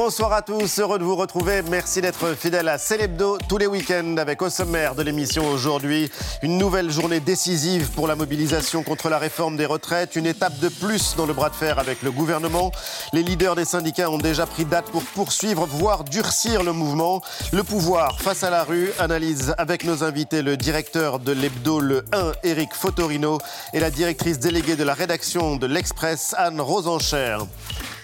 Bonsoir 0.00 0.32
à 0.32 0.42
tous, 0.42 0.78
heureux 0.78 1.00
de 1.00 1.02
vous 1.02 1.16
retrouver. 1.16 1.60
Merci 1.62 2.00
d'être 2.00 2.32
fidèle 2.36 2.68
à 2.68 2.78
Célébdo 2.78 3.36
tous 3.48 3.58
les 3.58 3.66
week-ends 3.66 4.14
avec 4.16 4.40
au 4.42 4.48
sommaire 4.48 4.94
de 4.94 5.02
l'émission 5.02 5.50
aujourd'hui 5.50 6.08
une 6.40 6.56
nouvelle 6.56 6.88
journée 6.88 7.18
décisive 7.18 7.90
pour 7.90 8.06
la 8.06 8.14
mobilisation 8.14 8.84
contre 8.84 9.08
la 9.08 9.18
réforme 9.18 9.56
des 9.56 9.66
retraites, 9.66 10.14
une 10.14 10.26
étape 10.26 10.56
de 10.60 10.68
plus 10.68 11.16
dans 11.16 11.26
le 11.26 11.32
bras 11.32 11.50
de 11.50 11.56
fer 11.56 11.80
avec 11.80 12.02
le 12.02 12.12
gouvernement. 12.12 12.70
Les 13.12 13.24
leaders 13.24 13.56
des 13.56 13.64
syndicats 13.64 14.08
ont 14.08 14.18
déjà 14.18 14.46
pris 14.46 14.64
date 14.64 14.88
pour 14.88 15.02
poursuivre, 15.02 15.66
voire 15.66 16.04
durcir 16.04 16.62
le 16.62 16.72
mouvement. 16.72 17.20
Le 17.52 17.64
pouvoir 17.64 18.20
face 18.20 18.44
à 18.44 18.50
la 18.50 18.62
rue 18.62 18.92
analyse 19.00 19.52
avec 19.58 19.82
nos 19.82 20.04
invités 20.04 20.42
le 20.42 20.56
directeur 20.56 21.18
de 21.18 21.32
l'hebdo 21.32 21.80
Le 21.80 22.04
1, 22.12 22.34
Éric 22.44 22.72
Fotorino, 22.72 23.38
et 23.74 23.80
la 23.80 23.90
directrice 23.90 24.38
déléguée 24.38 24.76
de 24.76 24.84
la 24.84 24.94
rédaction 24.94 25.56
de 25.56 25.66
l'Express, 25.66 26.36
Anne 26.38 26.60
Rosencher. 26.60 27.38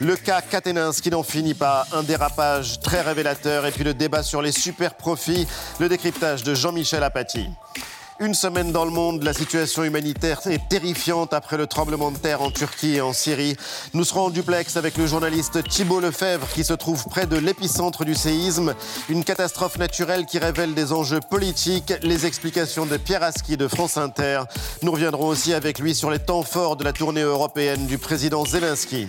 Le 0.04 0.16
cas 0.16 0.42
Caténins 0.42 0.90
qui 0.92 1.08
n'en 1.08 1.22
finit 1.22 1.54
pas, 1.54 1.86
un 1.90 2.02
dérapage 2.02 2.78
très 2.80 3.00
révélateur 3.00 3.64
et 3.64 3.70
puis 3.70 3.84
le 3.84 3.94
débat 3.94 4.22
sur 4.22 4.42
les 4.42 4.52
super 4.52 4.96
profits, 4.96 5.46
le 5.80 5.88
décryptage 5.88 6.42
de 6.42 6.54
Jean-Michel 6.54 7.02
Apathy. 7.02 7.48
Une 8.20 8.34
semaine 8.34 8.70
dans 8.70 8.84
le 8.84 8.90
monde, 8.90 9.22
la 9.22 9.32
situation 9.32 9.82
humanitaire 9.82 10.46
est 10.46 10.68
terrifiante 10.68 11.32
après 11.32 11.56
le 11.56 11.66
tremblement 11.66 12.10
de 12.10 12.18
terre 12.18 12.42
en 12.42 12.50
Turquie 12.50 12.96
et 12.96 13.00
en 13.00 13.14
Syrie. 13.14 13.56
Nous 13.94 14.04
serons 14.04 14.26
en 14.26 14.30
duplex 14.30 14.76
avec 14.76 14.98
le 14.98 15.06
journaliste 15.06 15.66
Thibault 15.66 16.00
Lefebvre 16.00 16.48
qui 16.48 16.64
se 16.64 16.74
trouve 16.74 17.02
près 17.06 17.26
de 17.26 17.38
l'épicentre 17.38 18.04
du 18.04 18.14
séisme. 18.14 18.74
Une 19.08 19.24
catastrophe 19.24 19.78
naturelle 19.78 20.26
qui 20.26 20.38
révèle 20.38 20.74
des 20.74 20.92
enjeux 20.92 21.20
politiques. 21.30 21.94
Les 22.02 22.26
explications 22.26 22.84
de 22.84 22.98
Pierre 22.98 23.22
Aski 23.22 23.56
de 23.56 23.68
France 23.68 23.96
Inter. 23.96 24.42
Nous 24.82 24.92
reviendrons 24.92 25.28
aussi 25.28 25.54
avec 25.54 25.78
lui 25.78 25.94
sur 25.94 26.10
les 26.10 26.18
temps 26.18 26.42
forts 26.42 26.76
de 26.76 26.84
la 26.84 26.92
tournée 26.92 27.22
européenne 27.22 27.86
du 27.86 27.96
président 27.96 28.44
Zelensky. 28.44 29.08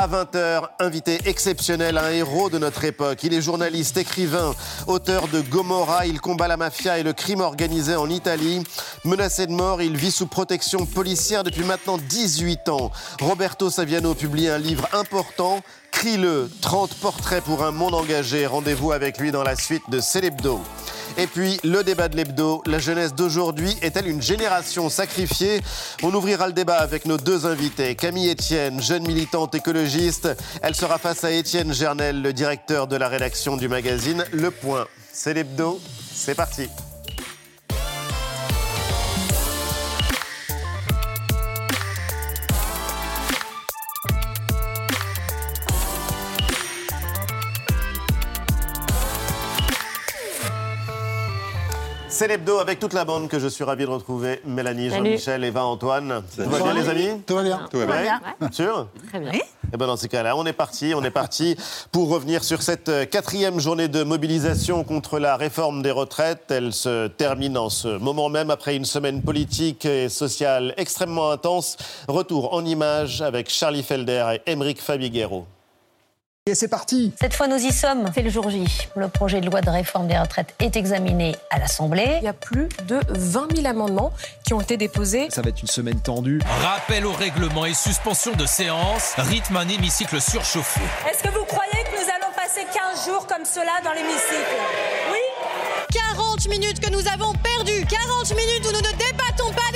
À 0.00 0.06
20h, 0.06 0.68
invité 0.78 1.18
exceptionnel, 1.24 1.98
un 1.98 2.10
héros 2.10 2.50
de 2.50 2.58
notre 2.58 2.84
époque. 2.84 3.24
Il 3.24 3.34
est 3.34 3.42
journaliste, 3.42 3.96
écrivain, 3.96 4.54
auteur 4.86 5.26
de 5.26 5.40
Gomorra. 5.40 6.06
Il 6.06 6.20
combat 6.20 6.46
la 6.46 6.56
mafia 6.56 7.00
et 7.00 7.02
le 7.02 7.12
crime 7.12 7.40
organisé 7.40 7.96
en 7.96 8.08
Italie. 8.08 8.62
Menacé 9.04 9.48
de 9.48 9.52
mort, 9.52 9.82
il 9.82 9.96
vit 9.96 10.12
sous 10.12 10.28
protection 10.28 10.86
policière 10.86 11.42
depuis 11.42 11.64
maintenant 11.64 11.98
18 11.98 12.68
ans. 12.68 12.92
Roberto 13.20 13.70
Saviano 13.70 14.14
publie 14.14 14.48
un 14.48 14.58
livre 14.58 14.88
important. 14.92 15.62
Crie-le, 15.90 16.48
30 16.60 16.94
portraits 16.94 17.42
pour 17.42 17.64
un 17.64 17.72
monde 17.72 17.94
engagé. 17.94 18.46
Rendez-vous 18.46 18.92
avec 18.92 19.18
lui 19.18 19.32
dans 19.32 19.42
la 19.42 19.56
suite 19.56 19.82
de 19.90 19.98
Célébdo. 19.98 20.60
Et 21.20 21.26
puis, 21.26 21.58
le 21.64 21.82
débat 21.82 22.08
de 22.08 22.16
l'hebdo, 22.16 22.62
la 22.64 22.78
jeunesse 22.78 23.12
d'aujourd'hui 23.12 23.76
est-elle 23.82 24.06
une 24.06 24.22
génération 24.22 24.88
sacrifiée? 24.88 25.60
On 26.04 26.14
ouvrira 26.14 26.46
le 26.46 26.52
débat 26.52 26.76
avec 26.76 27.06
nos 27.06 27.16
deux 27.16 27.44
invités. 27.44 27.96
Camille 27.96 28.30
Etienne, 28.30 28.80
jeune 28.80 29.02
militante 29.02 29.52
écologiste. 29.56 30.28
Elle 30.62 30.76
sera 30.76 30.96
face 30.96 31.24
à 31.24 31.32
Étienne 31.32 31.74
Gernel, 31.74 32.22
le 32.22 32.32
directeur 32.32 32.86
de 32.86 32.94
la 32.94 33.08
rédaction 33.08 33.56
du 33.56 33.66
magazine 33.66 34.24
Le 34.32 34.52
Point. 34.52 34.86
C'est 35.12 35.34
l'hebdo, 35.34 35.80
c'est 36.14 36.36
parti. 36.36 36.68
C'est 52.18 52.26
l'hebdo 52.26 52.58
avec 52.58 52.80
toute 52.80 52.94
la 52.94 53.04
bande 53.04 53.28
que 53.28 53.38
je 53.38 53.46
suis 53.46 53.62
ravi 53.62 53.84
de 53.84 53.90
retrouver. 53.90 54.40
Mélanie, 54.44 54.90
Jean-Michel, 54.90 55.44
Eva, 55.44 55.64
Antoine. 55.64 56.24
Tout 56.34 56.50
va 56.50 56.62
bien 56.64 56.74
les 56.74 56.88
amis 56.88 57.22
Tout 57.24 57.36
va 57.36 57.42
bien. 57.44 57.68
Tout 57.70 57.78
va 57.78 58.02
bien. 58.02 58.20
Sûr 58.50 58.88
Très 59.08 59.20
bien. 59.20 59.30
Eh 59.72 59.76
ben 59.76 59.86
dans 59.86 59.96
ces 59.96 60.08
cas-là, 60.08 60.36
on 60.36 60.44
est 60.44 60.52
parti, 60.52 60.94
on 60.96 61.04
est 61.04 61.12
parti 61.12 61.54
pour 61.92 62.08
revenir 62.08 62.42
sur 62.42 62.60
cette 62.60 62.88
euh, 62.88 63.04
quatrième 63.04 63.60
journée 63.60 63.86
de 63.86 64.02
mobilisation 64.02 64.82
contre 64.82 65.20
la 65.20 65.36
réforme 65.36 65.80
des 65.80 65.92
retraites. 65.92 66.50
Elle 66.50 66.72
se 66.72 67.06
termine 67.06 67.56
en 67.56 67.68
ce 67.68 67.86
moment 67.98 68.28
même 68.28 68.50
après 68.50 68.74
une 68.74 68.84
semaine 68.84 69.22
politique 69.22 69.84
et 69.84 70.08
sociale 70.08 70.74
extrêmement 70.76 71.30
intense. 71.30 71.76
Retour 72.08 72.52
en 72.52 72.64
images 72.64 73.22
avec 73.22 73.48
Charlie 73.48 73.84
Felder 73.84 74.38
et 74.44 74.50
Émeric 74.50 74.82
Fabiguero. 74.82 75.46
Et 76.48 76.54
c'est 76.54 76.68
parti 76.68 77.12
Cette 77.20 77.34
fois, 77.34 77.46
nous 77.46 77.58
y 77.58 77.72
sommes. 77.72 78.10
C'est 78.14 78.22
le 78.22 78.30
jour 78.30 78.48
J. 78.48 78.64
Le 78.96 79.08
projet 79.08 79.42
de 79.42 79.50
loi 79.50 79.60
de 79.60 79.68
réforme 79.68 80.08
des 80.08 80.18
retraites 80.18 80.54
est 80.60 80.76
examiné 80.76 81.36
à 81.50 81.58
l'Assemblée. 81.58 82.16
Il 82.22 82.24
y 82.24 82.28
a 82.28 82.32
plus 82.32 82.70
de 82.86 82.98
20 83.10 83.54
000 83.54 83.66
amendements 83.66 84.14
qui 84.46 84.54
ont 84.54 84.60
été 84.62 84.78
déposés. 84.78 85.28
Ça 85.28 85.42
va 85.42 85.50
être 85.50 85.60
une 85.60 85.68
semaine 85.68 86.00
tendue. 86.00 86.40
Rappel 86.62 87.04
au 87.04 87.12
règlement 87.12 87.66
et 87.66 87.74
suspension 87.74 88.32
de 88.32 88.46
séance. 88.46 89.12
Rythme 89.18 89.58
un 89.58 89.68
hémicycle 89.68 90.18
surchauffé. 90.22 90.80
Est-ce 91.10 91.22
que 91.22 91.28
vous 91.28 91.44
croyez 91.44 91.84
que 91.84 92.02
nous 92.02 92.08
allons 92.16 92.32
passer 92.34 92.66
15 92.72 93.04
jours 93.04 93.26
comme 93.26 93.44
cela 93.44 93.82
dans 93.84 93.92
l'hémicycle? 93.92 94.56
Oui 95.12 95.18
40 95.92 96.48
minutes 96.48 96.80
que 96.80 96.90
nous 96.90 97.06
avons 97.08 97.32
perdues. 97.32 97.84
40 97.84 98.30
minutes 98.30 98.66
où 98.68 98.72
nous 98.72 98.80
ne 98.80 98.96
débattons 98.96 99.52
pas 99.52 99.67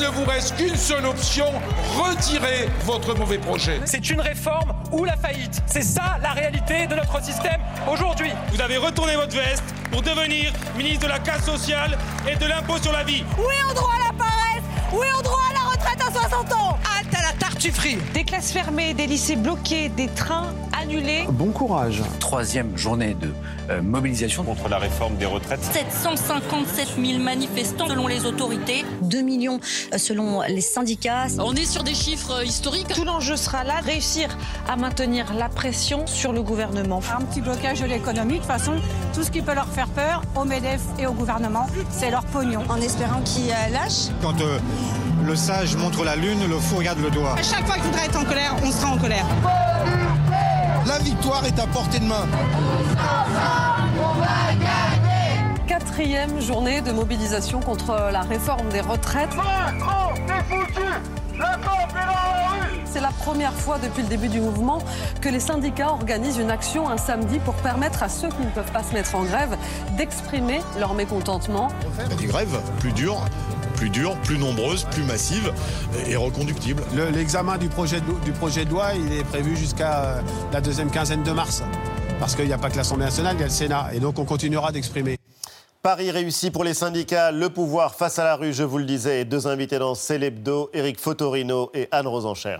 ne 0.00 0.08
vous 0.08 0.24
reste 0.24 0.56
qu'une 0.56 0.76
seule 0.76 1.04
option, 1.04 1.46
retirez 1.98 2.68
votre 2.84 3.14
mauvais 3.14 3.38
projet. 3.38 3.80
C'est 3.84 4.08
une 4.08 4.20
réforme 4.20 4.72
ou 4.92 5.04
la 5.04 5.16
faillite. 5.16 5.62
C'est 5.66 5.82
ça 5.82 6.18
la 6.22 6.32
réalité 6.32 6.86
de 6.86 6.94
notre 6.94 7.22
système 7.22 7.60
aujourd'hui. 7.90 8.30
Vous 8.52 8.60
avez 8.60 8.78
retourné 8.78 9.14
votre 9.16 9.36
veste 9.36 9.64
pour 9.90 10.00
devenir 10.00 10.52
ministre 10.76 11.06
de 11.06 11.08
la 11.08 11.18
casse 11.18 11.44
sociale 11.44 11.98
et 12.30 12.36
de 12.36 12.46
l'impôt 12.46 12.78
sur 12.78 12.92
la 12.92 13.04
vie. 13.04 13.24
Oui 13.38 13.54
au 13.70 13.74
droit 13.74 13.92
à 13.94 14.12
la 14.12 14.18
paresse 14.18 14.64
Oui 14.92 15.06
au 15.18 15.22
droit 15.22 15.40
à 15.50 15.52
la 15.52 15.69
60 16.12 16.52
ans 16.52 16.78
Halte 16.98 17.14
à 17.14 17.22
la 17.22 17.38
tartufferie 17.38 17.98
Des 18.14 18.24
classes 18.24 18.52
fermées, 18.52 18.94
des 18.94 19.06
lycées 19.06 19.36
bloqués, 19.36 19.88
des 19.88 20.08
trains 20.08 20.52
annulés. 20.80 21.26
Bon 21.30 21.50
courage. 21.50 22.02
Troisième 22.18 22.76
journée 22.76 23.14
de 23.14 23.28
euh, 23.70 23.82
mobilisation 23.82 24.42
contre 24.42 24.68
la 24.68 24.78
réforme 24.78 25.16
des 25.16 25.26
retraites. 25.26 25.62
757 25.62 26.96
000 27.04 27.18
manifestants 27.22 27.88
selon 27.88 28.06
les 28.06 28.24
autorités. 28.24 28.84
2 29.02 29.22
millions 29.22 29.60
euh, 29.92 29.98
selon 29.98 30.42
les 30.42 30.60
syndicats. 30.60 31.26
On 31.38 31.54
est 31.54 31.64
sur 31.64 31.84
des 31.84 31.94
chiffres 31.94 32.44
historiques. 32.44 32.88
Tout 32.88 33.04
l'enjeu 33.04 33.36
sera 33.36 33.64
là, 33.64 33.74
réussir 33.84 34.36
à 34.68 34.76
maintenir 34.76 35.32
la 35.34 35.48
pression 35.48 36.06
sur 36.06 36.32
le 36.32 36.42
gouvernement. 36.42 37.00
Un 37.16 37.24
petit 37.24 37.40
blocage 37.40 37.80
de 37.80 37.86
l'économie. 37.86 38.34
De 38.34 38.38
toute 38.38 38.46
façon, 38.46 38.76
tout 39.14 39.22
ce 39.22 39.30
qui 39.30 39.42
peut 39.42 39.54
leur 39.54 39.68
faire 39.68 39.88
peur 39.88 40.22
au 40.34 40.44
MEDEF 40.44 40.80
et 40.98 41.06
au 41.06 41.12
gouvernement, 41.12 41.66
c'est 41.90 42.10
leur 42.10 42.24
pognon. 42.24 42.62
En 42.68 42.80
espérant 42.80 43.20
qu'ils 43.22 43.50
euh, 43.50 43.72
lâchent. 43.72 44.10
Quand 44.22 44.40
euh, 44.40 44.58
le 45.24 45.36
sage 45.36 45.76
montre 45.76 46.04
la 46.04 46.16
lune, 46.16 46.48
le 46.48 46.58
fou 46.58 46.76
regarde 46.76 46.98
le 47.00 47.10
doigt. 47.10 47.34
À 47.38 47.42
chaque 47.42 47.66
fois 47.66 47.76
qu'il 47.76 47.84
voudra 47.84 48.04
être 48.04 48.18
en 48.18 48.24
colère, 48.24 48.54
on 48.64 48.70
sera 48.70 48.92
en 48.92 48.98
colère. 48.98 49.26
La 50.86 50.98
victoire 50.98 51.44
est 51.46 51.58
à 51.58 51.66
portée 51.66 52.00
de 52.00 52.04
main. 52.06 52.26
Quatrième 55.66 56.40
journée 56.40 56.80
de 56.80 56.92
mobilisation 56.92 57.60
contre 57.60 58.10
la 58.12 58.22
réforme 58.22 58.68
des 58.70 58.80
retraites. 58.80 59.30
C'est 62.84 63.00
la 63.00 63.12
première 63.12 63.52
fois 63.52 63.78
depuis 63.78 64.02
le 64.02 64.08
début 64.08 64.28
du 64.28 64.40
mouvement 64.40 64.82
que 65.20 65.28
les 65.28 65.38
syndicats 65.38 65.90
organisent 65.90 66.38
une 66.38 66.50
action 66.50 66.88
un 66.88 66.96
samedi 66.96 67.38
pour 67.38 67.54
permettre 67.54 68.02
à 68.02 68.08
ceux 68.08 68.28
qui 68.28 68.42
ne 68.42 68.50
peuvent 68.50 68.72
pas 68.72 68.82
se 68.82 68.92
mettre 68.92 69.14
en 69.14 69.22
grève 69.22 69.56
d'exprimer 69.96 70.60
leur 70.78 70.94
mécontentement. 70.94 71.68
Des 72.18 72.26
grèves 72.26 72.60
plus 72.80 72.92
dures, 72.92 73.24
plus 73.80 73.88
dures, 73.88 74.14
plus 74.24 74.36
nombreuses, 74.36 74.84
plus 74.90 75.02
massives 75.04 75.50
et 76.06 76.14
reconductibles. 76.14 76.82
L'examen 77.14 77.56
du, 77.56 77.70
projet 77.70 78.00
de, 78.00 78.24
du 78.26 78.32
projet 78.32 78.66
de 78.66 78.70
loi, 78.70 78.90
il 78.94 79.10
est 79.10 79.24
prévu 79.24 79.56
jusqu'à 79.56 80.22
la 80.52 80.60
deuxième 80.60 80.90
quinzaine 80.90 81.22
de 81.22 81.32
mars. 81.32 81.62
Parce 82.18 82.36
qu'il 82.36 82.44
n'y 82.44 82.52
a 82.52 82.58
pas 82.58 82.68
que 82.68 82.76
l'Assemblée 82.76 83.06
nationale, 83.06 83.36
il 83.36 83.40
y 83.40 83.42
a 83.42 83.46
le 83.46 83.52
Sénat. 83.52 83.88
Et 83.94 84.00
donc 84.00 84.18
on 84.18 84.26
continuera 84.26 84.70
d'exprimer. 84.70 85.16
Paris 85.82 86.10
réussi 86.10 86.50
pour 86.50 86.62
les 86.62 86.74
syndicats, 86.74 87.32
le 87.32 87.48
pouvoir 87.48 87.94
face 87.94 88.18
à 88.18 88.24
la 88.24 88.36
rue, 88.36 88.52
je 88.52 88.64
vous 88.64 88.76
le 88.76 88.84
disais. 88.84 89.24
Deux 89.24 89.46
invités 89.46 89.78
dans 89.78 89.94
Célébdo, 89.94 90.68
Éric 90.74 91.00
Fotorino 91.00 91.70
et 91.72 91.88
Anne 91.90 92.06
Rosencher. 92.06 92.58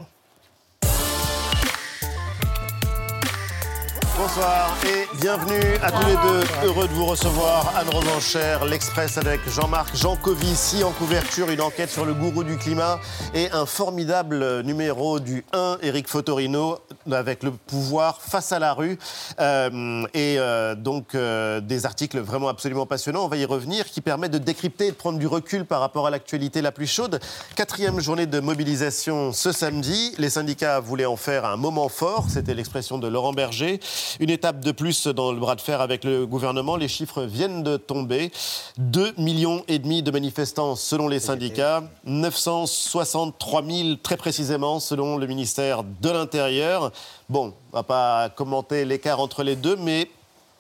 Bonsoir 4.33 4.77
et 4.87 5.17
bienvenue 5.21 5.75
à 5.83 5.91
tous 5.91 6.07
les 6.07 6.15
deux. 6.15 6.45
Heureux 6.65 6.87
de 6.87 6.93
vous 6.93 7.07
recevoir. 7.07 7.75
Anne 7.77 7.89
Rosencher, 7.89 8.59
l'Express 8.69 9.19
avec 9.19 9.41
Jean-Marc 9.49 9.97
Jancovici 9.97 10.85
en 10.85 10.93
couverture, 10.93 11.51
une 11.51 11.61
enquête 11.61 11.91
sur 11.91 12.05
le 12.05 12.15
gourou 12.15 12.45
du 12.45 12.57
climat 12.57 13.01
et 13.35 13.51
un 13.51 13.67
formidable 13.67 14.61
numéro 14.61 15.19
du 15.19 15.45
1, 15.53 15.79
Éric 15.83 16.07
Fotorino, 16.07 16.79
avec 17.11 17.43
le 17.43 17.51
pouvoir 17.51 18.21
face 18.21 18.53
à 18.53 18.61
la 18.61 18.73
rue. 18.73 18.99
Euh, 19.41 20.07
et 20.15 20.37
euh, 20.39 20.77
donc 20.77 21.17
euh, 21.17 21.61
des 21.61 21.85
articles 21.85 22.21
vraiment 22.21 22.49
absolument 22.49 22.87
passionnants. 22.87 23.25
On 23.25 23.29
va 23.29 23.37
y 23.37 23.45
revenir, 23.45 23.87
qui 23.87 24.01
permettent 24.01 24.31
de 24.31 24.39
décrypter 24.39 24.87
et 24.87 24.91
de 24.93 24.97
prendre 24.97 25.19
du 25.19 25.27
recul 25.27 25.65
par 25.65 25.81
rapport 25.81 26.07
à 26.07 26.11
l'actualité 26.11 26.63
la 26.63 26.71
plus 26.71 26.87
chaude. 26.87 27.19
Quatrième 27.57 27.99
journée 27.99 28.27
de 28.27 28.39
mobilisation 28.39 29.33
ce 29.33 29.51
samedi. 29.51 30.15
Les 30.19 30.31
syndicats 30.31 30.79
voulaient 30.79 31.07
en 31.07 31.17
faire 31.17 31.45
un 31.47 31.57
moment 31.57 31.89
fort. 31.89 32.27
C'était 32.29 32.55
l'expression 32.55 32.99
de 32.99 33.09
Laurent 33.09 33.33
Berger. 33.33 33.81
Une 34.21 34.29
étape 34.29 34.61
de 34.61 34.71
plus 34.71 35.07
dans 35.07 35.33
le 35.33 35.41
bras 35.41 35.57
de 35.57 35.63
fer 35.63 35.81
avec 35.81 36.05
le 36.05 36.27
gouvernement. 36.27 36.77
Les 36.77 36.89
chiffres 36.89 37.23
viennent 37.23 37.63
de 37.63 37.79
tomber. 37.79 38.31
2 38.77 39.15
millions 39.17 39.65
et 39.67 39.79
demi 39.79 40.03
de 40.03 40.11
manifestants 40.11 40.77
selon 40.77 41.09
les 41.09 41.21
syndicats. 41.21 41.85
963 42.05 43.65
000 43.65 43.89
très 44.03 44.19
précisément 44.19 44.79
selon 44.79 45.17
le 45.17 45.27
ministère 45.27 45.85
de 45.85 46.11
l'Intérieur. 46.11 46.93
Bon, 47.31 47.55
on 47.73 47.77
va 47.77 47.83
pas 47.83 48.29
commenter 48.29 48.85
l'écart 48.85 49.21
entre 49.21 49.43
les 49.43 49.57
deux, 49.57 49.77
mais 49.77 50.11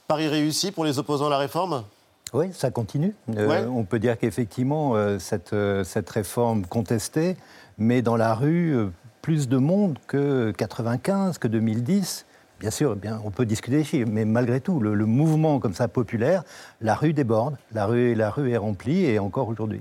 Paris 0.08 0.28
réussi 0.28 0.72
pour 0.72 0.86
les 0.86 0.98
opposants 0.98 1.26
à 1.26 1.30
la 1.30 1.38
réforme? 1.38 1.84
Oui, 2.32 2.46
ça 2.54 2.70
continue. 2.70 3.14
Euh, 3.36 3.66
on 3.66 3.84
peut 3.84 3.98
dire 3.98 4.18
qu'effectivement, 4.18 4.96
euh, 4.96 5.18
cette, 5.18 5.52
euh, 5.52 5.84
cette, 5.84 6.08
réforme 6.08 6.64
contestée 6.64 7.36
met 7.76 8.00
dans 8.00 8.16
la 8.16 8.34
rue 8.34 8.88
plus 9.20 9.48
de 9.48 9.58
monde 9.58 9.98
que 10.06 10.50
95, 10.56 11.36
que 11.36 11.46
2010. 11.46 12.24
Bien 12.60 12.70
sûr, 12.70 12.94
bien, 12.94 13.18
on 13.24 13.30
peut 13.30 13.46
discuter 13.46 13.78
des 13.78 13.84
chiffres, 13.84 14.10
mais 14.12 14.26
malgré 14.26 14.60
tout, 14.60 14.80
le, 14.80 14.94
mouvement 15.06 15.60
comme 15.60 15.72
ça 15.72 15.88
populaire, 15.88 16.44
la 16.82 16.94
rue 16.94 17.14
déborde, 17.14 17.56
la 17.72 17.86
rue, 17.86 18.14
la 18.14 18.28
rue 18.28 18.50
est 18.50 18.58
remplie, 18.58 19.06
et 19.06 19.18
encore 19.18 19.48
aujourd'hui. 19.48 19.80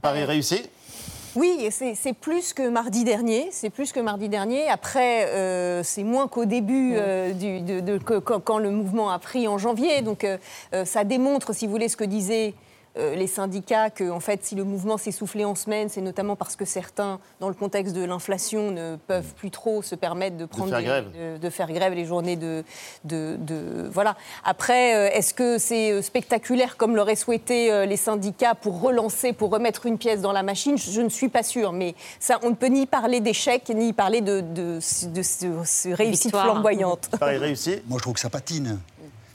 Paris 0.00 0.24
réussi? 0.24 0.62
Oui, 1.36 1.68
c'est 1.70 2.12
plus 2.14 2.54
que 2.54 2.66
mardi 2.66 3.04
dernier. 3.04 3.48
C'est 3.50 3.68
plus 3.68 3.92
que 3.92 4.00
mardi 4.00 4.30
dernier. 4.30 4.68
Après, 4.68 5.26
euh, 5.26 5.82
c'est 5.82 6.04
moins 6.04 6.28
qu'au 6.28 6.46
début, 6.46 6.94
euh, 6.94 7.32
du, 7.32 7.60
de, 7.60 7.98
quand, 7.98 8.58
le 8.58 8.70
mouvement 8.70 9.10
a 9.10 9.18
pris 9.18 9.46
en 9.46 9.58
janvier. 9.58 10.00
Donc, 10.00 10.24
euh, 10.24 10.38
ça 10.84 11.04
démontre, 11.04 11.52
si 11.52 11.66
vous 11.66 11.72
voulez, 11.72 11.88
ce 11.88 11.96
que 11.96 12.04
disait 12.04 12.54
euh, 12.96 13.16
les 13.16 13.26
syndicats 13.26 13.90
que, 13.90 14.08
en 14.08 14.20
fait, 14.20 14.44
si 14.44 14.54
le 14.54 14.62
mouvement 14.62 14.96
s'essoufflait 14.96 15.44
en 15.44 15.56
semaine, 15.56 15.88
c'est 15.88 16.00
notamment 16.00 16.36
parce 16.36 16.54
que 16.54 16.64
certains, 16.64 17.18
dans 17.40 17.48
le 17.48 17.54
contexte 17.54 17.92
de 17.94 18.04
l'inflation, 18.04 18.70
ne 18.70 18.94
peuvent 18.94 19.34
plus 19.34 19.50
trop 19.50 19.82
se 19.82 19.96
permettre 19.96 20.36
de 20.36 20.44
prendre 20.44 20.70
de 20.70 20.76
faire, 20.76 20.82
grève. 20.82 21.40
De, 21.40 21.50
faire 21.50 21.72
grève 21.72 21.92
les 21.94 22.04
journées 22.04 22.36
de, 22.36 22.62
de, 23.04 23.88
voilà. 23.90 24.16
Après, 24.44 24.94
euh, 24.94 25.10
est-ce 25.12 25.34
que 25.34 25.58
c'est 25.58 25.90
euh, 25.90 26.02
spectaculaire 26.02 26.76
comme 26.76 26.94
l'auraient 26.94 27.16
souhaité 27.16 27.86
les 27.86 27.96
syndicats 27.96 28.54
pour 28.54 28.80
relancer, 28.80 29.32
pour 29.32 29.50
remettre 29.50 29.86
une 29.86 29.98
pièce 29.98 30.20
dans 30.20 30.32
la 30.32 30.44
machine? 30.44 30.78
Je 30.78 31.00
ne 31.00 31.08
suis 31.08 31.28
pas 31.28 31.42
sûre, 31.42 31.72
mais 31.72 31.96
ça, 32.20 32.38
on 32.44 32.50
ne 32.50 32.54
peut 32.54 32.66
ni 32.66 32.86
parler 32.86 33.20
d'échec 33.20 33.68
ni 33.70 33.92
parler 33.92 34.20
de, 34.20 34.40
de, 34.40 34.78
de, 34.78 35.94
réussite 35.94 36.30
flamboyante. 36.30 37.08
Pareil 37.18 37.38
réussi. 37.38 37.80
Moi, 37.86 37.98
je 37.98 38.02
trouve 38.02 38.14
que 38.14 38.20
ça 38.20 38.30
patine. 38.30 38.78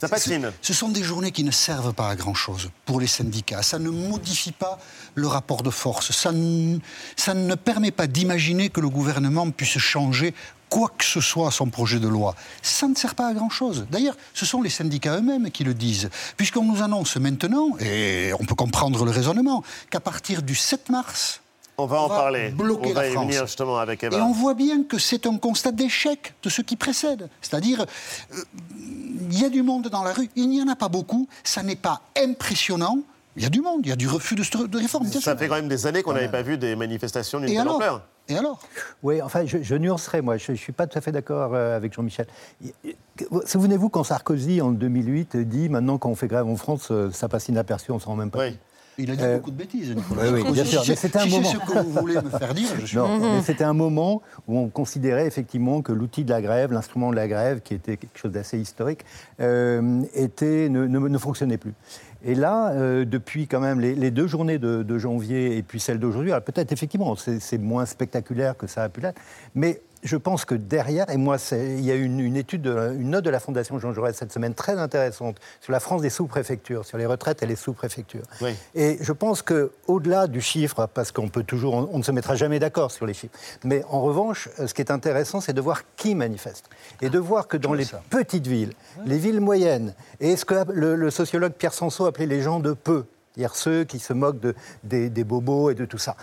Ça 0.00 0.08
patine. 0.08 0.50
Ce 0.62 0.72
sont 0.72 0.88
des 0.88 1.02
journées 1.02 1.30
qui 1.30 1.44
ne 1.44 1.50
servent 1.50 1.92
pas 1.92 2.08
à 2.08 2.16
grand-chose 2.16 2.70
pour 2.86 3.00
les 3.00 3.06
syndicats. 3.06 3.62
Ça 3.62 3.78
ne 3.78 3.90
modifie 3.90 4.52
pas 4.52 4.78
le 5.14 5.26
rapport 5.26 5.62
de 5.62 5.70
force. 5.70 6.12
Ça, 6.12 6.30
ça 7.16 7.34
ne 7.34 7.54
permet 7.54 7.90
pas 7.90 8.06
d'imaginer 8.06 8.70
que 8.70 8.80
le 8.80 8.88
gouvernement 8.88 9.50
puisse 9.50 9.76
changer 9.78 10.34
quoi 10.70 10.90
que 10.96 11.04
ce 11.04 11.20
soit 11.20 11.48
à 11.48 11.50
son 11.50 11.68
projet 11.68 11.98
de 11.98 12.08
loi. 12.08 12.34
Ça 12.62 12.88
ne 12.88 12.94
sert 12.94 13.14
pas 13.14 13.28
à 13.28 13.34
grand-chose. 13.34 13.86
D'ailleurs, 13.90 14.16
ce 14.32 14.46
sont 14.46 14.62
les 14.62 14.70
syndicats 14.70 15.16
eux-mêmes 15.16 15.50
qui 15.50 15.64
le 15.64 15.74
disent, 15.74 16.08
puisqu'on 16.36 16.64
nous 16.64 16.80
annonce 16.82 17.16
maintenant, 17.16 17.76
et 17.80 18.32
on 18.38 18.44
peut 18.44 18.54
comprendre 18.54 19.04
le 19.04 19.10
raisonnement, 19.10 19.62
qu'à 19.90 20.00
partir 20.00 20.42
du 20.42 20.54
7 20.54 20.88
mars, 20.88 21.42
on 21.76 21.86
va 21.86 22.00
en 22.02 22.08
parler. 22.08 22.50
Bloquer 22.50 22.90
on 22.90 22.92
va 22.92 23.02
la 23.02 23.08
y 23.08 23.12
France. 23.12 23.26
venir 23.26 23.46
justement 23.46 23.78
avec 23.78 24.04
Eva. 24.04 24.18
Et 24.18 24.20
on 24.20 24.32
voit 24.32 24.52
bien 24.52 24.84
que 24.84 24.98
c'est 24.98 25.26
un 25.26 25.38
constat 25.38 25.72
d'échec 25.72 26.34
de 26.42 26.50
ce 26.50 26.60
qui 26.60 26.76
précède. 26.76 27.30
C'est-à-dire, 27.40 27.86
euh, 28.34 28.42
il 29.30 29.40
y 29.40 29.44
a 29.44 29.48
du 29.48 29.62
monde 29.62 29.88
dans 29.88 30.02
la 30.02 30.12
rue, 30.12 30.30
il 30.36 30.48
n'y 30.48 30.62
en 30.62 30.68
a 30.68 30.76
pas 30.76 30.88
beaucoup, 30.88 31.28
ça 31.44 31.62
n'est 31.62 31.76
pas 31.76 32.02
impressionnant. 32.16 32.98
Il 33.36 33.44
y 33.44 33.46
a 33.46 33.48
du 33.48 33.60
monde, 33.60 33.80
il 33.84 33.88
y 33.88 33.92
a 33.92 33.96
du 33.96 34.08
refus 34.08 34.34
de, 34.34 34.66
de 34.66 34.78
réforme. 34.78 35.06
Ça 35.06 35.36
fait 35.36 35.48
quand 35.48 35.54
même 35.54 35.68
des 35.68 35.86
années 35.86 36.02
qu'on 36.02 36.12
n'avait 36.12 36.28
pas 36.28 36.42
vu 36.42 36.58
des 36.58 36.74
manifestations 36.74 37.38
d'une 37.38 37.48
telle 37.48 37.68
ampleur. 37.68 38.02
Et 38.28 38.36
alors 38.36 38.60
Oui, 39.02 39.22
enfin, 39.22 39.46
je, 39.46 39.58
je 39.62 39.74
nuancerai, 39.76 40.20
moi, 40.20 40.36
je 40.36 40.52
ne 40.52 40.56
suis 40.56 40.72
pas 40.72 40.86
tout 40.86 40.98
à 40.98 41.00
fait 41.00 41.12
d'accord 41.12 41.54
euh, 41.54 41.76
avec 41.76 41.92
Jean-Michel. 41.92 42.26
Souvenez-vous 43.44 43.88
quand 43.88 44.04
Sarkozy, 44.04 44.60
en 44.60 44.70
2008, 44.70 45.36
dit 45.36 45.68
maintenant, 45.68 45.98
quand 45.98 46.10
on 46.10 46.14
fait 46.14 46.28
grève 46.28 46.46
en 46.46 46.56
France, 46.56 46.88
euh, 46.90 47.10
ça 47.12 47.28
passe 47.28 47.48
inaperçu, 47.48 47.90
on 47.92 47.96
ne 47.96 48.00
s'en 48.00 48.10
rend 48.10 48.16
même 48.16 48.30
pas. 48.30 48.40
Oui. 48.40 48.58
Il 49.02 49.10
a 49.10 49.16
dit 49.16 49.24
beaucoup 49.34 49.50
de 49.50 49.56
bêtises, 49.56 49.94
Nicolas. 49.94 50.30
Oui, 50.30 50.42
oui 50.44 50.52
bien 50.52 50.64
sûr. 50.64 50.82
Mais 50.86 50.96
c'était 50.96 51.18
un 51.18 51.22
si 51.22 51.30
moment. 51.30 51.48
c'est 51.48 51.56
ce 51.56 51.72
que 51.72 51.78
vous 51.78 51.92
voulez 51.92 52.14
me 52.14 52.30
faire 52.30 52.54
dire, 52.54 52.68
je 52.78 52.86
suis. 52.86 52.96
Non, 52.96 53.18
mais 53.18 53.42
c'était 53.42 53.64
un 53.64 53.72
moment 53.72 54.22
où 54.46 54.58
on 54.58 54.68
considérait 54.68 55.26
effectivement 55.26 55.82
que 55.82 55.92
l'outil 55.92 56.24
de 56.24 56.30
la 56.30 56.42
grève, 56.42 56.72
l'instrument 56.72 57.10
de 57.10 57.16
la 57.16 57.28
grève, 57.28 57.60
qui 57.60 57.74
était 57.74 57.96
quelque 57.96 58.18
chose 58.18 58.32
d'assez 58.32 58.58
historique, 58.58 59.04
euh, 59.40 60.02
était, 60.14 60.68
ne, 60.68 60.86
ne, 60.86 60.98
ne, 60.98 61.18
fonctionnait 61.18 61.58
plus. 61.58 61.74
Et 62.22 62.34
là, 62.34 62.72
euh, 62.72 63.04
depuis 63.04 63.46
quand 63.46 63.60
même 63.60 63.80
les, 63.80 63.94
les 63.94 64.10
deux 64.10 64.26
journées 64.26 64.58
de, 64.58 64.82
de, 64.82 64.98
janvier 64.98 65.56
et 65.56 65.62
puis 65.62 65.80
celle 65.80 65.98
d'aujourd'hui, 65.98 66.32
peut-être 66.44 66.70
effectivement, 66.72 67.16
c'est 67.16 67.58
moins 67.58 67.86
spectaculaire 67.86 68.56
que 68.56 68.66
ça 68.66 68.82
a 68.82 68.88
pu 68.88 69.00
l'être, 69.00 69.20
mais 69.54 69.80
je 70.02 70.16
pense 70.16 70.44
que 70.44 70.54
derrière, 70.54 71.10
et 71.10 71.16
moi, 71.16 71.36
il 71.52 71.80
y 71.80 71.90
a 71.90 71.94
une, 71.94 72.20
une 72.20 72.36
étude, 72.36 72.62
de, 72.62 72.94
une 72.94 73.10
note 73.10 73.24
de 73.24 73.30
la 73.30 73.40
Fondation 73.40 73.78
Jean 73.78 73.92
Jaurès 73.92 74.16
cette 74.16 74.32
semaine 74.32 74.54
très 74.54 74.78
intéressante 74.78 75.38
sur 75.60 75.72
la 75.72 75.80
France 75.80 76.02
des 76.02 76.10
sous-préfectures, 76.10 76.84
sur 76.84 76.98
les 76.98 77.06
retraites 77.06 77.42
et 77.42 77.46
les 77.46 77.56
sous-préfectures. 77.56 78.22
Oui. 78.40 78.54
Et 78.74 78.98
je 79.00 79.12
pense 79.12 79.42
que 79.42 79.72
au-delà 79.86 80.26
du 80.26 80.40
chiffre, 80.40 80.86
parce 80.86 81.12
qu'on 81.12 81.28
peut 81.28 81.42
toujours, 81.42 81.74
on, 81.74 81.88
on, 81.92 81.98
ne 81.98 82.02
se 82.02 82.12
mettra 82.12 82.34
jamais 82.34 82.58
d'accord 82.58 82.90
sur 82.90 83.06
les 83.06 83.14
chiffres, 83.14 83.36
mais 83.64 83.84
en 83.88 84.00
revanche, 84.00 84.48
ce 84.56 84.72
qui 84.72 84.80
est 84.80 84.90
intéressant, 84.90 85.40
c'est 85.40 85.52
de 85.52 85.60
voir 85.60 85.82
qui 85.96 86.14
manifeste 86.14 86.70
et 87.02 87.10
de 87.10 87.18
voir 87.18 87.46
que 87.46 87.56
dans 87.56 87.74
les 87.74 87.84
ça. 87.84 88.02
petites 88.10 88.46
villes, 88.46 88.72
les 89.04 89.18
villes 89.18 89.40
moyennes, 89.40 89.94
et 90.20 90.36
ce 90.36 90.44
que 90.44 90.54
le, 90.72 90.94
le 90.96 91.10
sociologue 91.10 91.52
Pierre 91.52 91.74
Sanso 91.74 92.06
appelait 92.06 92.26
les 92.26 92.42
gens 92.42 92.60
de 92.60 92.72
peu, 92.72 93.04
c'est-à-dire 93.34 93.54
ceux 93.54 93.84
qui 93.84 93.98
se 93.98 94.12
moquent 94.12 94.40
de, 94.40 94.54
des, 94.84 95.10
des 95.10 95.24
bobos 95.24 95.70
et 95.70 95.74
de 95.74 95.84
tout 95.84 95.98
ça, 95.98 96.16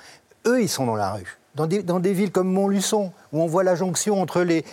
eux, 0.47 0.61
ils 0.61 0.69
sont 0.69 0.85
dans 0.85 0.95
la 0.95 1.13
rue 1.13 1.37
dans 1.57 1.99
des, 1.99 2.13
villes 2.13 2.31
comme 2.31 2.51
Montluçon, 2.51 3.11
où 3.33 3.41
on 3.41 3.47
voit 3.47 3.63
la 3.63 3.75
jonction 3.75 4.21
entre 4.21 4.41
les, 4.43 4.63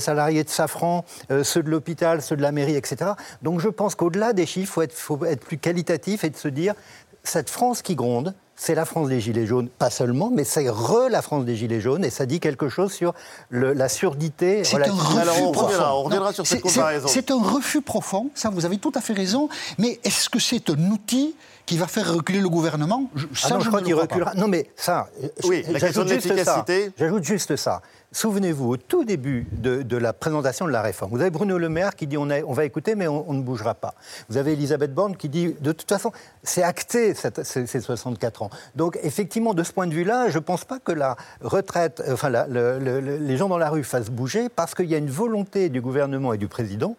salariés 0.00 0.42
de 0.42 0.48
Safran, 0.48 1.04
euh, 1.30 1.44
ceux 1.44 1.62
de 1.62 1.70
l'hôpital, 1.70 2.20
ceux 2.22 2.36
de 2.36 2.42
la 2.42 2.50
mairie, 2.50 2.76
etc. 2.76 3.12
Donc 3.42 3.60
je 3.60 3.68
pense 3.68 3.94
qu'au-delà 3.94 4.32
des 4.32 4.44
chiffres, 4.44 4.82
il 4.82 4.90
faut, 4.90 5.16
faut 5.16 5.24
être, 5.24 5.44
plus 5.44 5.58
qualitatif 5.58 6.24
et 6.24 6.30
de 6.30 6.36
se 6.36 6.48
dire, 6.48 6.74
cette 7.22 7.50
France 7.50 7.82
qui 7.82 7.94
gronde, 7.94 8.34
c'est 8.56 8.74
la 8.74 8.84
France 8.84 9.08
des 9.08 9.20
Gilets 9.20 9.46
jaunes, 9.46 9.68
pas 9.68 9.90
seulement, 9.90 10.30
mais 10.32 10.44
c'est 10.44 10.68
re 10.68 11.08
la 11.10 11.22
France 11.22 11.44
des 11.44 11.56
Gilets 11.56 11.80
jaunes, 11.80 12.04
et 12.04 12.10
ça 12.10 12.26
dit 12.26 12.40
quelque 12.40 12.68
chose 12.68 12.92
sur 12.92 13.12
le, 13.48 13.72
la 13.72 13.88
surdité. 13.88 14.64
C'est 14.64 14.76
un 14.76 14.92
refus 14.92 15.18
Alors 15.18 15.36
on 15.42 15.52
profond. 15.52 15.66
reviendra, 15.66 15.96
on 15.98 16.02
reviendra 16.04 16.32
sur 16.32 16.46
cette 16.46 16.60
comparaison. 16.62 17.08
C'est 17.08 17.30
un 17.30 17.42
refus 17.42 17.82
profond, 17.82 18.30
ça 18.34 18.50
vous 18.50 18.64
avez 18.64 18.78
tout 18.78 18.92
à 18.94 19.00
fait 19.00 19.12
raison, 19.12 19.48
mais 19.78 19.98
est-ce 20.04 20.28
que 20.28 20.38
c'est 20.38 20.70
un 20.70 20.90
outil 20.90 21.34
qui 21.66 21.78
va 21.78 21.86
faire 21.86 22.12
reculer 22.14 22.40
le 22.40 22.48
gouvernement? 22.48 23.10
Ça, 23.34 23.48
ah 23.50 23.54
non, 23.54 23.60
je, 23.60 23.64
je 23.64 23.68
crois 23.70 23.82
qu'il 23.82 23.94
reculera. 23.94 24.32
Pas. 24.32 24.38
Non, 24.38 24.48
mais 24.48 24.70
ça, 24.76 25.08
oui, 25.44 25.64
j'ajoute 25.74 26.08
juste 26.08 26.44
ça. 26.44 26.64
J'ajoute 26.98 27.24
juste 27.24 27.56
ça. 27.56 27.82
Souvenez-vous, 28.14 28.70
au 28.70 28.76
tout 28.76 29.04
début 29.04 29.44
de, 29.50 29.96
la 29.96 30.12
présentation 30.12 30.66
de 30.66 30.70
la 30.70 30.82
réforme, 30.82 31.10
vous 31.10 31.20
avez 31.20 31.30
Bruno 31.30 31.58
Le 31.58 31.68
Maire 31.68 31.96
qui 31.96 32.06
dit 32.06 32.16
on, 32.16 32.26
va 32.52 32.64
écouter, 32.64 32.94
mais 32.94 33.08
on, 33.08 33.32
ne 33.32 33.42
bougera 33.42 33.74
pas. 33.74 33.94
Vous 34.28 34.36
avez 34.36 34.52
Elisabeth 34.52 34.94
Borne 34.94 35.16
qui 35.16 35.28
dit 35.28 35.56
de 35.60 35.72
toute 35.72 35.88
façon, 35.88 36.12
c'est 36.44 36.62
acté 36.62 37.12
ces, 37.14 37.66
ces, 37.66 37.80
64 37.80 38.42
ans. 38.42 38.50
Donc, 38.76 39.00
effectivement, 39.02 39.52
de 39.52 39.64
ce 39.64 39.72
point 39.72 39.88
de 39.88 39.94
vue-là, 39.94 40.28
je 40.28 40.38
ne 40.38 40.44
pense 40.44 40.64
pas 40.64 40.78
que 40.78 40.92
la 40.92 41.16
retraite, 41.40 42.04
enfin, 42.08 42.30
le, 42.30 42.78
le, 42.78 43.00
les 43.00 43.36
gens 43.36 43.48
dans 43.48 43.58
la 43.58 43.68
rue 43.68 43.82
fassent 43.82 44.10
bouger 44.10 44.48
parce 44.48 44.76
qu'il 44.76 44.86
y 44.86 44.94
a 44.94 44.98
une 44.98 45.10
volonté 45.10 45.68
du 45.68 45.80
gouvernement 45.80 46.32
et 46.32 46.38
du 46.38 46.46
président 46.46 46.96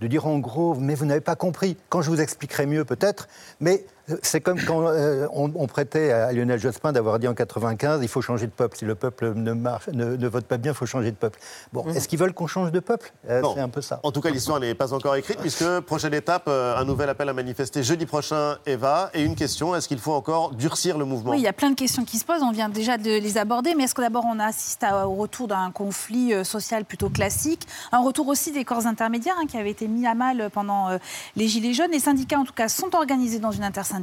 de 0.00 0.06
dire 0.08 0.26
en 0.26 0.38
gros, 0.38 0.74
mais 0.74 0.94
vous 0.94 1.06
n'avez 1.06 1.20
pas 1.20 1.36
compris. 1.36 1.76
Quand 1.88 2.02
je 2.02 2.10
vous 2.10 2.20
expliquerai 2.20 2.66
mieux, 2.66 2.84
peut-être, 2.84 3.28
mais 3.60 3.86
c'est 4.22 4.40
comme 4.40 4.60
quand 4.60 4.86
euh, 4.86 5.26
on, 5.32 5.50
on, 5.54 5.66
prêtait 5.66 6.12
à 6.12 6.32
Lionel 6.32 6.60
Jospin 6.60 6.92
d'avoir 6.92 7.18
dit 7.18 7.26
en 7.26 7.34
95 7.34 8.00
il 8.02 8.08
faut 8.08 8.22
changer 8.22 8.46
de 8.46 8.52
peuple. 8.52 8.76
Si 8.76 8.84
le 8.84 8.94
peuple 8.94 9.32
ne, 9.34 9.52
marche, 9.52 9.88
ne, 9.88 10.16
ne 10.16 10.28
vote 10.28 10.46
pas 10.46 10.58
bien, 10.58 10.72
il 10.72 10.74
faut 10.74 10.86
changer 10.86 11.10
de 11.10 11.16
peuple. 11.16 11.40
Bon, 11.72 11.84
mmh. 11.84 11.96
est-ce 11.96 12.06
qu'ils 12.06 12.18
veulent 12.18 12.32
qu'on 12.32 12.46
change 12.46 12.70
de 12.70 12.78
peuple? 12.80 13.12
Euh, 13.28 13.42
C'est 13.54 13.60
un 13.60 13.68
peu 13.68 13.80
ça. 13.80 14.00
En 14.04 14.12
tout 14.12 14.20
cas, 14.20 14.30
l'histoire 14.30 14.60
n'est 14.60 14.74
pas 14.74 14.94
encore 14.94 15.16
écrite, 15.16 15.38
puisque 15.38 15.80
prochaine 15.80 16.14
étape, 16.14 16.44
euh, 16.46 16.76
un 16.76 16.84
nouvel 16.84 17.08
appel 17.08 17.28
à 17.28 17.32
manifester 17.32 17.82
jeudi 17.82 18.06
prochain, 18.06 18.58
Eva. 18.66 19.10
Et 19.12 19.22
une 19.22 19.34
question 19.34 19.74
est-ce 19.74 19.88
qu'il 19.88 19.98
faut 19.98 20.12
encore 20.12 20.54
durcir 20.54 20.98
le 20.98 21.04
mouvement? 21.04 21.32
Oui, 21.32 21.38
il 21.38 21.44
y 21.44 21.48
a 21.48 21.52
plein 21.52 21.70
de 21.70 21.76
questions 21.76 22.04
qui 22.04 22.18
se 22.18 22.24
posent. 22.24 22.42
On 22.42 22.52
vient 22.52 22.68
déjà 22.68 22.98
de 22.98 23.18
les 23.18 23.38
aborder, 23.38 23.74
mais 23.74 23.84
est-ce 23.84 23.94
que 23.94 24.02
d'abord 24.02 24.24
on 24.26 24.38
assiste 24.38 24.84
à, 24.84 25.08
au 25.08 25.14
retour 25.14 25.48
d'un 25.48 25.70
conflit 25.72 26.32
social 26.44 26.84
plutôt 26.84 27.10
classique? 27.10 27.66
Un 27.90 28.02
retour 28.02 28.28
aussi 28.28 28.52
des 28.52 28.64
corps 28.64 28.86
intermédiaires 28.86 29.36
hein, 29.40 29.46
qui 29.48 29.56
avaient 29.56 29.70
été 29.70 29.88
mis 29.88 30.06
à 30.06 30.14
mal 30.14 30.48
pendant 30.52 30.96
les 31.34 31.48
Gilets 31.48 31.74
jaunes. 31.74 31.90
Les 31.90 31.98
syndicats, 31.98 32.38
en 32.38 32.44
tout 32.44 32.52
cas, 32.52 32.68
sont 32.68 32.94
organisés 32.94 33.40
dans 33.40 33.50
une 33.50 33.64
intersyndicale. 33.64 33.95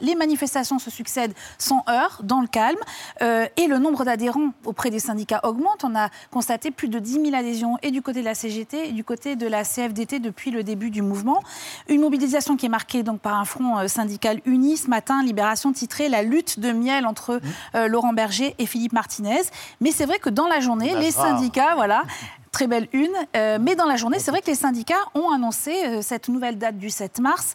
Les 0.00 0.14
manifestations 0.14 0.78
se 0.78 0.90
succèdent 0.90 1.34
sans 1.58 1.82
heurts, 1.88 2.20
dans 2.22 2.40
le 2.40 2.46
calme, 2.46 2.78
euh, 3.22 3.46
et 3.56 3.66
le 3.66 3.78
nombre 3.78 4.04
d'adhérents 4.04 4.52
auprès 4.64 4.90
des 4.90 4.98
syndicats 4.98 5.40
augmente. 5.44 5.84
On 5.84 5.94
a 5.94 6.08
constaté 6.30 6.70
plus 6.70 6.88
de 6.88 6.98
10 6.98 7.12
000 7.24 7.34
adhésions 7.34 7.76
et 7.82 7.90
du 7.90 8.02
côté 8.02 8.20
de 8.20 8.24
la 8.24 8.34
CGT 8.34 8.88
et 8.88 8.92
du 8.92 9.04
côté 9.04 9.36
de 9.36 9.46
la 9.46 9.64
CFDT 9.64 10.18
depuis 10.18 10.50
le 10.50 10.62
début 10.62 10.90
du 10.90 11.02
mouvement. 11.02 11.42
Une 11.88 12.00
mobilisation 12.00 12.56
qui 12.56 12.66
est 12.66 12.70
marquée 12.70 13.02
donc 13.02 13.20
par 13.20 13.34
un 13.34 13.44
front 13.44 13.78
euh, 13.78 13.88
syndical 13.88 14.40
uni. 14.44 14.76
Ce 14.76 14.88
matin, 14.88 15.22
Libération 15.22 15.72
titrait 15.72 16.08
la 16.08 16.22
lutte 16.22 16.60
de 16.60 16.72
miel 16.72 17.06
entre 17.06 17.40
euh, 17.74 17.88
Laurent 17.88 18.12
Berger 18.12 18.54
et 18.58 18.66
Philippe 18.66 18.92
Martinez. 18.92 19.42
Mais 19.80 19.90
c'est 19.90 20.06
vrai 20.06 20.18
que 20.18 20.30
dans 20.30 20.46
la 20.46 20.60
journée, 20.60 20.94
les 20.96 21.10
syndicats, 21.10 21.74
voilà, 21.74 22.04
très 22.50 22.66
belle 22.66 22.88
une. 22.92 23.12
Euh, 23.36 23.58
mais 23.60 23.76
dans 23.76 23.86
la 23.86 23.96
journée, 23.96 24.18
c'est 24.18 24.30
vrai 24.30 24.40
que 24.40 24.46
les 24.46 24.54
syndicats 24.54 24.94
ont 25.14 25.30
annoncé 25.30 25.72
euh, 25.84 26.02
cette 26.02 26.28
nouvelle 26.28 26.58
date 26.58 26.76
du 26.76 26.90
7 26.90 27.20
mars 27.20 27.54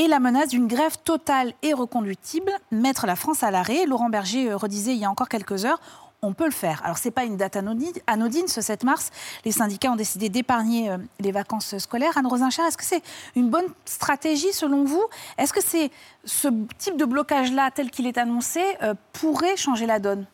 et 0.00 0.08
la 0.08 0.18
menace 0.18 0.48
d'une 0.48 0.66
grève 0.66 0.96
totale 1.04 1.52
et 1.62 1.74
reconductible, 1.74 2.50
mettre 2.70 3.06
la 3.06 3.16
France 3.16 3.42
à 3.42 3.50
l'arrêt. 3.50 3.84
Laurent 3.84 4.08
Berger 4.08 4.50
euh, 4.50 4.56
redisait 4.56 4.94
il 4.94 4.98
y 4.98 5.04
a 5.04 5.10
encore 5.10 5.28
quelques 5.28 5.66
heures 5.66 5.80
on 6.22 6.34
peut 6.34 6.44
le 6.44 6.50
faire. 6.50 6.82
Alors, 6.84 6.98
ce 6.98 7.08
n'est 7.08 7.12
pas 7.12 7.24
une 7.24 7.38
date 7.38 7.56
anodine, 7.56 8.46
ce 8.46 8.60
7 8.60 8.84
mars. 8.84 9.08
Les 9.46 9.52
syndicats 9.52 9.90
ont 9.90 9.96
décidé 9.96 10.28
d'épargner 10.28 10.90
euh, 10.90 10.98
les 11.18 11.32
vacances 11.32 11.78
scolaires. 11.78 12.18
Anne 12.18 12.26
Rosinchard, 12.26 12.66
est-ce 12.66 12.76
que 12.76 12.84
c'est 12.84 13.02
une 13.36 13.48
bonne 13.48 13.64
stratégie 13.86 14.52
selon 14.52 14.84
vous? 14.84 15.02
Est-ce 15.38 15.54
que 15.54 15.62
ce 15.62 16.48
type 16.76 16.98
de 16.98 17.06
blocage-là, 17.06 17.70
tel 17.70 17.90
qu'il 17.90 18.06
est 18.06 18.18
annoncé, 18.18 18.60
euh, 18.82 18.92
pourrait 19.14 19.56
changer 19.56 19.86
la 19.86 19.98
donne? 19.98 20.26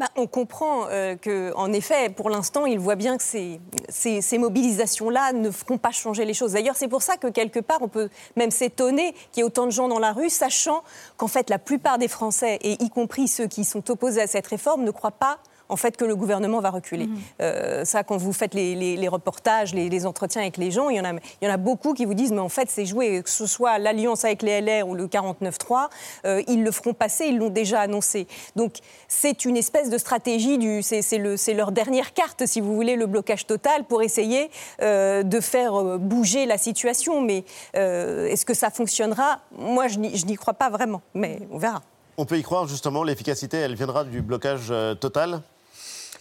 Bah, 0.00 0.08
on 0.16 0.26
comprend 0.26 0.86
euh, 0.88 1.14
qu'en 1.14 1.70
effet, 1.74 2.08
pour 2.08 2.30
l'instant, 2.30 2.64
il 2.64 2.78
voit 2.78 2.94
bien 2.94 3.18
que 3.18 3.22
ces, 3.22 3.60
ces, 3.90 4.38
mobilisations-là 4.38 5.34
ne 5.34 5.50
feront 5.50 5.76
pas 5.76 5.90
changer 5.90 6.24
les 6.24 6.32
choses. 6.32 6.52
D'ailleurs, 6.52 6.74
c'est 6.74 6.88
pour 6.88 7.02
ça 7.02 7.18
que 7.18 7.26
quelque 7.26 7.60
part, 7.60 7.82
on 7.82 7.88
peut 7.88 8.08
même 8.34 8.50
s'étonner 8.50 9.12
qu'il 9.30 9.40
y 9.40 9.40
ait 9.40 9.44
autant 9.44 9.66
de 9.66 9.70
gens 9.70 9.88
dans 9.88 9.98
la 9.98 10.14
rue, 10.14 10.30
sachant 10.30 10.82
qu'en 11.18 11.26
fait, 11.28 11.50
la 11.50 11.58
plupart 11.58 11.98
des 11.98 12.08
Français, 12.08 12.58
et 12.62 12.82
y 12.82 12.88
compris 12.88 13.28
ceux 13.28 13.46
qui 13.46 13.62
sont 13.62 13.90
opposés 13.90 14.22
à 14.22 14.26
cette 14.26 14.46
réforme, 14.46 14.84
ne 14.84 14.90
croient 14.90 15.10
pas 15.10 15.38
en 15.70 15.76
fait 15.76 15.96
que 15.96 16.04
le 16.04 16.16
gouvernement 16.16 16.60
va 16.60 16.70
reculer. 16.70 17.06
Mhm. 17.06 17.18
Euh, 17.40 17.84
ça, 17.84 18.02
quand 18.02 18.16
vous 18.16 18.32
faites 18.32 18.54
les, 18.54 19.08
reportages, 19.08 19.72
les, 19.72 20.06
entretiens 20.06 20.42
avec 20.42 20.56
les 20.56 20.70
gens, 20.70 20.88
il 20.90 20.96
y, 20.96 21.00
en 21.00 21.04
a, 21.04 21.12
il 21.12 21.46
y 21.46 21.48
en 21.48 21.52
a 21.52 21.56
beaucoup 21.56 21.94
qui 21.94 22.04
vous 22.04 22.14
disent 22.14 22.32
mais 22.32 22.40
en 22.40 22.48
fait 22.48 22.68
c'est 22.70 22.86
joué, 22.86 23.22
que 23.22 23.30
ce 23.30 23.46
soit 23.46 23.78
l'alliance 23.78 24.24
avec 24.24 24.42
les 24.42 24.60
LR 24.60 24.88
ou 24.88 24.94
le 24.94 25.06
49-3, 25.06 25.88
euh, 26.24 26.42
ils 26.48 26.64
le 26.64 26.70
feront 26.70 26.94
passer, 26.94 27.26
ils 27.26 27.38
l'ont 27.38 27.50
déjà 27.50 27.80
annoncé. 27.80 28.26
Donc 28.56 28.78
c'est 29.08 29.44
une 29.44 29.56
espèce 29.56 29.90
de 29.90 29.98
stratégie, 29.98 30.58
du, 30.58 30.82
c'est, 30.82 31.18
leur 31.54 31.72
dernière 31.72 32.12
carte, 32.12 32.46
si 32.46 32.60
vous 32.60 32.74
voulez, 32.74 32.96
le 32.96 33.06
blocage 33.06 33.46
total 33.46 33.84
pour 33.84 34.02
essayer 34.02 34.50
euh, 34.82 35.22
de 35.22 35.40
faire 35.40 35.98
bouger 35.98 36.46
la 36.46 36.58
situation. 36.58 37.20
Mais 37.20 37.44
est-ce 37.74 38.44
que 38.44 38.54
ça 38.54 38.70
fonctionnera? 38.70 39.40
Moi, 39.56 39.88
je 39.88 39.98
n'y 39.98 40.36
crois 40.36 40.54
pas 40.54 40.70
vraiment, 40.70 41.02
mais 41.14 41.40
on 41.50 41.58
verra. 41.58 41.82
On 42.16 42.24
peut 42.24 42.38
y 42.38 42.42
croire 42.42 42.66
justement, 42.66 43.02
l'efficacité, 43.04 43.58
elle 43.58 43.74
viendra 43.74 44.04
du 44.04 44.22
blocage 44.22 44.72
total? 45.00 45.42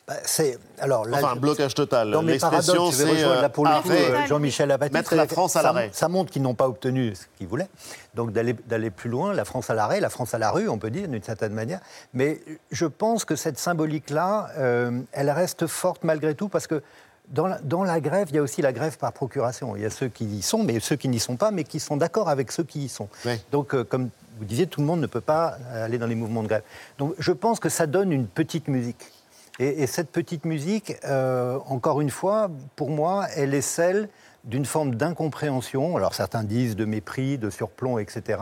Bah, 0.10 0.16
c'est 0.26 0.58
alors 0.80 1.06
enfin, 1.08 1.34
un 1.34 1.36
blocage 1.36 1.76
total. 1.76 2.10
L'expression, 2.26 2.92
c'est 2.92 3.24
euh, 3.24 3.44
euh, 3.44 4.26
Jean-Michel 4.28 4.72
Apathy. 4.72 4.92
Mettre 4.92 5.14
la 5.14 5.28
France 5.28 5.56
à 5.56 5.62
l'arrêt. 5.62 5.92
Ça, 5.94 6.08
montre 6.08 6.32
qu'ils 6.32 6.42
n'ont 6.42 6.56
pas 6.56 6.68
obtenu 6.68 7.14
ce 7.14 7.26
qu'ils 7.38 7.48
voulaient. 7.48 7.70
Donc 8.16 8.32
d'aller 8.32 8.90
plus 8.90 9.12
loin, 9.12 9.36
la 9.36 9.46
France 9.46 9.70
à 9.70 9.76
l'arrêt, 9.76 10.00
la 10.00 10.10
France 10.10 10.34
à 10.34 10.40
la 10.40 10.50
rue, 10.50 10.68
on 10.68 10.80
peut 10.80 10.90
dire 10.90 11.08
d'une 11.08 11.22
certaine 11.22 11.54
manière. 11.54 11.80
Mais 12.16 12.42
je 12.72 12.88
pense 12.88 13.24
que 13.24 13.36
cette 13.36 13.60
symbolique-là, 13.60 14.50
euh, 14.58 15.00
elle 15.12 15.30
reste 15.30 15.68
forte 15.68 16.04
malgré 16.04 16.34
tout 16.34 16.50
parce 16.50 16.66
que 16.66 16.82
dans 17.28 17.46
la, 17.46 17.60
dans 17.60 17.84
la, 17.84 18.02
grève, 18.02 18.30
il 18.32 18.36
y 18.36 18.40
a 18.40 18.42
aussi 18.42 18.64
la 18.64 18.74
grève 18.74 18.98
par 18.98 19.14
procuration. 19.14 19.76
Il 19.76 19.84
y 19.84 19.86
a 19.86 19.92
ceux 19.92 20.08
qui 20.08 20.26
y 20.26 20.42
sont, 20.42 20.64
mais 20.64 20.80
ceux 20.80 20.96
qui 20.96 21.08
n'y 21.08 21.20
sont 21.20 21.36
pas, 21.36 21.52
mais 21.52 21.64
qui 21.64 21.80
sont 21.80 21.98
d'accord 21.98 22.30
avec 22.30 22.52
ceux 22.52 22.64
qui 22.64 22.86
y 22.86 22.90
sont. 22.90 23.10
Donc, 23.52 23.80
comme 23.84 24.10
vous 24.40 24.46
disiez, 24.46 24.66
tout 24.66 24.82
le 24.82 24.88
monde 24.88 25.02
ne 25.02 25.06
peut 25.06 25.22
pas 25.22 25.58
aller 25.72 26.00
dans 26.00 26.08
les 26.08 26.16
mouvements 26.16 26.42
de 26.42 26.48
grève. 26.48 26.64
Donc, 26.98 27.14
je 27.20 27.32
pense 27.32 27.60
que 27.60 27.70
ça 27.70 27.86
donne 27.86 28.12
une 28.12 28.26
petite 28.26 28.68
musique. 28.68 29.12
Et, 29.60 29.88
cette 29.88 30.10
petite 30.10 30.46
musique, 30.46 30.96
euh, 31.04 31.60
encore 31.68 32.00
une 32.00 32.10
fois, 32.10 32.50
pour 32.78 32.90
moi, 32.90 33.28
elle 33.36 33.54
est 33.54 33.62
celle 33.62 34.08
d'une 34.46 34.66
forme 34.66 34.96
d'incompréhension. 34.96 35.98
Alors 35.98 36.16
certains 36.16 36.44
disent 36.44 36.78
de 36.78 36.86
mépris, 36.86 37.38
de 37.38 37.50
surplomb, 37.50 38.00
etc. 38.00 38.40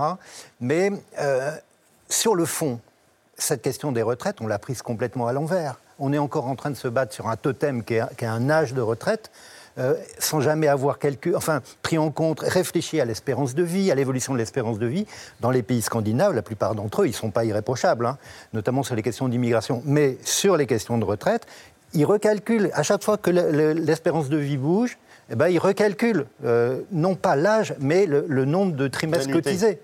Mais 0.61 0.91
euh, 1.19 1.51
sur 2.07 2.35
le 2.35 2.45
fond, 2.45 2.79
cette 3.35 3.63
question 3.63 3.91
des 3.91 4.03
retraites, 4.03 4.41
on 4.41 4.47
l'a 4.47 4.59
prise 4.59 4.83
complètement 4.83 5.25
à 5.25 5.33
l'envers. 5.33 5.79
On 5.97 6.13
est 6.13 6.19
encore 6.19 6.45
en 6.45 6.55
train 6.55 6.69
de 6.69 6.75
se 6.75 6.87
battre 6.87 7.13
sur 7.13 7.27
un 7.27 7.35
totem 7.35 7.83
qui 7.83 7.95
est, 7.95 8.15
qui 8.15 8.25
est 8.25 8.27
un 8.27 8.49
âge 8.51 8.75
de 8.75 8.81
retraite. 8.81 9.31
Euh, 9.79 9.93
sans 10.17 10.41
jamais 10.41 10.67
avoir 10.67 10.97
enfin, 11.35 11.61
pris 11.83 11.99
en 11.99 12.09
compte, 12.09 12.39
réfléchi 12.39 12.99
à 12.99 13.05
l'espérance 13.05 13.53
de 13.53 13.61
vie, 13.61 13.91
à 13.91 13.95
l'évolution 13.95 14.33
de 14.33 14.39
l'espérance 14.39 14.79
de 14.79 14.87
vie. 14.87 15.05
Dans 15.39 15.51
les 15.51 15.61
pays 15.61 15.83
scandinaves, 15.83 16.33
la 16.33 16.41
plupart 16.41 16.73
d'entre 16.73 17.03
eux, 17.03 17.05
ils 17.05 17.11
ne 17.11 17.15
sont 17.15 17.29
pas 17.29 17.45
irréprochables, 17.45 18.07
hein, 18.07 18.17
notamment 18.53 18.81
sur 18.81 18.95
les 18.95 19.03
questions 19.03 19.27
d'immigration. 19.27 19.83
Mais 19.85 20.17
sur 20.23 20.57
les 20.57 20.65
questions 20.65 20.97
de 20.97 21.05
retraite, 21.05 21.45
ils 21.93 22.05
recalculent, 22.05 22.71
à 22.73 22.81
chaque 22.81 23.03
fois 23.03 23.17
que 23.17 23.29
l'espérance 23.29 24.29
de 24.29 24.37
vie 24.37 24.57
bouge, 24.57 24.97
eh 25.29 25.35
ben, 25.35 25.47
ils 25.49 25.59
recalculent, 25.59 26.25
euh, 26.43 26.81
non 26.91 27.15
pas 27.15 27.35
l'âge, 27.35 27.75
mais 27.79 28.05
le, 28.05 28.45
nombre 28.45 28.75
de 28.75 28.87
trimestres 28.87 29.31
cotisés. 29.31 29.79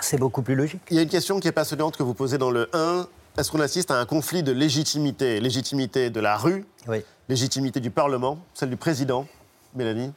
C'est 0.00 0.18
beaucoup 0.18 0.42
plus 0.42 0.54
logique. 0.54 0.82
Il 0.90 0.96
y 0.96 1.00
a 1.00 1.02
une 1.02 1.08
question 1.08 1.40
qui 1.40 1.48
est 1.48 1.52
passionnante 1.52 1.96
que 1.96 2.02
vous 2.02 2.14
posez 2.14 2.38
dans 2.38 2.50
le 2.50 2.68
1. 2.74 3.08
Est-ce 3.38 3.50
qu'on 3.50 3.60
assiste 3.60 3.90
à 3.90 3.98
un 3.98 4.06
conflit 4.06 4.42
de 4.42 4.52
légitimité 4.52 5.40
Légitimité 5.40 6.10
de 6.10 6.20
la 6.20 6.36
rue, 6.36 6.64
légitimité 7.28 7.80
du 7.80 7.90
Parlement, 7.90 8.38
celle 8.54 8.70
du 8.70 8.76
président 8.76 9.26
Mélanie 9.74 10.12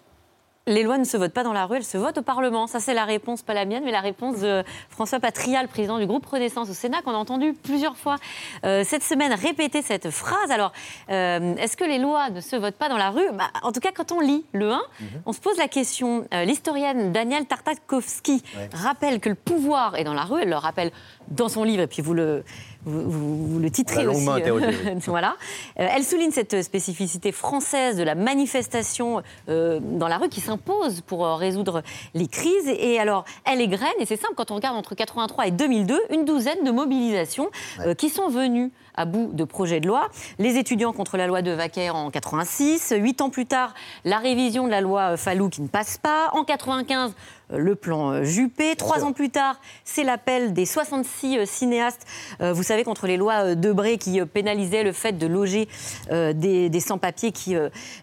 les 0.65 0.83
lois 0.83 0.97
ne 0.97 1.03
se 1.03 1.17
votent 1.17 1.33
pas 1.33 1.43
dans 1.43 1.51
la 1.51 1.65
rue, 1.65 1.75
elles 1.75 1.83
se 1.83 1.97
votent 1.97 2.19
au 2.19 2.21
Parlement. 2.21 2.67
Ça, 2.67 2.79
c'est 2.79 2.93
la 2.93 3.03
réponse, 3.03 3.41
pas 3.41 3.53
la 3.53 3.65
mienne, 3.65 3.83
mais 3.83 3.91
la 3.91 3.99
réponse 3.99 4.39
de 4.39 4.63
François 4.89 5.19
Patrial, 5.19 5.67
président 5.67 5.99
du 5.99 6.05
groupe 6.05 6.25
Renaissance 6.25 6.69
au 6.69 6.73
Sénat, 6.73 7.01
qu'on 7.01 7.11
a 7.11 7.17
entendu 7.17 7.53
plusieurs 7.53 7.97
fois 7.97 8.15
euh, 8.63 8.85
cette 8.85 9.03
semaine 9.03 9.33
répéter 9.33 9.81
cette 9.81 10.09
phrase. 10.09 10.51
Alors, 10.51 10.71
euh, 11.09 11.53
est-ce 11.57 11.75
que 11.75 11.83
les 11.83 11.97
lois 11.97 12.29
ne 12.29 12.39
se 12.39 12.55
votent 12.55 12.77
pas 12.77 12.87
dans 12.87 12.97
la 12.97 13.09
rue? 13.09 13.29
Bah, 13.33 13.49
En 13.63 13.73
tout 13.73 13.81
cas, 13.81 13.91
quand 13.93 14.13
on 14.13 14.21
lit 14.21 14.45
le 14.53 14.71
1, 14.71 14.75
mhm. 14.77 15.07
on 15.25 15.33
se 15.33 15.41
pose 15.41 15.57
la 15.57 15.67
question. 15.67 16.25
Euh, 16.33 16.45
l'historienne 16.45 17.11
Danielle 17.11 17.45
Tartakovsky 17.45 18.41
rappelle 18.73 19.19
que 19.19 19.27
le 19.27 19.35
pouvoir 19.35 19.97
est 19.97 20.05
dans 20.05 20.13
la 20.13 20.23
rue. 20.23 20.43
Elle 20.43 20.49
le 20.49 20.55
rappelle 20.55 20.91
dans 21.27 21.49
son 21.49 21.65
livre, 21.65 21.83
et 21.83 21.87
puis 21.87 22.01
vous 22.01 22.13
le, 22.13 22.45
vous, 22.85 23.59
le 23.59 23.69
titrez 23.69 24.07
aussi. 24.07 24.27
voilà. 25.07 25.35
elle 25.75 26.03
souligne 26.03 26.31
cette 26.31 26.61
spécificité 26.61 27.31
française 27.31 27.97
de 27.97 28.03
la 28.03 28.15
manifestation 28.15 29.21
dans 29.47 30.07
la 30.07 30.17
rue 30.17 30.29
qui 30.29 30.41
s'impose 30.41 31.01
pour 31.01 31.25
résoudre 31.25 31.83
les 32.13 32.27
crises. 32.27 32.67
Et 32.67 32.99
alors, 32.99 33.25
elle 33.45 33.61
est 33.61 33.67
graine, 33.67 33.89
et 33.99 34.05
c'est 34.05 34.19
simple, 34.19 34.33
quand 34.35 34.51
on 34.51 34.55
regarde 34.55 34.77
entre 34.77 34.95
83 34.95 35.47
et 35.47 35.51
2002, 35.51 35.99
une 36.11 36.25
douzaine 36.25 36.63
de 36.63 36.71
mobilisations 36.71 37.49
qui 37.97 38.09
sont 38.09 38.29
venues 38.29 38.71
à 38.95 39.05
bout 39.05 39.31
de 39.33 39.43
projets 39.43 39.79
de 39.79 39.87
loi. 39.87 40.09
Les 40.39 40.57
étudiants 40.57 40.93
contre 40.93 41.17
la 41.17 41.27
loi 41.27 41.41
de 41.41 41.51
Vaquer 41.51 41.89
en 41.89 42.09
86. 42.11 42.93
Huit 42.97 43.21
ans 43.21 43.29
plus 43.29 43.45
tard, 43.45 43.73
la 44.05 44.17
révision 44.17 44.65
de 44.65 44.71
la 44.71 44.81
loi 44.81 45.17
Fallou 45.17 45.49
qui 45.49 45.61
ne 45.61 45.67
passe 45.67 45.97
pas. 45.97 46.29
En 46.33 46.43
95, 46.43 47.13
le 47.57 47.75
plan 47.75 48.23
Juppé. 48.23 48.75
Trois 48.75 49.03
ans 49.03 49.13
plus 49.13 49.29
tard, 49.29 49.59
c'est 49.83 50.03
l'appel 50.03 50.53
des 50.53 50.65
66 50.65 51.37
euh, 51.37 51.45
cinéastes, 51.45 52.05
euh, 52.41 52.53
vous 52.53 52.63
savez, 52.63 52.83
contre 52.83 53.07
les 53.07 53.17
lois 53.17 53.45
euh, 53.45 53.55
Debré 53.55 53.97
qui 53.97 54.23
pénalisaient 54.25 54.83
le 54.83 54.91
fait 54.91 55.13
de 55.13 55.27
loger 55.27 55.67
des, 56.09 56.79
sans-papiers 56.79 57.31
qui 57.31 57.55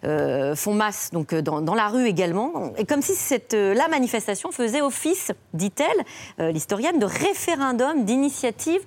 font 0.02 0.74
masse 0.74 1.10
donc, 1.12 1.34
dans, 1.34 1.74
la 1.74 1.88
rue 1.88 2.06
également. 2.06 2.72
Et 2.76 2.84
comme 2.84 3.02
si 3.02 3.14
cette, 3.14 3.52
la 3.54 3.88
manifestation 3.88 4.50
faisait 4.52 4.80
office, 4.80 5.32
dit-elle, 5.52 6.52
l'historienne, 6.52 6.98
de 6.98 7.04
référendum 7.04 8.04
d'initiative 8.04 8.80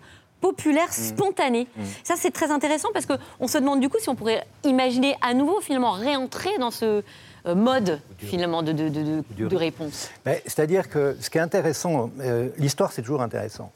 populaire 0.43 0.89
mmh. 0.89 0.91
spontanée. 1.09 1.67
Mmh. 1.75 1.81
Ça, 2.03 2.15
c'est 2.17 2.31
très 2.31 2.51
intéressant 2.51 2.89
parce 2.93 3.05
qu'on 3.05 3.47
se 3.47 3.57
demande 3.57 3.79
du 3.79 3.87
coup 3.87 3.97
si 3.99 4.09
on 4.09 4.15
pourrait 4.15 4.45
imaginer 4.65 5.15
à 5.21 5.33
nouveau 5.33 5.61
finalement 5.61 5.93
réentrer 5.93 6.51
dans 6.59 6.69
ce 6.69 7.01
euh, 7.45 7.55
mode 7.55 7.99
finalement 8.17 8.61
de, 8.61 8.73
de, 8.73 8.89
de, 8.89 9.55
réponse. 9.55 10.09
C'est-à-dire 10.25 10.89
que 10.89 11.15
ce 11.19 11.29
qui 11.29 11.37
est 11.37 11.41
intéressant, 11.41 12.09
euh, 12.19 12.49
l'histoire 12.57 12.91
c'est 12.91 13.01
toujours 13.01 13.21
intéressant. 13.21 13.71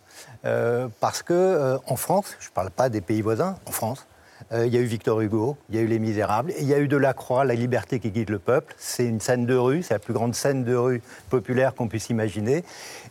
Euh, 0.46 0.88
parce 1.00 1.22
que 1.22 1.78
en 1.86 1.96
France, 1.96 2.36
je 2.40 2.48
ne 2.48 2.54
parle 2.54 2.72
pas 2.72 2.90
des 2.90 3.02
pays 3.02 3.22
voisins, 3.22 3.58
en 3.66 3.72
France, 3.72 4.06
euh, 4.54 4.66
il 4.66 4.74
y 4.74 4.78
a 4.78 4.80
eu 4.80 4.86
Victor 4.86 5.20
Hugo, 5.22 5.58
il 5.70 5.76
y 5.76 5.80
a 5.80 5.82
eu 5.82 5.88
Les 5.88 6.00
Misérables, 6.00 6.54
il 6.60 6.66
y 6.66 6.74
a 6.74 6.80
eu 6.80 6.88
Delacroix, 6.88 7.44
La 7.44 7.54
liberté 7.54 8.00
qui 8.00 8.12
guide 8.12 8.30
le 8.30 8.40
peuple. 8.40 8.74
C'est 8.78 9.06
une 9.06 9.20
scène 9.20 9.46
de 9.46 9.56
rue, 9.56 9.84
c'est 9.84 9.94
la 9.94 10.00
plus 10.00 10.14
grande 10.14 10.36
scène 10.36 10.64
de 10.64 10.76
rue 10.76 11.02
populaire 11.30 11.76
qu'on 11.76 11.88
puisse 11.88 12.10
imaginer. 12.10 12.64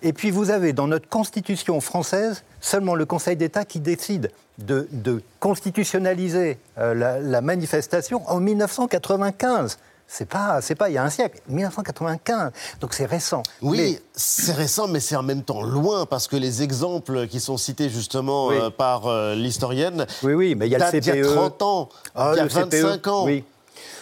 Et 0.02 0.12
puis 0.12 0.30
vous 0.30 0.50
avez 0.50 0.72
dans 0.72 0.86
notre 0.86 1.08
constitution 1.08 1.80
française 1.80 2.44
seulement 2.60 2.94
le 2.94 3.04
Conseil 3.04 3.36
d'État 3.36 3.64
qui 3.64 3.80
décide 3.80 4.30
de, 4.58 4.88
constitutionnaliser 5.38 6.58
euh, 6.78 6.94
la 6.94 7.40
manifestation 7.42 8.22
en 8.26 8.40
1995. 8.40 9.78
C'est 10.08 10.28
pas, 10.28 10.60
c'est 10.60 10.76
pas 10.76 10.88
il 10.88 10.94
y 10.94 10.98
a 10.98 11.04
un 11.04 11.10
siècle, 11.10 11.40
1995. 11.48 12.52
Donc 12.80 12.94
c'est 12.94 13.06
récent. 13.06 13.42
Oui, 13.60 13.98
c'est 14.14 14.52
récent, 14.52 14.86
mais 14.86 15.00
c'est 15.00 15.16
en 15.16 15.22
même 15.22 15.42
temps 15.42 15.62
loin 15.62 16.06
parce 16.06 16.28
que 16.28 16.36
les 16.36 16.62
exemples 16.62 17.26
qui 17.26 17.40
sont 17.40 17.56
cités 17.56 17.88
justement 17.88 18.50
euh, 18.52 18.70
par 18.70 19.06
euh, 19.06 19.34
l'historienne. 19.34 20.06
Oui, 20.22 20.34
oui, 20.34 20.54
mais 20.54 20.66
il 20.68 20.72
y 20.72 20.76
a 20.76 20.78
le 20.78 21.00
CPE. 21.00 21.06
Il 21.08 21.16
y 21.16 21.20
a 21.22 21.34
30 21.34 21.62
ans, 21.62 21.88
il 22.16 22.36
y 22.36 22.40
a 22.40 22.46
25 22.46 23.06
ans. 23.08 23.24
Oui. 23.24 23.44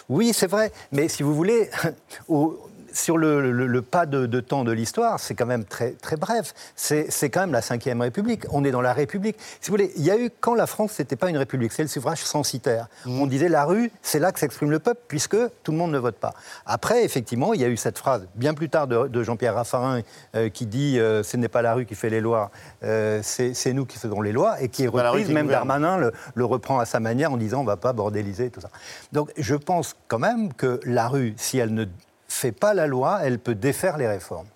Oui, 0.09 0.33
c'est 0.35 0.47
vrai. 0.47 0.71
Mais 0.93 1.09
si 1.09 1.23
vous 1.23 1.35
voulez, 1.35 1.71
au, 2.29 2.59
sur 2.95 3.19
le, 3.19 3.83
pas 3.83 4.07
de, 4.07 4.41
temps 4.41 4.65
de 4.65 4.73
l'histoire, 4.73 5.21
c'est 5.21 5.35
quand 5.35 5.47
même 5.47 5.65
très, 5.65 5.93
très 5.93 6.17
bref. 6.17 6.55
C'est 6.77 7.31
quand 7.31 7.41
même 7.41 7.53
la 7.53 7.61
Ve 7.61 8.01
République. 8.01 8.45
On 8.51 8.65
est 8.65 8.71
dans 8.71 8.81
la 8.81 8.93
République. 8.93 9.37
Si 9.61 9.71
vous 9.71 9.77
voulez, 9.77 9.93
il 9.97 10.05
y 10.05 10.11
a 10.11 10.19
eu, 10.19 10.31
quand 10.41 10.55
la 10.55 10.67
France, 10.67 10.99
n'était 10.99 11.17
pas 11.17 11.29
une 11.29 11.37
république, 11.37 11.73
c'est 11.73 11.83
le 11.83 11.89
suffrage 11.89 12.23
censitaire. 12.23 12.87
Mmh. 13.05 13.21
On 13.21 13.27
disait 13.27 13.49
la 13.49 13.65
rue, 13.65 13.91
c'est 14.01 14.19
là 14.19 14.33
que 14.33 14.39
s'exprime 14.39 14.71
le 14.71 14.79
peuple, 14.79 15.01
puisque 15.09 15.37
tout 15.63 15.73
le 15.73 15.79
monde 15.79 15.91
ne 15.91 15.99
vote 15.99 16.17
pas. 16.17 16.35
Après, 16.67 17.05
effectivement, 17.05 17.53
il 17.53 17.61
y 17.61 17.65
a 17.65 17.69
eu 17.69 17.77
cette 17.77 17.99
phrase, 17.99 18.27
bien 18.37 18.55
plus 18.55 18.69
tard, 18.69 18.87
de, 18.87 19.23
Jean-Pierre 19.23 19.55
Raffarin, 19.55 20.03
euh, 20.37 20.49
qui 20.49 20.67
dit 20.67 20.99
euh, 20.99 21.23
Ce 21.23 21.37
n'est 21.37 21.49
pas 21.49 21.63
la 21.63 21.75
rue 21.75 21.87
qui 21.87 21.95
fait 21.95 22.11
les 22.11 22.21
lois, 22.21 22.51
euh, 22.85 23.21
c'est 23.23 23.73
nous 23.73 23.87
qui 23.87 23.99
faisons 23.99 24.21
les 24.21 24.33
lois, 24.33 24.61
et 24.63 24.69
qui 24.69 24.85
est 24.85 24.89
reprise, 24.89 25.31
même 25.31 25.49
Darmanin 25.49 25.99
le, 25.99 26.13
le, 26.35 26.45
reprend 26.45 26.79
à 26.79 26.85
sa 26.85 27.01
manière 27.01 27.33
en 27.33 27.37
disant 27.37 27.61
On 27.61 27.63
ne 27.63 27.69
va 27.69 27.77
pas 27.77 27.93
bordéliser, 27.93 28.51
tout 28.51 28.61
ça. 28.61 28.69
Donc, 29.13 29.33
je 29.37 29.55
pense 29.57 29.97
quand 30.07 30.19
même 30.19 30.53
que 30.53 30.79
la 30.85 31.09
rue, 31.09 31.35
si 31.37 31.59
elle 31.59 31.75
ne 31.75 31.87
fait 32.29 32.53
pas 32.53 32.75
la 32.75 32.87
loi, 32.87 33.21
elle 33.23 33.39
peut 33.39 33.55
défaire 33.55 33.97
les 33.97 34.09
réformes. 34.09 34.47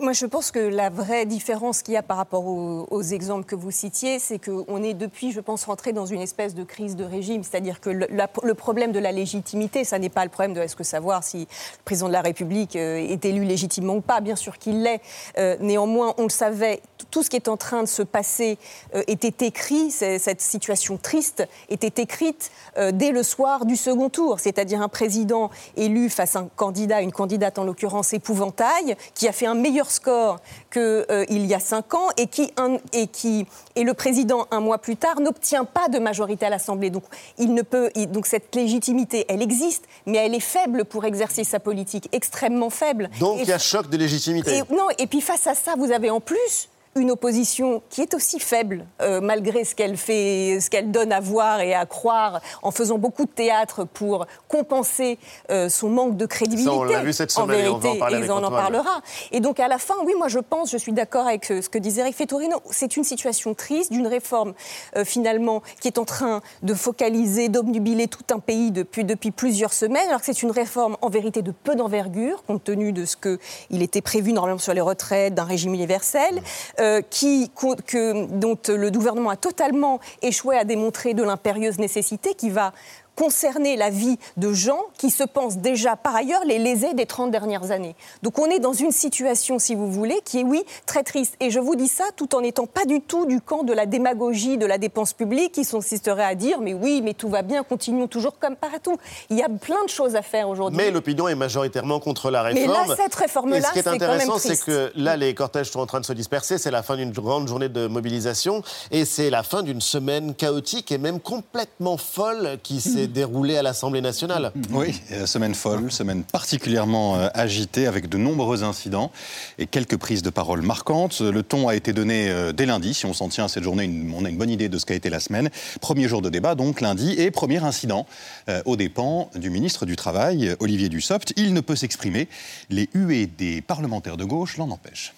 Moi, 0.00 0.12
je 0.12 0.26
pense 0.26 0.52
que 0.52 0.60
la 0.60 0.90
vraie 0.90 1.26
différence 1.26 1.82
qu'il 1.82 1.94
y 1.94 1.96
a 1.96 2.04
par 2.04 2.16
rapport 2.16 2.46
aux, 2.46 3.02
exemples 3.02 3.44
que 3.44 3.56
vous 3.56 3.72
citiez, 3.72 4.20
c'est 4.20 4.38
qu'on 4.38 4.80
est 4.80 4.94
depuis, 4.94 5.32
je 5.32 5.40
pense, 5.40 5.64
rentré 5.64 5.92
dans 5.92 6.06
une 6.06 6.20
espèce 6.20 6.54
de 6.54 6.62
crise 6.62 6.94
de 6.94 7.02
régime. 7.02 7.42
C'est-à-dire 7.42 7.80
que 7.80 7.90
le 7.90 8.54
problème 8.54 8.92
de 8.92 9.00
la 9.00 9.10
légitimité, 9.10 9.82
ça 9.82 9.98
n'est 9.98 10.08
pas 10.08 10.22
le 10.22 10.30
problème 10.30 10.54
de 10.54 10.60
est-ce 10.60 10.76
que 10.76 10.84
savoir 10.84 11.24
si 11.24 11.40
le 11.40 11.84
président 11.84 12.06
de 12.06 12.12
la 12.12 12.20
République 12.20 12.76
euh, 12.76 12.96
est 12.96 13.24
élu 13.24 13.42
légitimement 13.42 13.96
ou 13.96 14.00
pas. 14.00 14.20
Bien 14.20 14.36
sûr 14.36 14.56
qu'il 14.56 14.82
l'est. 14.84 15.00
Euh, 15.36 15.56
néanmoins, 15.58 16.14
on 16.16 16.24
le 16.24 16.28
savait, 16.28 16.80
tout 17.10 17.22
ce 17.22 17.30
qui 17.30 17.36
est 17.36 17.48
en 17.48 17.56
train 17.56 17.82
de 17.82 17.88
se 17.88 18.02
passer 18.02 18.58
euh, 18.94 19.02
était 19.06 19.46
écrit, 19.46 19.90
cette 19.90 20.40
situation 20.40 20.96
triste 20.96 21.46
était 21.68 22.02
écrite 22.02 22.50
euh, 22.78 22.92
dès 22.92 23.10
le 23.12 23.22
soir 23.22 23.64
du 23.66 23.76
second 23.76 24.08
tour. 24.08 24.40
C'est-à-dire 24.40 24.80
un 24.82 24.88
président 24.88 25.50
élu 25.76 26.08
face 26.10 26.36
à 26.36 26.40
un 26.40 26.48
candidat, 26.56 27.00
une 27.00 27.12
candidate 27.12 27.58
en 27.58 27.64
l'occurrence 27.64 28.12
épouvantail, 28.12 28.96
qui 29.14 29.28
a 29.28 29.32
fait 29.32 29.46
un 29.46 29.54
meilleur 29.54 29.90
score 29.90 30.38
qu'il 30.72 31.46
y 31.46 31.54
a 31.54 31.60
cinq 31.60 31.94
ans 31.94 32.08
et 32.16 32.26
qui, 32.26 32.52
un- 32.56 32.76
et 32.92 33.06
qui 33.06 33.46
et 33.76 33.84
le 33.84 33.94
président 33.94 34.46
un 34.50 34.60
mois 34.60 34.78
plus 34.78 34.96
tard 34.96 35.20
n'obtient 35.20 35.64
pas 35.64 35.88
de 35.88 35.98
majorité 35.98 36.46
à 36.46 36.50
l'Assemblée. 36.50 36.90
Donc 36.90 37.04
il 37.38 37.54
ne 37.54 37.62
peut 37.62 37.90
il- 37.94 38.10
donc 38.10 38.26
cette 38.26 38.54
légitimité, 38.54 39.24
elle 39.28 39.42
existe, 39.42 39.84
mais 40.06 40.18
elle 40.18 40.34
est 40.34 40.40
faible 40.40 40.84
pour 40.84 41.04
exercer 41.04 41.44
sa 41.44 41.60
politique, 41.60 42.08
extrêmement 42.12 42.70
faible. 42.70 43.10
Donc 43.20 43.38
Et 43.38 43.42
il 43.42 43.48
y 43.48 43.52
a 43.52 43.58
choc 43.58 43.88
de 43.90 43.96
légitimité. 43.96 44.58
et, 44.58 44.62
non, 44.74 44.86
et 44.98 45.06
puis 45.06 45.20
face 45.20 45.46
à 45.46 45.54
ça, 45.54 45.74
vous 45.76 45.92
avez 45.92 46.10
en 46.10 46.20
plus 46.20 46.68
une 46.94 47.10
opposition 47.10 47.82
qui 47.88 48.02
est 48.02 48.14
aussi 48.14 48.38
faible, 48.38 48.86
euh, 49.00 49.20
malgré 49.20 49.64
ce 49.64 49.74
qu'elle 49.74 49.96
fait, 49.96 50.58
ce 50.60 50.68
qu'elle 50.68 50.90
donne 50.90 51.12
à 51.12 51.20
voir 51.20 51.60
et 51.60 51.74
à 51.74 51.86
croire, 51.86 52.40
en 52.62 52.70
faisant 52.70 52.98
beaucoup 52.98 53.24
de 53.24 53.30
théâtre 53.30 53.84
pour 53.84 54.26
compenser 54.48 55.18
euh, 55.50 55.68
son 55.68 55.88
manque 55.88 56.16
de 56.16 56.26
crédibilité. 56.26 56.70
Ça, 56.70 56.76
on 56.76 56.84
l'a 56.84 57.02
vu 57.02 57.12
cette 57.12 57.36
en 57.38 57.42
semaine 57.42 57.64
et 57.64 57.68
on 57.68 57.78
va 57.78 57.90
en 57.90 57.96
parler 57.96 58.16
et 58.16 58.18
avec 58.18 58.30
on 58.30 58.44
en 58.44 58.50
parlera. 58.50 59.00
Et 59.30 59.40
donc 59.40 59.58
à 59.58 59.68
la 59.68 59.78
fin, 59.78 59.94
oui, 60.04 60.12
moi 60.18 60.28
je 60.28 60.38
pense, 60.38 60.70
je 60.70 60.76
suis 60.76 60.92
d'accord 60.92 61.26
avec 61.26 61.50
euh, 61.50 61.62
ce 61.62 61.68
que 61.68 61.78
disait 61.78 62.02
Eric 62.02 62.14
Fétorino, 62.14 62.58
c'est 62.70 62.96
une 62.96 63.04
situation 63.04 63.54
triste 63.54 63.90
d'une 63.90 64.06
réforme 64.06 64.52
euh, 64.96 65.04
finalement 65.04 65.62
qui 65.80 65.88
est 65.88 65.98
en 65.98 66.04
train 66.04 66.42
de 66.62 66.74
focaliser, 66.74 67.48
d'obnubiler 67.48 68.06
tout 68.08 68.24
un 68.34 68.38
pays 68.38 68.70
depuis, 68.70 69.04
depuis 69.04 69.30
plusieurs 69.30 69.72
semaines, 69.72 70.08
alors 70.08 70.20
que 70.20 70.26
c'est 70.26 70.42
une 70.42 70.50
réforme 70.50 70.96
en 71.00 71.08
vérité 71.08 71.40
de 71.40 71.52
peu 71.52 71.74
d'envergure, 71.74 72.42
compte 72.44 72.64
tenu 72.64 72.92
de 72.92 73.06
ce 73.06 73.16
qu'il 73.16 73.82
était 73.82 74.02
prévu 74.02 74.32
normalement 74.32 74.58
sur 74.58 74.74
les 74.74 74.80
retraites, 74.80 75.34
d'un 75.34 75.44
régime 75.44 75.72
universel, 75.74 76.42
euh, 76.82 77.00
qui, 77.08 77.50
dont 77.94 78.58
le 78.68 78.90
gouvernement 78.90 79.30
a 79.30 79.36
totalement 79.36 80.00
échoué 80.20 80.56
à 80.56 80.64
démontrer 80.64 81.14
de 81.14 81.22
l'impérieuse 81.22 81.78
nécessité, 81.78 82.34
qui 82.34 82.50
va 82.50 82.72
concerner 83.16 83.76
la 83.76 83.90
vie 83.90 84.18
de 84.36 84.52
gens 84.52 84.80
qui 84.98 85.10
se 85.10 85.24
pensent 85.24 85.58
déjà 85.58 85.96
par 85.96 86.14
ailleurs 86.16 86.44
les 86.44 86.58
lésés 86.58 86.94
des 86.94 87.06
30 87.06 87.30
dernières 87.30 87.70
années. 87.70 87.94
Donc 88.22 88.38
on 88.38 88.46
est 88.46 88.58
dans 88.58 88.72
une 88.72 88.92
situation, 88.92 89.58
si 89.58 89.74
vous 89.74 89.90
voulez, 89.90 90.20
qui 90.24 90.40
est, 90.40 90.44
oui, 90.44 90.62
très 90.86 91.02
triste. 91.02 91.34
Et 91.40 91.50
je 91.50 91.60
vous 91.60 91.76
dis 91.76 91.88
ça 91.88 92.04
tout 92.16 92.34
en 92.34 92.40
n'étant 92.40 92.66
pas 92.66 92.84
du 92.84 93.00
tout 93.00 93.26
du 93.26 93.40
camp 93.40 93.62
de 93.62 93.72
la 93.72 93.86
démagogie, 93.86 94.58
de 94.58 94.66
la 94.66 94.78
dépense 94.78 95.12
publique, 95.12 95.52
qui 95.52 95.66
consisterait 95.66 96.24
à 96.24 96.34
dire, 96.34 96.60
mais 96.60 96.74
oui, 96.74 97.00
mais 97.02 97.14
tout 97.14 97.28
va 97.28 97.42
bien, 97.42 97.62
continuons 97.62 98.06
toujours 98.08 98.38
comme 98.38 98.56
partout. 98.56 98.96
Il 99.30 99.36
y 99.38 99.42
a 99.42 99.48
plein 99.48 99.82
de 99.84 99.90
choses 99.90 100.16
à 100.16 100.22
faire 100.22 100.48
aujourd'hui. 100.48 100.76
Mais 100.76 100.90
l'opinion 100.90 101.28
est 101.28 101.34
majoritairement 101.34 102.00
contre 102.00 102.30
la 102.30 102.42
Mais 102.52 102.64
réforme. 102.66 102.88
là, 102.88 102.96
cette 102.96 103.14
réforme-là, 103.14 103.58
Et 103.58 103.62
ce 103.62 103.72
qui 103.72 103.78
est 103.78 103.82
c'est 103.82 103.88
intéressant, 103.88 104.38
c'est 104.38 104.58
que 104.64 104.92
là, 104.96 105.16
les 105.16 105.34
cortèges 105.34 105.70
sont 105.70 105.80
en 105.80 105.86
train 105.86 106.00
de 106.00 106.06
se 106.06 106.12
disperser. 106.12 106.58
C'est 106.58 106.70
la 106.70 106.82
fin 106.82 106.96
d'une 106.96 107.12
grande 107.12 107.48
journée 107.48 107.68
de 107.68 107.86
mobilisation. 107.86 108.62
Et 108.90 109.04
c'est 109.04 109.30
la 109.30 109.42
fin 109.42 109.62
d'une 109.62 109.80
semaine 109.80 110.34
chaotique 110.34 110.92
et 110.92 110.98
même 110.98 111.20
complètement 111.20 111.96
folle 111.96 112.58
qui 112.62 112.80
s'est 112.80 113.01
déroulée 113.06 113.56
à 113.56 113.62
l'Assemblée 113.62 114.00
nationale. 114.00 114.52
Oui, 114.70 115.00
semaine 115.26 115.54
folle, 115.54 115.90
semaine 115.90 116.24
particulièrement 116.24 117.16
euh, 117.16 117.28
agitée 117.34 117.86
avec 117.86 118.08
de 118.08 118.18
nombreux 118.18 118.64
incidents 118.64 119.10
et 119.58 119.66
quelques 119.66 119.96
prises 119.96 120.22
de 120.22 120.30
parole 120.30 120.62
marquantes. 120.62 121.20
Le 121.20 121.42
ton 121.42 121.68
a 121.68 121.74
été 121.74 121.92
donné 121.92 122.28
euh, 122.28 122.52
dès 122.52 122.66
lundi. 122.66 122.94
Si 122.94 123.06
on 123.06 123.12
s'en 123.12 123.28
tient 123.28 123.44
à 123.44 123.48
cette 123.48 123.62
journée, 123.62 123.90
on 124.14 124.24
a 124.24 124.28
une 124.28 124.36
bonne 124.36 124.50
idée 124.50 124.68
de 124.68 124.78
ce 124.78 124.86
qu'a 124.86 124.94
été 124.94 125.10
la 125.10 125.20
semaine. 125.20 125.50
Premier 125.80 126.08
jour 126.08 126.22
de 126.22 126.28
débat, 126.28 126.54
donc 126.54 126.80
lundi, 126.80 127.14
et 127.18 127.30
premier 127.30 127.62
incident 127.62 128.06
euh, 128.48 128.62
aux 128.64 128.76
dépens 128.76 129.30
du 129.34 129.50
ministre 129.50 129.86
du 129.86 129.96
Travail, 129.96 130.54
Olivier 130.60 130.88
Dussopt. 130.88 131.32
Il 131.36 131.54
ne 131.54 131.60
peut 131.60 131.76
s'exprimer. 131.76 132.28
Les 132.70 132.88
huées 132.94 133.26
des 133.26 133.60
parlementaires 133.60 134.16
de 134.16 134.24
gauche 134.24 134.56
l'en 134.56 134.70
empêchent. 134.70 135.14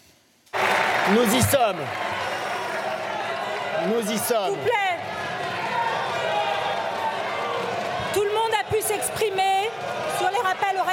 Nous 1.11 1.37
y 1.37 1.43
sommes. 1.43 1.83
Nous 3.89 4.13
y 4.13 4.19
sommes. 4.19 4.47
S'il 4.47 4.51
vous 4.51 4.63
plaît. 4.63 4.99
Tout 8.15 8.23
le 8.23 8.31
monde 8.31 8.55
a 8.59 8.73
pu 8.73 8.81
s'exprimer 8.81 9.69
sur 10.19 10.31
les 10.31 10.39
rappels 10.39 10.81
au 10.81 10.85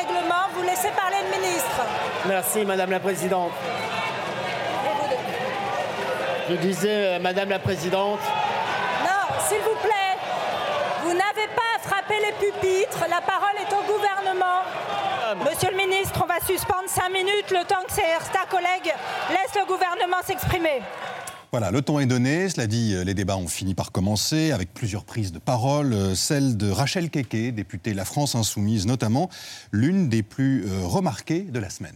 laissez 0.71 0.89
parler 0.95 1.17
le 1.29 1.37
ministre. 1.37 1.81
Merci, 2.27 2.65
Madame 2.65 2.91
la 2.91 2.99
Présidente. 2.99 3.51
Je 6.49 6.55
disais, 6.55 7.15
euh, 7.15 7.19
Madame 7.19 7.49
la 7.49 7.59
Présidente, 7.59 8.19
Non, 9.03 9.35
s'il 9.47 9.59
vous 9.59 9.75
plaît. 9.81 10.17
Vous 11.03 11.13
n'avez 11.13 11.47
pas 11.55 11.71
à 11.75 11.79
frapper 11.79 12.19
les 12.19 12.31
pupitres. 12.33 13.05
La 13.09 13.21
parole 13.21 13.55
est 13.59 13.73
au 13.73 13.83
gouvernement. 13.91 14.61
Monsieur 15.49 15.71
le 15.71 15.77
ministre, 15.77 16.19
on 16.23 16.27
va 16.27 16.39
suspendre 16.45 16.87
cinq 16.87 17.09
minutes 17.09 17.51
le 17.51 17.63
temps 17.63 17.83
que 17.87 17.93
certains 17.93 18.45
collègues 18.49 18.93
laissent 19.29 19.55
le 19.55 19.65
gouvernement 19.65 20.17
s'exprimer. 20.23 20.81
Voilà, 21.51 21.69
le 21.69 21.81
ton 21.81 21.99
est 21.99 22.05
donné. 22.05 22.47
Cela 22.47 22.65
dit, 22.65 22.93
euh, 22.95 23.03
les 23.03 23.13
débats 23.13 23.35
ont 23.35 23.49
fini 23.49 23.75
par 23.75 23.91
commencer 23.91 24.51
avec 24.53 24.73
plusieurs 24.73 25.03
prises 25.03 25.33
de 25.33 25.39
parole. 25.39 25.91
euh, 25.91 26.15
Celle 26.15 26.55
de 26.55 26.71
Rachel 26.71 27.09
Keke, 27.09 27.53
députée 27.53 27.93
La 27.93 28.05
France 28.05 28.35
Insoumise 28.35 28.85
notamment, 28.85 29.29
l'une 29.73 30.07
des 30.07 30.23
plus 30.23 30.65
euh, 30.65 30.85
remarquées 30.85 31.41
de 31.41 31.59
la 31.59 31.69
semaine. 31.69 31.95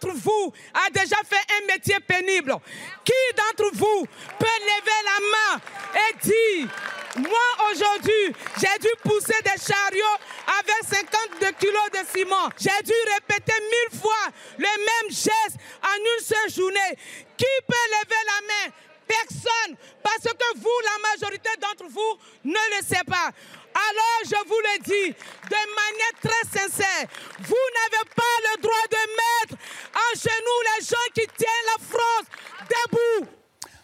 D'entre 0.00 0.14
vous 0.16 0.52
a 0.74 0.90
déjà 0.90 1.16
fait 1.28 1.42
un 1.58 1.66
métier 1.66 1.96
pénible 2.00 2.56
Qui 3.04 3.12
d'entre 3.36 3.70
vous 3.74 4.06
peut 4.38 4.46
lever 4.46 5.00
la 5.04 5.20
main 5.32 5.60
et 5.94 6.26
dire 6.26 6.68
Moi 7.16 7.70
aujourd'hui, 7.70 8.34
j'ai 8.60 8.78
dû 8.80 8.88
pousser 9.02 9.40
des 9.42 9.60
chariots 9.60 10.18
avec 10.60 10.98
52 11.40 11.46
kilos 11.58 11.90
de 11.92 12.18
ciment. 12.18 12.48
J'ai 12.58 12.82
dû 12.84 12.92
répéter 13.14 13.54
mille 13.60 14.00
fois 14.00 14.26
le 14.58 14.64
même 14.64 15.10
geste 15.10 15.56
en 15.82 15.96
une 15.96 16.24
seule 16.24 16.54
journée. 16.54 16.98
Qui 17.36 17.46
peut 17.66 17.74
lever 17.74 18.22
la 18.26 18.46
main? 18.46 18.72
Personne, 19.06 19.76
parce 20.02 20.34
que 20.34 20.58
vous, 20.58 20.80
la 20.82 21.10
majorité 21.10 21.50
d'entre 21.60 21.88
vous, 21.88 22.18
ne 22.44 22.76
le 22.76 22.84
sait 22.84 23.04
pas. 23.06 23.30
Alors, 23.76 24.20
je 24.24 24.48
vous 24.48 24.58
le 24.58 24.78
dis 24.82 25.12
de 25.12 25.62
manière 25.80 26.16
très 26.22 26.58
sincère, 26.58 27.06
vous 27.40 27.66
n'avez 27.76 28.04
pas 28.14 28.25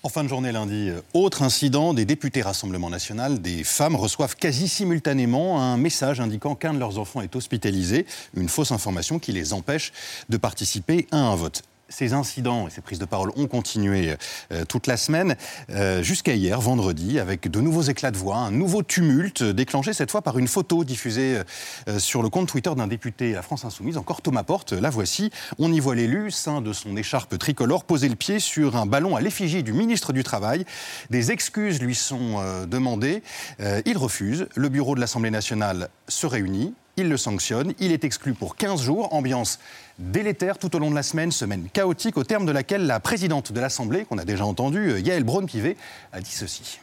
En 0.04 0.08
fin 0.08 0.24
de 0.24 0.28
journée 0.28 0.50
lundi, 0.50 0.88
euh, 0.88 1.00
autre 1.14 1.42
incident, 1.42 1.94
des 1.94 2.04
députés 2.04 2.42
Rassemblement 2.42 2.90
National, 2.90 3.40
des 3.40 3.62
femmes 3.62 3.94
reçoivent 3.94 4.34
quasi 4.34 4.66
simultanément 4.66 5.62
un 5.62 5.76
message 5.76 6.20
indiquant 6.20 6.56
qu'un 6.56 6.74
de 6.74 6.80
leurs 6.80 6.98
enfants 6.98 7.20
est 7.20 7.36
hospitalisé, 7.36 8.04
une 8.36 8.48
fausse 8.48 8.72
information 8.72 9.20
qui 9.20 9.30
les 9.30 9.52
empêche 9.52 9.92
de 10.28 10.36
participer 10.36 11.06
à 11.12 11.18
un 11.18 11.36
vote. 11.36 11.62
Ces 11.92 12.14
incidents 12.14 12.66
et 12.66 12.70
ces 12.70 12.80
prises 12.80 12.98
de 12.98 13.04
parole 13.04 13.30
ont 13.36 13.46
continué 13.46 14.16
euh, 14.50 14.64
toute 14.64 14.86
la 14.86 14.96
semaine, 14.96 15.36
euh, 15.70 16.02
jusqu'à 16.02 16.34
hier, 16.34 16.60
vendredi, 16.60 17.18
avec 17.18 17.50
de 17.50 17.60
nouveaux 17.60 17.82
éclats 17.82 18.10
de 18.10 18.16
voix, 18.16 18.36
un 18.36 18.50
nouveau 18.50 18.82
tumulte, 18.82 19.42
euh, 19.42 19.52
déclenché 19.52 19.92
cette 19.92 20.10
fois 20.10 20.22
par 20.22 20.38
une 20.38 20.48
photo 20.48 20.84
diffusée 20.84 21.42
euh, 21.88 21.98
sur 21.98 22.22
le 22.22 22.30
compte 22.30 22.48
Twitter 22.48 22.72
d'un 22.74 22.86
député 22.86 23.32
La 23.32 23.42
France 23.42 23.64
Insoumise, 23.64 23.98
encore 23.98 24.22
Thomas 24.22 24.42
Porte. 24.42 24.72
La 24.72 24.90
voici. 24.90 25.30
On 25.58 25.72
y 25.72 25.80
voit 25.80 25.94
l'élu, 25.94 26.30
ceint 26.30 26.60
de 26.60 26.72
son 26.72 26.96
écharpe 26.96 27.36
tricolore, 27.38 27.84
poser 27.84 28.08
le 28.08 28.16
pied 28.16 28.38
sur 28.38 28.76
un 28.76 28.86
ballon 28.86 29.16
à 29.16 29.20
l'effigie 29.20 29.62
du 29.62 29.72
ministre 29.72 30.12
du 30.12 30.24
Travail. 30.24 30.64
Des 31.10 31.30
excuses 31.30 31.80
lui 31.80 31.94
sont 31.94 32.36
euh, 32.38 32.66
demandées. 32.66 33.22
Euh, 33.60 33.82
il 33.84 33.98
refuse. 33.98 34.46
Le 34.54 34.68
bureau 34.68 34.94
de 34.94 35.00
l'Assemblée 35.00 35.30
nationale 35.30 35.88
se 36.08 36.26
réunit. 36.26 36.74
Il 36.98 37.08
le 37.08 37.16
sanctionne, 37.16 37.72
il 37.78 37.90
est 37.90 38.04
exclu 38.04 38.34
pour 38.34 38.54
15 38.54 38.82
jours, 38.82 39.14
ambiance 39.14 39.58
délétère 39.98 40.58
tout 40.58 40.76
au 40.76 40.78
long 40.78 40.90
de 40.90 40.94
la 40.94 41.02
semaine, 41.02 41.32
semaine 41.32 41.68
chaotique 41.72 42.18
au 42.18 42.24
terme 42.24 42.44
de 42.44 42.52
laquelle 42.52 42.86
la 42.86 43.00
présidente 43.00 43.50
de 43.50 43.60
l'Assemblée, 43.60 44.04
qu'on 44.04 44.18
a 44.18 44.26
déjà 44.26 44.44
entendue, 44.44 44.90
euh, 44.90 45.00
Yael 45.00 45.24
Braun-Pivet, 45.24 45.78
a 46.12 46.20
dit 46.20 46.30
ceci. 46.30 46.80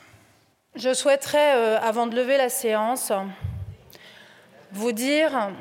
Je 0.75 0.95
souhaiterais, 0.95 1.55
euh, 1.55 1.79
avant 1.79 2.07
de 2.07 2.15
lever 2.15 2.37
la 2.37 2.49
séance, 2.49 3.11
vous 4.71 4.93
dire 4.93 5.51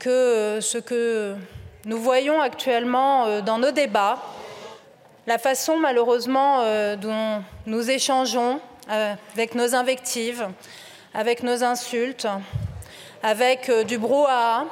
que 0.00 0.08
euh, 0.08 0.60
ce 0.60 0.78
que 0.78 1.36
nous 1.84 1.98
voyons 2.00 2.40
actuellement 2.40 3.40
dans 3.42 3.58
nos 3.58 3.70
débats, 3.70 4.20
la 5.28 5.38
façon 5.38 5.78
malheureusement 5.78 6.62
dont 6.96 7.42
nous 7.66 7.88
échangeons 7.88 8.60
avec 8.88 9.54
nos 9.54 9.74
invectives, 9.74 10.48
avec 11.14 11.42
nos 11.42 11.62
insultes, 11.62 12.26
avec 13.22 13.68
euh, 13.68 13.84
du 13.84 13.98
brouhaha, 13.98 14.64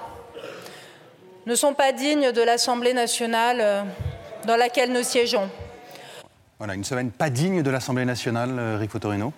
ne 1.47 1.55
sont 1.55 1.75
pas 1.75 1.93
dignes 1.93 2.33
de 2.33 2.43
l'Assemblée 2.43 2.93
nationale 2.93 3.59
euh, 3.61 3.83
dans 4.47 4.57
laquelle 4.57 4.93
nous 4.93 5.03
siégeons. 5.03 5.49
Voilà, 6.59 6.75
une 6.75 6.85
semaine 6.85 7.11
pas 7.11 7.31
digne 7.31 7.63
de 7.63 7.71
l'Assemblée 7.71 8.05
nationale, 8.05 8.51
euh, 8.59 8.77
Rick 8.79 8.91
Fotorino. 8.91 9.33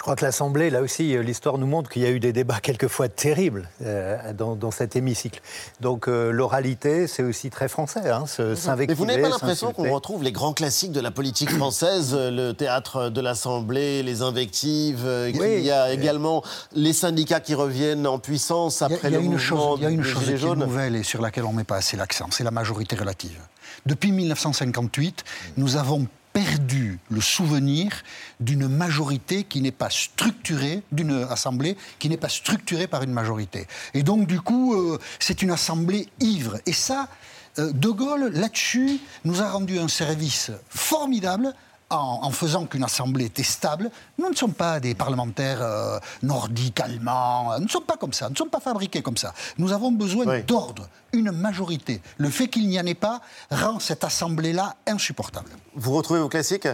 Je 0.00 0.02
crois 0.02 0.16
que 0.16 0.24
l'Assemblée, 0.24 0.70
là 0.70 0.80
aussi, 0.80 1.14
euh, 1.14 1.22
l'histoire 1.22 1.58
nous 1.58 1.66
montre 1.66 1.90
qu'il 1.90 2.00
y 2.00 2.06
a 2.06 2.10
eu 2.10 2.20
des 2.20 2.32
débats 2.32 2.60
quelquefois 2.60 3.10
terribles 3.10 3.68
euh, 3.84 4.32
dans, 4.32 4.56
dans, 4.56 4.70
cet 4.70 4.96
hémicycle. 4.96 5.42
Donc 5.82 6.08
euh, 6.08 6.30
l'oralité, 6.30 7.06
c'est 7.06 7.22
aussi 7.22 7.50
très 7.50 7.68
français, 7.68 8.08
hein, 8.08 8.24
s'invectiver. 8.26 8.86
Mais 8.86 8.94
vous 8.94 9.04
n'avez 9.04 9.20
pas 9.20 9.28
l'impression 9.28 9.74
qu'on 9.74 9.92
retrouve 9.92 10.22
les 10.22 10.32
grands 10.32 10.54
classiques 10.54 10.92
de 10.92 11.00
la 11.00 11.10
politique 11.10 11.50
française, 11.50 12.16
le 12.18 12.52
théâtre 12.52 13.10
de 13.10 13.20
l'Assemblée, 13.20 14.02
les 14.02 14.22
invectives, 14.22 15.06
oui, 15.06 15.32
qu'il 15.34 15.64
y 15.66 15.70
a 15.70 15.92
également 15.92 16.42
les 16.72 16.94
syndicats 16.94 17.40
qui 17.40 17.52
reviennent 17.52 18.06
en 18.06 18.18
puissance 18.18 18.80
après 18.80 19.08
il 19.08 19.12
y 19.12 19.16
a, 19.16 19.18
le 19.18 19.24
une 19.26 19.32
mouvement 19.32 19.76
chose, 19.76 19.78
Il 19.80 19.82
y 19.82 19.86
a 19.86 19.90
une 19.90 20.02
chose 20.02 20.24
qui 20.24 20.30
est 20.30 20.56
nouvelle 20.56 20.96
et 20.96 21.02
sur 21.02 21.20
laquelle 21.20 21.44
on 21.44 21.52
ne 21.52 21.58
met 21.58 21.64
pas 21.64 21.76
assez 21.76 21.98
l'accent, 21.98 22.28
c'est 22.30 22.44
la 22.44 22.50
majorité 22.50 22.96
relative. 22.96 23.38
Depuis 23.84 24.12
1958, 24.12 25.24
nous 25.58 25.76
avons 25.76 26.06
perdu 26.32 26.98
le 27.10 27.20
souvenir 27.20 28.02
d'une 28.38 28.68
majorité 28.68 29.44
qui 29.44 29.60
n'est 29.60 29.72
pas 29.72 29.90
structurée, 29.90 30.82
d'une 30.92 31.26
assemblée 31.30 31.76
qui 31.98 32.08
n'est 32.08 32.16
pas 32.16 32.28
structurée 32.28 32.86
par 32.86 33.02
une 33.02 33.12
majorité. 33.12 33.66
Et 33.94 34.02
donc, 34.02 34.26
du 34.26 34.40
coup, 34.40 34.74
euh, 34.74 34.98
c'est 35.18 35.42
une 35.42 35.50
assemblée 35.50 36.08
ivre. 36.20 36.58
Et 36.66 36.72
ça, 36.72 37.08
euh, 37.58 37.72
De 37.72 37.88
Gaulle, 37.88 38.30
là-dessus, 38.32 39.00
nous 39.24 39.42
a 39.42 39.50
rendu 39.50 39.78
un 39.78 39.88
service 39.88 40.50
formidable 40.68 41.54
en, 41.90 42.20
en, 42.22 42.30
faisant 42.30 42.66
qu'une 42.66 42.84
assemblée 42.84 43.26
était 43.26 43.42
stable. 43.42 43.90
Nous 44.18 44.28
ne 44.28 44.34
sommes 44.34 44.54
pas 44.54 44.80
des 44.80 44.94
parlementaires 44.94 45.60
euh, 45.62 45.98
nordiques, 46.22 46.80
allemands. 46.80 47.58
Nous 47.58 47.64
ne 47.64 47.70
sommes 47.70 47.84
pas 47.84 47.96
comme 47.96 48.12
ça. 48.12 48.26
Nous 48.26 48.32
ne 48.32 48.36
sommes 48.36 48.50
pas 48.50 48.60
fabriqués 48.60 49.02
comme 49.02 49.16
ça. 49.16 49.34
Nous 49.58 49.72
avons 49.72 49.92
besoin 49.92 50.26
oui. 50.26 50.42
d'ordre, 50.44 50.88
une 51.12 51.30
majorité. 51.32 52.00
Le 52.18 52.30
fait 52.30 52.48
qu'il 52.48 52.68
n'y 52.68 52.80
en 52.80 52.86
ait 52.86 52.94
pas 52.94 53.20
rend 53.50 53.80
cette 53.80 54.04
assemblée-là 54.04 54.76
insupportable. 54.86 55.50
Vous 55.74 55.92
retrouvez 55.92 56.20
vos 56.20 56.28
classiques? 56.28 56.68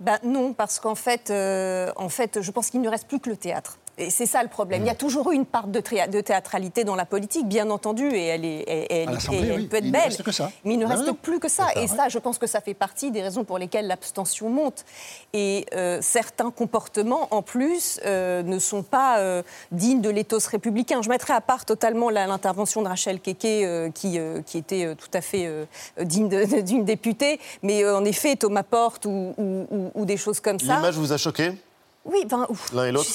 Ben 0.00 0.18
Non, 0.24 0.52
parce 0.52 0.78
qu'en 0.78 0.94
fait, 0.94 1.30
euh, 1.30 1.90
en 1.96 2.08
fait, 2.08 2.40
je 2.42 2.50
pense 2.50 2.70
qu'il 2.70 2.80
ne 2.80 2.88
reste 2.88 3.08
plus 3.08 3.20
que 3.20 3.30
le 3.30 3.36
théâtre. 3.36 3.78
Et 3.98 4.10
c'est 4.10 4.26
ça 4.26 4.42
le 4.42 4.48
problème. 4.48 4.82
Il 4.82 4.86
y 4.86 4.90
a 4.90 4.94
toujours 4.94 5.32
eu 5.32 5.34
une 5.34 5.46
part 5.46 5.68
de, 5.68 5.80
de, 5.80 6.20
théâtralité 6.20 6.84
dans 6.84 6.96
la 6.96 7.06
politique, 7.06 7.48
bien 7.48 7.70
entendu, 7.70 8.08
et 8.08 8.26
elle, 8.26 8.44
est, 8.44 8.60
et, 8.60 8.82
et 8.82 9.02
elle, 9.02 9.10
et 9.10 9.36
elle 9.36 9.60
oui. 9.60 9.66
peut 9.66 9.76
être 9.76 9.84
il 9.84 9.92
belle. 9.92 10.12
Ne 10.18 10.22
que 10.22 10.32
ça. 10.32 10.50
Mais 10.64 10.74
il 10.74 10.78
ne 10.78 10.86
Ben 10.86 10.94
reste 10.96 11.12
plus 11.12 11.40
que 11.40 11.48
ça. 11.48 11.68
Et 11.76 11.86
ça, 11.86 12.08
je 12.08 12.18
pense 12.18 12.38
que 12.38 12.46
ça 12.46 12.60
fait 12.60 12.74
partie 12.74 13.10
des 13.10 13.22
raisons 13.22 13.44
pour 13.44 13.58
lesquelles 13.58 13.86
l'abstention 13.86 14.50
monte. 14.50 14.84
Et 15.32 15.66
euh, 15.74 15.98
certains 16.02 16.50
comportements, 16.50 17.28
en 17.30 17.42
plus, 17.42 18.00
euh, 18.04 18.42
ne 18.42 18.58
sont 18.58 18.82
pas 18.82 19.18
euh, 19.18 19.42
dignes 19.72 20.00
de 20.00 20.10
l'éthos 20.10 20.46
républicain. 20.46 21.00
Je 21.02 21.08
mettrai 21.08 21.32
à 21.32 21.40
part 21.40 21.64
totalement 21.64 22.10
l'intervention 22.10 22.82
de 22.82 22.88
Rachel 22.88 23.20
Keke, 23.20 23.44
euh, 23.44 23.90
qui, 23.90 24.18
qui, 24.44 24.58
était 24.58 24.94
tout 24.94 25.08
à 25.12 25.20
fait 25.20 25.46
euh, 25.46 25.64
digne 26.04 26.28
d'une 26.62 26.84
députée. 26.84 27.40
Mais 27.62 27.84
euh, 27.84 27.96
en 27.96 28.04
effet, 28.04 28.36
Thomas 28.36 28.62
Porte 28.62 29.06
ou, 29.06 29.34
ou, 29.38 29.90
ou 29.94 30.04
des 30.04 30.16
choses 30.16 30.40
comme 30.40 30.58
ça. 30.58 30.76
L'image 30.76 30.96
vous 30.96 31.12
a 31.12 31.16
choqué? 31.16 31.52
Oui, 32.06 32.24
ben, 32.26 32.46
l'un 32.72 32.86
et 32.86 32.92
l'autre. 32.92 33.10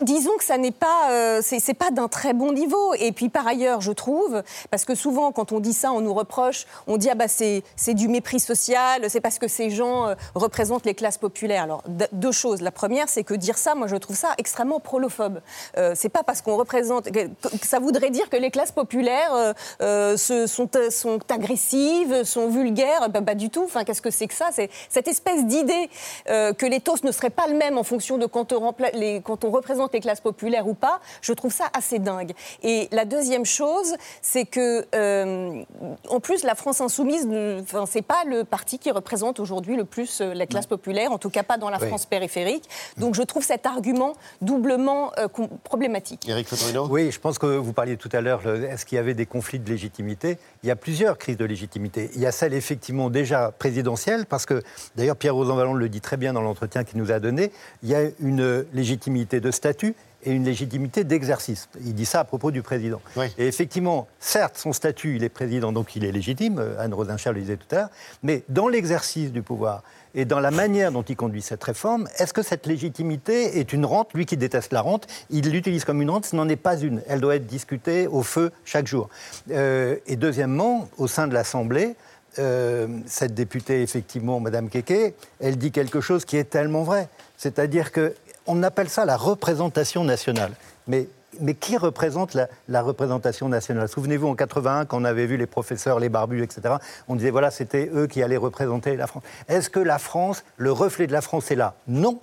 Disons 0.00 0.36
que 0.38 0.44
ça 0.44 0.56
n'est 0.56 0.70
pas, 0.70 1.10
euh, 1.10 1.40
c'est 1.42 1.74
pas 1.74 1.90
d'un 1.90 2.08
très 2.08 2.32
bon 2.32 2.52
niveau. 2.52 2.94
Et 2.94 3.12
puis 3.12 3.28
par 3.28 3.46
ailleurs, 3.46 3.80
je 3.80 3.92
trouve, 3.92 4.42
parce 4.70 4.84
que 4.84 4.94
souvent 4.94 5.32
quand 5.32 5.52
on 5.52 5.60
dit 5.60 5.72
ça, 5.72 5.92
on 5.92 6.00
nous 6.00 6.14
reproche, 6.14 6.66
on 6.86 6.96
dit 6.96 7.10
ah 7.10 7.14
bah 7.14 7.28
c'est 7.28 7.62
du 7.94 8.08
mépris 8.08 8.40
social, 8.40 9.08
c'est 9.08 9.20
parce 9.20 9.38
que 9.38 9.48
ces 9.48 9.70
gens 9.70 10.08
euh, 10.08 10.14
représentent 10.34 10.86
les 10.86 10.94
classes 10.94 11.18
populaires. 11.18 11.64
Alors 11.64 11.82
deux 12.12 12.32
choses. 12.32 12.60
La 12.60 12.70
première, 12.70 13.08
c'est 13.08 13.24
que 13.24 13.34
dire 13.34 13.58
ça, 13.58 13.74
moi 13.74 13.86
je 13.86 13.96
trouve 13.96 14.16
ça 14.16 14.34
extrêmement 14.38 14.80
prolophobe. 14.80 15.40
Euh, 15.76 15.92
c'est 15.96 16.08
pas 16.08 16.22
parce 16.22 16.40
qu'on 16.40 16.56
représente, 16.56 17.10
que 17.10 17.28
ça 17.62 17.78
voudrait 17.78 18.10
dire 18.10 18.30
que 18.30 18.36
les 18.36 18.50
classes 18.50 18.72
populaires 18.72 19.54
euh, 19.80 20.16
se, 20.16 20.46
sont, 20.46 20.68
sont 20.90 21.18
agressives, 21.30 22.24
sont 22.24 22.48
vulgaires. 22.48 23.08
Bah, 23.10 23.22
pas 23.22 23.34
du 23.34 23.50
tout. 23.50 23.64
Enfin, 23.64 23.84
qu'est-ce 23.84 24.02
que 24.02 24.10
c'est 24.10 24.26
que 24.26 24.34
ça? 24.34 24.48
C'est 24.52 24.70
cette 24.88 25.08
espèce 25.08 25.44
d'idée 25.44 25.90
que 26.26 26.66
l'éthos 26.66 27.02
ne 27.02 27.12
serait 27.12 27.30
pas 27.30 27.46
le 27.48 27.54
même 27.54 27.78
en 27.78 27.82
fonction 27.82 28.13
de 28.18 28.26
quand 28.26 28.52
on, 28.52 28.74
les, 28.94 29.20
quand 29.20 29.44
on 29.44 29.50
représente 29.50 29.92
les 29.92 30.00
classes 30.00 30.20
populaires 30.20 30.66
ou 30.68 30.74
pas, 30.74 31.00
je 31.20 31.32
trouve 31.32 31.52
ça 31.52 31.64
assez 31.76 31.98
dingue. 31.98 32.32
Et 32.62 32.88
la 32.92 33.04
deuxième 33.04 33.44
chose, 33.44 33.94
c'est 34.22 34.44
que, 34.46 34.86
euh, 34.94 35.62
en 36.08 36.20
plus, 36.20 36.44
la 36.44 36.54
France 36.54 36.80
insoumise, 36.80 37.26
enfin, 37.62 37.84
c'est 37.86 38.02
pas 38.02 38.24
le 38.26 38.44
parti 38.44 38.78
qui 38.78 38.90
représente 38.90 39.40
aujourd'hui 39.40 39.76
le 39.76 39.84
plus 39.84 40.20
euh, 40.20 40.34
la 40.34 40.46
classe 40.46 40.66
populaire, 40.66 41.12
en 41.12 41.18
tout 41.18 41.30
cas 41.30 41.42
pas 41.42 41.56
dans 41.58 41.70
la 41.70 41.78
Oui. 41.80 41.88
France 41.88 42.06
périphérique. 42.06 42.64
Donc 42.96 43.14
je 43.14 43.22
trouve 43.22 43.44
cet 43.44 43.66
argument 43.66 44.14
doublement 44.42 45.12
euh, 45.18 45.28
com- 45.28 45.48
problématique. 45.64 46.28
Éric 46.28 46.48
Oui, 46.90 47.10
je 47.10 47.20
pense 47.20 47.38
que 47.38 47.46
vous 47.46 47.72
parliez 47.72 47.96
tout 47.96 48.08
à 48.12 48.20
l'heure, 48.20 48.40
le- 48.44 48.64
est-ce 48.64 48.84
qu'il 48.84 48.96
y 48.96 48.98
avait 48.98 49.14
des 49.14 49.26
conflits 49.26 49.58
de 49.58 49.68
légitimité? 49.70 50.38
Il 50.62 50.68
y 50.68 50.72
a 50.72 50.76
plusieurs 50.76 51.18
crises 51.18 51.36
de 51.36 51.44
légitimité. 51.44 52.10
Il 52.14 52.20
y 52.20 52.26
a 52.26 52.32
celle 52.32 52.54
effectivement 52.54 53.10
déjà 53.10 53.50
présidentielle, 53.52 54.26
parce 54.26 54.46
que 54.46 54.62
d'ailleurs 54.96 55.16
Pierre 55.16 55.34
Rosanvallon 55.34 55.74
le 55.74 55.88
dit 55.88 56.00
très 56.00 56.16
bien 56.16 56.32
dans 56.32 56.42
l'entretien 56.42 56.84
qu'il 56.84 56.98
nous 56.98 57.10
a 57.12 57.20
donné, 57.20 57.52
il 57.82 57.88
y 57.88 57.94
a 57.94 58.03
une 58.20 58.64
légitimité 58.72 59.40
de 59.40 59.50
statut 59.50 59.94
et 60.24 60.32
une 60.32 60.44
légitimité 60.44 61.04
d'exercice. 61.04 61.68
Il 61.84 61.94
dit 61.94 62.06
ça 62.06 62.20
à 62.20 62.24
propos 62.24 62.50
du 62.50 62.62
président. 62.62 63.00
Et 63.38 63.46
effectivement, 63.46 64.08
certes, 64.20 64.56
son 64.56 64.72
statut, 64.72 65.16
il 65.16 65.24
est 65.24 65.28
président, 65.28 65.72
donc 65.72 65.96
il 65.96 66.04
est 66.04 66.12
légitime, 66.12 66.58
euh, 66.58 66.80
Anne 66.80 66.94
Rosenchère 66.94 67.32
le 67.32 67.40
disait 67.40 67.56
tout 67.56 67.66
à 67.72 67.74
l'heure, 67.74 67.88
mais 68.22 68.42
dans 68.48 68.68
l'exercice 68.68 69.32
du 69.32 69.42
pouvoir 69.42 69.82
et 70.14 70.24
dans 70.24 70.40
la 70.40 70.50
manière 70.50 70.92
dont 70.92 71.02
il 71.02 71.16
conduit 71.16 71.42
cette 71.42 71.62
réforme, 71.62 72.08
est-ce 72.18 72.32
que 72.32 72.42
cette 72.42 72.66
légitimité 72.66 73.58
est 73.58 73.72
une 73.72 73.84
rente? 73.84 74.14
Lui 74.14 74.26
qui 74.26 74.36
déteste 74.36 74.72
la 74.72 74.80
rente, 74.80 75.06
il 75.28 75.50
l'utilise 75.50 75.84
comme 75.84 76.00
une 76.00 76.10
rente, 76.10 76.24
ce 76.24 76.36
n'en 76.36 76.48
est 76.48 76.56
pas 76.56 76.78
une. 76.78 77.02
Elle 77.08 77.20
doit 77.20 77.36
être 77.36 77.46
discutée 77.46 78.06
au 78.06 78.22
feu 78.22 78.52
chaque 78.64 78.86
jour. 78.86 79.08
Euh, 79.50 79.96
et 80.06 80.16
deuxièmement, 80.16 80.88
au 80.98 81.08
sein 81.08 81.26
de 81.26 81.34
l'Assemblée, 81.34 81.96
euh, 82.38 82.86
cette 83.06 83.34
députée, 83.34 83.82
effectivement, 83.82 84.40
Madame 84.40 84.68
Keke, 84.68 85.14
elle 85.40 85.56
dit 85.56 85.70
quelque 85.70 86.00
chose 86.00 86.24
qui 86.24 86.36
est 86.36 86.44
tellement 86.44 86.82
vrai. 86.82 87.08
C'est-à-dire 87.44 87.92
que 87.92 88.14
on 88.46 88.62
appelle 88.62 88.88
ça 88.88 89.04
la 89.04 89.18
représentation 89.18 90.02
nationale. 90.02 90.52
Mais, 90.86 91.08
mais 91.40 91.52
qui 91.52 91.76
représente 91.76 92.34
la, 92.68 92.82
représentation 92.82 93.50
nationale? 93.50 93.86
Souvenez-vous, 93.86 94.28
en 94.28 94.34
81, 94.34 94.86
quand 94.86 95.02
on 95.02 95.04
avait 95.04 95.26
vu 95.26 95.36
les 95.36 95.46
professeurs, 95.46 96.00
les 96.00 96.08
barbus, 96.08 96.42
etc., 96.42 96.76
on 97.06 97.16
disait, 97.16 97.28
voilà, 97.28 97.50
c'était 97.50 97.90
eux 97.92 98.06
qui 98.06 98.22
allaient 98.22 98.38
représenter 98.38 98.96
la 98.96 99.06
France. 99.06 99.24
Est-ce 99.48 99.68
que 99.68 99.78
la 99.78 99.98
France, 99.98 100.42
le 100.56 100.72
reflet 100.72 101.06
de 101.06 101.12
la 101.12 101.20
France 101.20 101.50
est 101.50 101.54
là? 101.54 101.74
Non. 101.86 102.18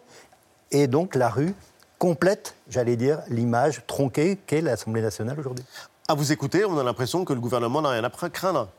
Et 0.72 0.88
donc 0.88 1.14
la 1.14 1.30
rue 1.30 1.54
complète, 2.00 2.56
j'allais 2.68 2.96
dire, 2.96 3.20
l'image 3.28 3.84
tronquée 3.86 4.40
qu'est 4.48 4.62
l'Assemblée 4.62 5.04
nationale 5.04 5.40
aujourd'hui. 5.40 5.66
À 6.08 6.16
vous 6.16 6.32
écouter, 6.32 6.66
on 6.66 6.80
a 6.80 6.84
l'impression 6.84 7.26
que 7.26 7.34
le 7.34 7.40
gouvernement 7.40 7.84
n'a 7.84 7.90
rien 7.90 8.04
à 8.04 8.10
craindre. 8.10 8.70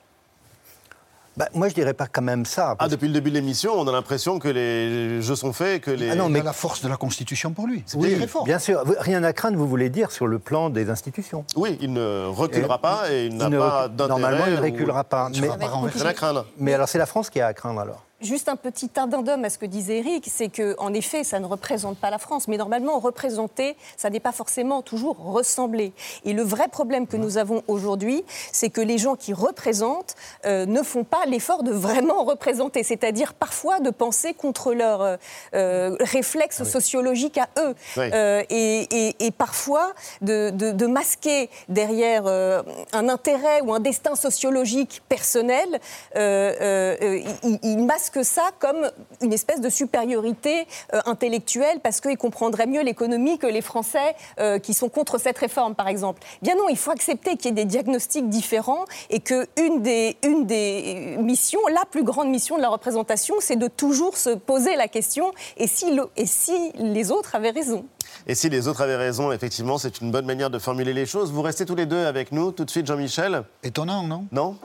Bah, 1.36 1.48
moi, 1.54 1.68
je 1.68 1.74
dirais 1.74 1.94
pas 1.94 2.06
quand 2.06 2.20
même 2.20 2.44
ça. 2.44 2.76
Ah, 2.78 2.88
depuis 2.88 3.06
le 3.08 3.14
début 3.14 3.30
de 3.30 3.36
l'émission, 3.36 3.72
on 3.74 3.88
a 3.88 3.92
l'impression 3.92 4.38
que 4.38 4.48
les 4.48 5.22
jeux 5.22 5.34
sont 5.34 5.54
faits, 5.54 5.82
que 5.82 5.90
les... 5.90 6.10
Ah 6.10 6.14
non, 6.14 6.28
mais- 6.28 6.42
la 6.42 6.52
force 6.52 6.82
de 6.82 6.88
la 6.88 6.96
Constitution 6.96 7.52
pour 7.52 7.66
lui. 7.66 7.82
C'est 7.86 7.96
Oui, 7.96 8.14
très 8.16 8.26
fort. 8.26 8.44
bien 8.44 8.58
sûr. 8.58 8.82
Rien 8.98 9.22
à 9.24 9.32
craindre, 9.32 9.56
vous 9.56 9.66
voulez 9.68 9.88
dire, 9.88 10.10
sur 10.10 10.26
le 10.26 10.38
plan 10.38 10.68
des 10.68 10.90
institutions. 10.90 11.44
Oui, 11.56 11.78
il 11.80 11.92
ne 11.92 12.26
reculera 12.26 12.76
Et- 12.76 12.82
pas 12.82 13.10
et 13.10 13.26
il 13.26 13.36
n'a 13.36 13.48
pas 13.50 13.88
d'intérêt... 13.88 14.08
Normalement, 14.08 14.44
il 14.46 14.52
ne 14.54 14.58
ou- 14.58 14.62
reculera 14.62 15.04
pas. 15.04 15.28
Rien 15.32 16.04
à 16.06 16.12
craindre. 16.14 16.46
Mais 16.58 16.74
alors, 16.74 16.88
c'est 16.88 16.98
la 16.98 17.06
France 17.06 17.30
qui 17.30 17.40
a 17.40 17.46
à 17.46 17.54
craindre, 17.54 17.80
alors 17.80 18.04
Juste 18.22 18.48
un 18.48 18.56
petit 18.56 18.88
addendum 18.96 19.44
à 19.44 19.50
ce 19.50 19.58
que 19.58 19.66
disait 19.66 19.98
Eric, 19.98 20.28
c'est 20.32 20.48
que 20.48 20.76
en 20.78 20.94
effet, 20.94 21.24
ça 21.24 21.40
ne 21.40 21.46
représente 21.46 21.98
pas 21.98 22.08
la 22.10 22.18
France, 22.18 22.46
mais 22.46 22.56
normalement, 22.56 22.98
représenter, 23.00 23.76
ça 23.96 24.10
n'est 24.10 24.20
pas 24.20 24.30
forcément 24.32 24.80
toujours 24.80 25.16
ressembler. 25.18 25.92
Et 26.24 26.32
le 26.32 26.42
vrai 26.42 26.68
problème 26.68 27.06
que 27.08 27.16
nous 27.16 27.36
avons 27.36 27.62
aujourd'hui, 27.66 28.24
c'est 28.52 28.70
que 28.70 28.80
les 28.80 28.96
gens 28.98 29.16
qui 29.16 29.32
représentent 29.32 30.14
euh, 30.46 30.66
ne 30.66 30.82
font 30.82 31.02
pas 31.04 31.24
l'effort 31.26 31.64
de 31.64 31.72
vraiment 31.72 32.22
représenter, 32.24 32.84
c'est-à-dire 32.84 33.34
parfois 33.34 33.80
de 33.80 33.90
penser 33.90 34.34
contre 34.34 34.72
leur 34.72 35.02
euh, 35.02 35.16
euh, 35.54 35.96
réflexe 36.00 36.62
sociologique 36.64 37.38
à 37.38 37.48
eux, 37.58 37.74
Oui. 37.96 38.04
Euh, 38.12 38.42
et, 38.50 38.86
et- 39.08 39.26
et 39.26 39.30
parfois 39.32 39.92
de, 40.20 40.50
de- 40.50 40.70
de 40.70 40.86
masquer 40.86 41.50
derrière 41.68 42.26
un 42.26 43.08
intérêt 43.08 43.60
ou 43.62 43.74
un 43.74 43.80
destin 43.80 44.14
sociologique 44.14 45.02
personnel, 45.08 45.80
ils, 46.14 47.58
ils 47.62 47.84
masquent 47.84 48.11
ça 48.22 48.42
comme 48.58 48.90
une 49.20 49.32
espèce 49.32 49.60
de 49.60 49.68
supériorité 49.70 50.66
euh, 50.94 51.00
intellectuelle 51.06 51.80
parce 51.82 52.00
qu'ils 52.00 52.18
comprendraient 52.18 52.66
mieux 52.66 52.82
l'économie 52.82 53.38
que 53.38 53.46
les 53.46 53.62
Français 53.62 54.14
euh, 54.40 54.58
qui 54.58 54.74
sont 54.74 54.88
contre 54.88 55.18
cette 55.18 55.38
réforme, 55.38 55.74
par 55.74 55.88
exemple. 55.88 56.22
Bien 56.42 56.54
non, 56.56 56.68
il 56.68 56.76
faut 56.76 56.90
accepter 56.90 57.36
qu'il 57.36 57.46
y 57.46 57.48
ait 57.52 57.64
des 57.64 57.64
diagnostics 57.64 58.28
différents 58.28 58.84
et 59.10 59.20
que 59.20 59.46
une 59.56 59.82
des, 59.82 60.16
une 60.24 60.46
des 60.46 61.16
missions, 61.18 61.60
la 61.72 61.84
plus 61.90 62.02
grande 62.04 62.28
mission 62.28 62.56
de 62.56 62.62
la 62.62 62.68
représentation, 62.68 63.36
c'est 63.40 63.56
de 63.56 63.68
toujours 63.68 64.16
se 64.16 64.30
poser 64.30 64.76
la 64.76 64.88
question 64.88 65.32
et 65.56 65.66
si, 65.66 65.94
le- 65.94 66.08
et 66.16 66.26
si 66.26 66.72
les 66.74 67.10
autres 67.10 67.34
avaient 67.34 67.50
raison. 67.50 67.84
Et 68.26 68.34
si 68.34 68.48
les 68.50 68.68
autres 68.68 68.82
avaient 68.82 68.96
raison, 68.96 69.32
effectivement, 69.32 69.78
c'est 69.78 70.00
une 70.00 70.10
bonne 70.10 70.26
manière 70.26 70.50
de 70.50 70.58
formuler 70.58 70.92
les 70.92 71.06
choses. 71.06 71.32
Vous 71.32 71.42
restez 71.42 71.64
tous 71.64 71.74
les 71.76 71.86
deux 71.86 72.04
avec 72.04 72.32
nous, 72.32 72.52
tout 72.52 72.64
de 72.64 72.70
suite, 72.70 72.86
Jean-Michel. 72.86 73.44
Étonnant, 73.62 74.02
non? 74.02 74.26
Non? 74.32 74.56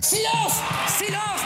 Silence 0.00 0.60
Silence 0.88 1.40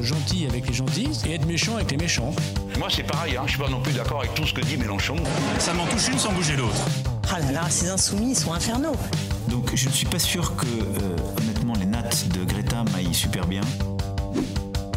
euh, 0.00 0.02
gentils 0.02 0.46
avec 0.46 0.66
les 0.66 0.74
gentils 0.74 1.10
et 1.26 1.34
être 1.34 1.46
méchants 1.46 1.76
avec 1.76 1.90
les 1.90 1.96
méchants. 1.96 2.34
Moi, 2.78 2.88
c'est 2.90 3.02
pareil, 3.02 3.36
hein. 3.36 3.42
je 3.46 3.52
suis 3.52 3.60
pas 3.60 3.68
non 3.68 3.80
plus 3.80 3.92
d'accord 3.92 4.20
avec 4.20 4.34
tout 4.34 4.46
ce 4.46 4.54
que 4.54 4.60
dit 4.60 4.76
Mélenchon. 4.76 5.16
Ça 5.58 5.72
m'en 5.74 5.86
touche 5.86 6.08
une 6.08 6.18
sans 6.18 6.32
bouger 6.32 6.56
l'autre. 6.56 6.86
Ah 7.32 7.40
là 7.40 7.52
là, 7.52 7.70
ces 7.70 7.88
insoumis, 7.88 8.30
ils 8.30 8.36
sont 8.36 8.52
infernaux. 8.52 8.96
Donc 9.48 9.74
je 9.74 9.88
ne 9.88 9.92
suis 9.92 10.06
pas 10.06 10.18
sûr 10.18 10.56
que, 10.56 10.66
euh, 10.66 11.16
honnêtement, 11.38 11.74
les 11.78 11.86
nattes 11.86 12.28
de 12.28 12.44
Greta 12.44 12.84
m'aillent 12.92 13.14
super 13.14 13.46
bien. 13.46 13.62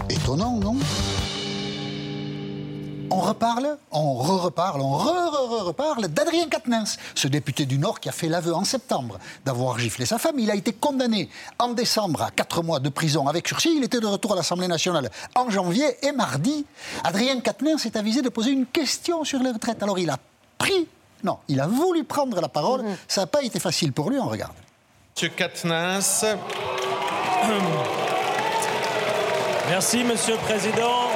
Étonnant, 0.09 0.59
non? 0.59 0.77
On 3.09 3.19
reparle, 3.19 3.77
on 3.91 4.13
re-reparle, 4.13 4.81
on 4.81 4.97
re-re-reparle 4.97 6.07
d'Adrien 6.07 6.47
Quatennens, 6.47 6.97
ce 7.15 7.27
député 7.27 7.65
du 7.65 7.77
Nord 7.77 7.99
qui 7.99 8.09
a 8.09 8.11
fait 8.11 8.27
l'aveu 8.27 8.53
en 8.53 8.63
septembre 8.63 9.19
d'avoir 9.45 9.79
giflé 9.79 10.05
sa 10.05 10.17
femme. 10.17 10.39
Il 10.39 10.49
a 10.51 10.55
été 10.55 10.73
condamné 10.73 11.29
en 11.59 11.69
décembre 11.69 12.21
à 12.21 12.31
4 12.31 12.63
mois 12.63 12.79
de 12.79 12.89
prison 12.89 13.27
avec 13.27 13.47
sursis. 13.47 13.73
Il 13.75 13.83
était 13.83 13.99
de 13.99 14.07
retour 14.07 14.33
à 14.33 14.35
l'Assemblée 14.35 14.67
nationale 14.67 15.09
en 15.35 15.49
janvier 15.49 15.85
et 16.05 16.11
mardi. 16.11 16.65
Adrien 17.03 17.39
Quatennens 17.39 17.85
est 17.85 17.95
avisé 17.95 18.21
de 18.21 18.29
poser 18.29 18.51
une 18.51 18.65
question 18.65 19.23
sur 19.23 19.39
les 19.39 19.51
retraites. 19.51 19.81
Alors 19.83 19.99
il 19.99 20.09
a 20.09 20.17
pris, 20.57 20.87
non, 21.23 21.37
il 21.47 21.59
a 21.59 21.67
voulu 21.67 22.03
prendre 22.03 22.39
la 22.39 22.49
parole. 22.49 22.83
Ça 23.07 23.21
n'a 23.21 23.27
pas 23.27 23.43
été 23.43 23.59
facile 23.59 23.93
pour 23.93 24.09
lui, 24.09 24.19
on 24.19 24.27
regarde. 24.27 24.53
Monsieur 25.15 25.29
Quatennens. 25.29 26.25
Merci, 29.69 30.03
Monsieur 30.03 30.33
le 30.33 30.39
Président. 30.39 31.12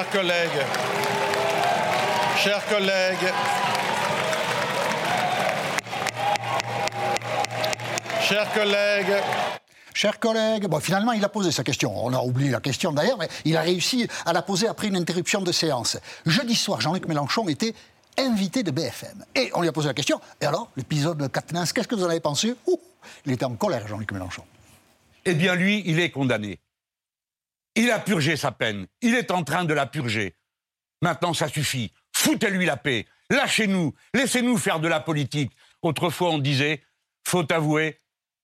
Chers 0.00 0.12
collègues, 0.12 0.64
chers 2.38 2.66
collègues, 2.68 3.32
chers 8.22 8.52
collègues, 8.54 9.22
Chers 9.92 10.18
collègues, 10.18 10.68
bon, 10.68 10.80
finalement, 10.80 11.12
il 11.12 11.22
a 11.22 11.28
posé 11.28 11.52
sa 11.52 11.62
question. 11.64 11.92
On 12.02 12.14
a 12.14 12.20
oublié 12.20 12.48
la 12.50 12.60
question 12.60 12.92
d'ailleurs, 12.92 13.18
mais 13.18 13.28
il 13.44 13.58
a 13.58 13.60
réussi 13.60 14.08
à 14.24 14.32
la 14.32 14.40
poser 14.40 14.68
après 14.68 14.88
une 14.88 14.96
interruption 14.96 15.42
de 15.42 15.52
séance. 15.52 15.98
Jeudi 16.24 16.54
soir, 16.54 16.80
Jean-Luc 16.80 17.06
Mélenchon 17.06 17.46
était 17.48 17.74
invité 18.16 18.62
de 18.62 18.70
BFM. 18.70 19.26
Et 19.34 19.50
on 19.52 19.60
lui 19.60 19.68
a 19.68 19.72
posé 19.72 19.88
la 19.88 19.94
question. 19.94 20.18
Et 20.40 20.46
alors, 20.46 20.70
l'épisode 20.78 21.18
de 21.18 21.26
Katnins, 21.26 21.66
qu'est-ce 21.66 21.88
que 21.88 21.94
vous 21.94 22.04
en 22.04 22.08
avez 22.08 22.20
pensé? 22.20 22.54
Ouh, 22.66 22.80
Il 23.26 23.32
était 23.32 23.44
en 23.44 23.54
colère, 23.54 23.86
Jean-Luc 23.86 24.10
Mélenchon. 24.12 24.44
Eh 25.26 25.34
bien, 25.34 25.54
lui, 25.54 25.82
il 25.84 26.00
est 26.00 26.10
condamné. 26.10 26.58
Il 27.74 27.90
a 27.90 27.98
purgé 27.98 28.36
sa 28.36 28.52
peine. 28.52 28.86
Il 29.00 29.14
est 29.14 29.30
en 29.30 29.44
train 29.44 29.64
de 29.64 29.74
la 29.74 29.86
purger. 29.86 30.34
Maintenant, 31.02 31.34
ça 31.34 31.48
suffit. 31.48 31.92
Foutez-lui 32.12 32.66
la 32.66 32.76
paix. 32.76 33.06
Lâchez-nous. 33.30 33.94
Laissez-nous 34.14 34.58
faire 34.58 34.80
de 34.80 34.88
la 34.88 35.00
politique. 35.00 35.52
Autrefois, 35.82 36.30
on 36.30 36.38
disait 36.38 36.82
faut 37.26 37.50
avouer, 37.52 38.00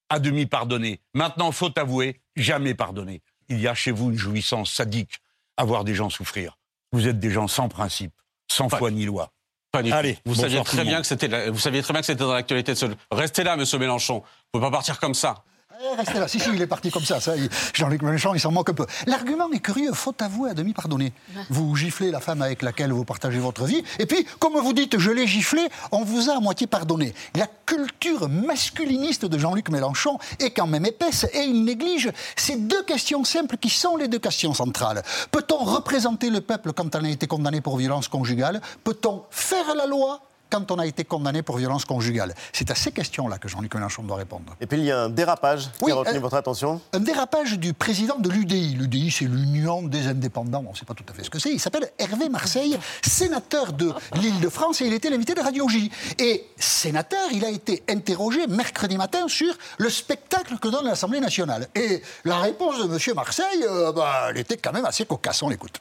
à 0.08 0.18
demi 0.18 0.46
pardonner. 0.46 1.00
Maintenant, 1.14 1.50
faut 1.50 1.76
avouer, 1.78 2.20
jamais 2.36 2.74
pardonner. 2.74 3.22
Il 3.48 3.60
y 3.60 3.66
a 3.66 3.74
chez 3.74 3.90
vous 3.90 4.10
une 4.10 4.18
jouissance 4.18 4.72
sadique 4.72 5.18
à 5.56 5.64
voir 5.64 5.84
des 5.84 5.94
gens 5.94 6.10
souffrir. 6.10 6.58
Vous 6.92 7.08
êtes 7.08 7.18
des 7.18 7.30
gens 7.30 7.48
sans 7.48 7.68
principe, 7.68 8.12
sans 8.48 8.68
foi 8.68 8.90
ni 8.90 9.04
loi. 9.04 9.32
Pas 9.72 9.82
du 9.82 9.90
tout. 9.90 9.96
Allez, 9.96 10.18
vous 10.24 10.34
saviez 10.34 10.62
très 10.62 10.84
bien 10.84 11.00
que 11.00 11.06
c'était, 11.06 11.50
vous 11.50 11.58
saviez 11.58 11.82
très 11.82 11.92
bien 11.92 12.00
que 12.00 12.06
c'était 12.06 12.24
dans 12.24 12.32
l'actualité 12.32 12.72
de 12.72 12.78
ce. 12.78 12.86
Restez 13.10 13.42
là, 13.42 13.56
Monsieur 13.56 13.78
Mélenchon. 13.78 14.20
Vous 14.20 14.24
pouvez 14.52 14.64
pas 14.66 14.70
partir 14.70 15.00
comme 15.00 15.14
ça. 15.14 15.44
Eh, 15.78 15.96
restez 15.96 16.18
là. 16.18 16.28
Si, 16.28 16.40
si, 16.40 16.48
il 16.54 16.62
est 16.62 16.66
parti 16.66 16.90
comme 16.90 17.04
ça. 17.04 17.20
ça 17.20 17.34
Jean-Luc 17.74 18.02
Mélenchon, 18.02 18.34
il 18.34 18.40
s'en 18.40 18.50
moque 18.50 18.70
un 18.70 18.74
peu. 18.74 18.86
L'argument 19.06 19.50
est 19.52 19.60
curieux. 19.60 19.92
Faut 19.92 20.14
avouer 20.20 20.50
à 20.50 20.54
demi 20.54 20.72
pardonner. 20.72 21.12
Vous 21.50 21.74
giflez 21.76 22.10
la 22.10 22.20
femme 22.20 22.40
avec 22.40 22.62
laquelle 22.62 22.92
vous 22.92 23.04
partagez 23.04 23.38
votre 23.38 23.64
vie. 23.64 23.82
Et 23.98 24.06
puis, 24.06 24.26
comme 24.38 24.54
vous 24.54 24.72
dites, 24.72 24.98
je 24.98 25.10
l'ai 25.10 25.26
giflé, 25.26 25.68
on 25.92 26.02
vous 26.02 26.30
a 26.30 26.36
à 26.36 26.40
moitié 26.40 26.66
pardonné. 26.66 27.12
La 27.34 27.46
culture 27.66 28.28
masculiniste 28.28 29.26
de 29.26 29.38
Jean-Luc 29.38 29.68
Mélenchon 29.68 30.18
est 30.38 30.50
quand 30.50 30.66
même 30.66 30.86
épaisse 30.86 31.26
et 31.34 31.44
il 31.44 31.64
néglige 31.64 32.10
ces 32.36 32.56
deux 32.56 32.82
questions 32.84 33.24
simples 33.24 33.56
qui 33.58 33.68
sont 33.68 33.96
les 33.96 34.08
deux 34.08 34.18
questions 34.18 34.54
centrales. 34.54 35.02
Peut-on 35.30 35.58
représenter 35.58 36.30
le 36.30 36.40
peuple 36.40 36.72
quand 36.72 36.94
on 36.96 37.04
a 37.04 37.08
été 37.08 37.26
condamné 37.26 37.60
pour 37.60 37.76
violence 37.76 38.08
conjugale? 38.08 38.60
Peut-on 38.84 39.24
faire 39.30 39.74
la 39.74 39.86
loi? 39.86 40.22
Quand 40.50 40.70
on 40.70 40.78
a 40.78 40.86
été 40.86 41.04
condamné 41.04 41.42
pour 41.42 41.56
violence 41.56 41.84
conjugale 41.84 42.34
C'est 42.52 42.70
à 42.70 42.74
ces 42.74 42.92
questions-là 42.92 43.38
que 43.38 43.48
Jean-Luc 43.48 43.74
Mélenchon 43.74 44.02
doit 44.02 44.16
répondre. 44.16 44.54
Et 44.60 44.66
puis 44.66 44.78
il 44.78 44.84
y 44.84 44.92
a 44.92 45.02
un 45.02 45.08
dérapage 45.08 45.70
qui 45.78 45.84
Oui, 45.84 45.92
a 45.92 45.96
retenu 45.96 46.16
euh, 46.16 46.20
votre 46.20 46.36
attention. 46.36 46.80
Un 46.92 47.00
dérapage 47.00 47.58
du 47.58 47.72
président 47.72 48.18
de 48.18 48.28
l'UDI. 48.30 48.74
L'UDI, 48.74 49.10
c'est 49.10 49.24
l'Union 49.24 49.82
des 49.82 50.06
indépendants. 50.06 50.64
On 50.66 50.72
ne 50.72 50.76
sait 50.76 50.84
pas 50.84 50.94
tout 50.94 51.04
à 51.08 51.12
fait 51.12 51.24
ce 51.24 51.30
que 51.30 51.38
c'est. 51.38 51.50
Il 51.52 51.60
s'appelle 51.60 51.90
Hervé 51.98 52.28
Marseille, 52.28 52.78
sénateur 53.02 53.72
de 53.72 53.92
l'Île-de-France, 54.14 54.80
et 54.80 54.86
il 54.86 54.92
était 54.92 55.10
l'invité 55.10 55.34
de 55.34 55.40
Radio 55.40 55.68
J. 55.68 55.90
Et 56.18 56.46
sénateur, 56.56 57.28
il 57.32 57.44
a 57.44 57.50
été 57.50 57.82
interrogé 57.88 58.46
mercredi 58.46 58.96
matin 58.96 59.28
sur 59.28 59.52
le 59.78 59.90
spectacle 59.90 60.58
que 60.58 60.68
donne 60.68 60.84
l'Assemblée 60.84 61.20
nationale. 61.20 61.68
Et 61.74 62.02
la 62.24 62.38
réponse 62.38 62.78
de 62.78 62.84
M. 62.84 63.14
Marseille, 63.14 63.64
euh, 63.68 63.92
bah, 63.92 64.28
elle 64.30 64.38
était 64.38 64.56
quand 64.56 64.72
même 64.72 64.84
assez 64.84 65.04
cocasse. 65.06 65.42
On 65.42 65.48
l'écoute. 65.48 65.80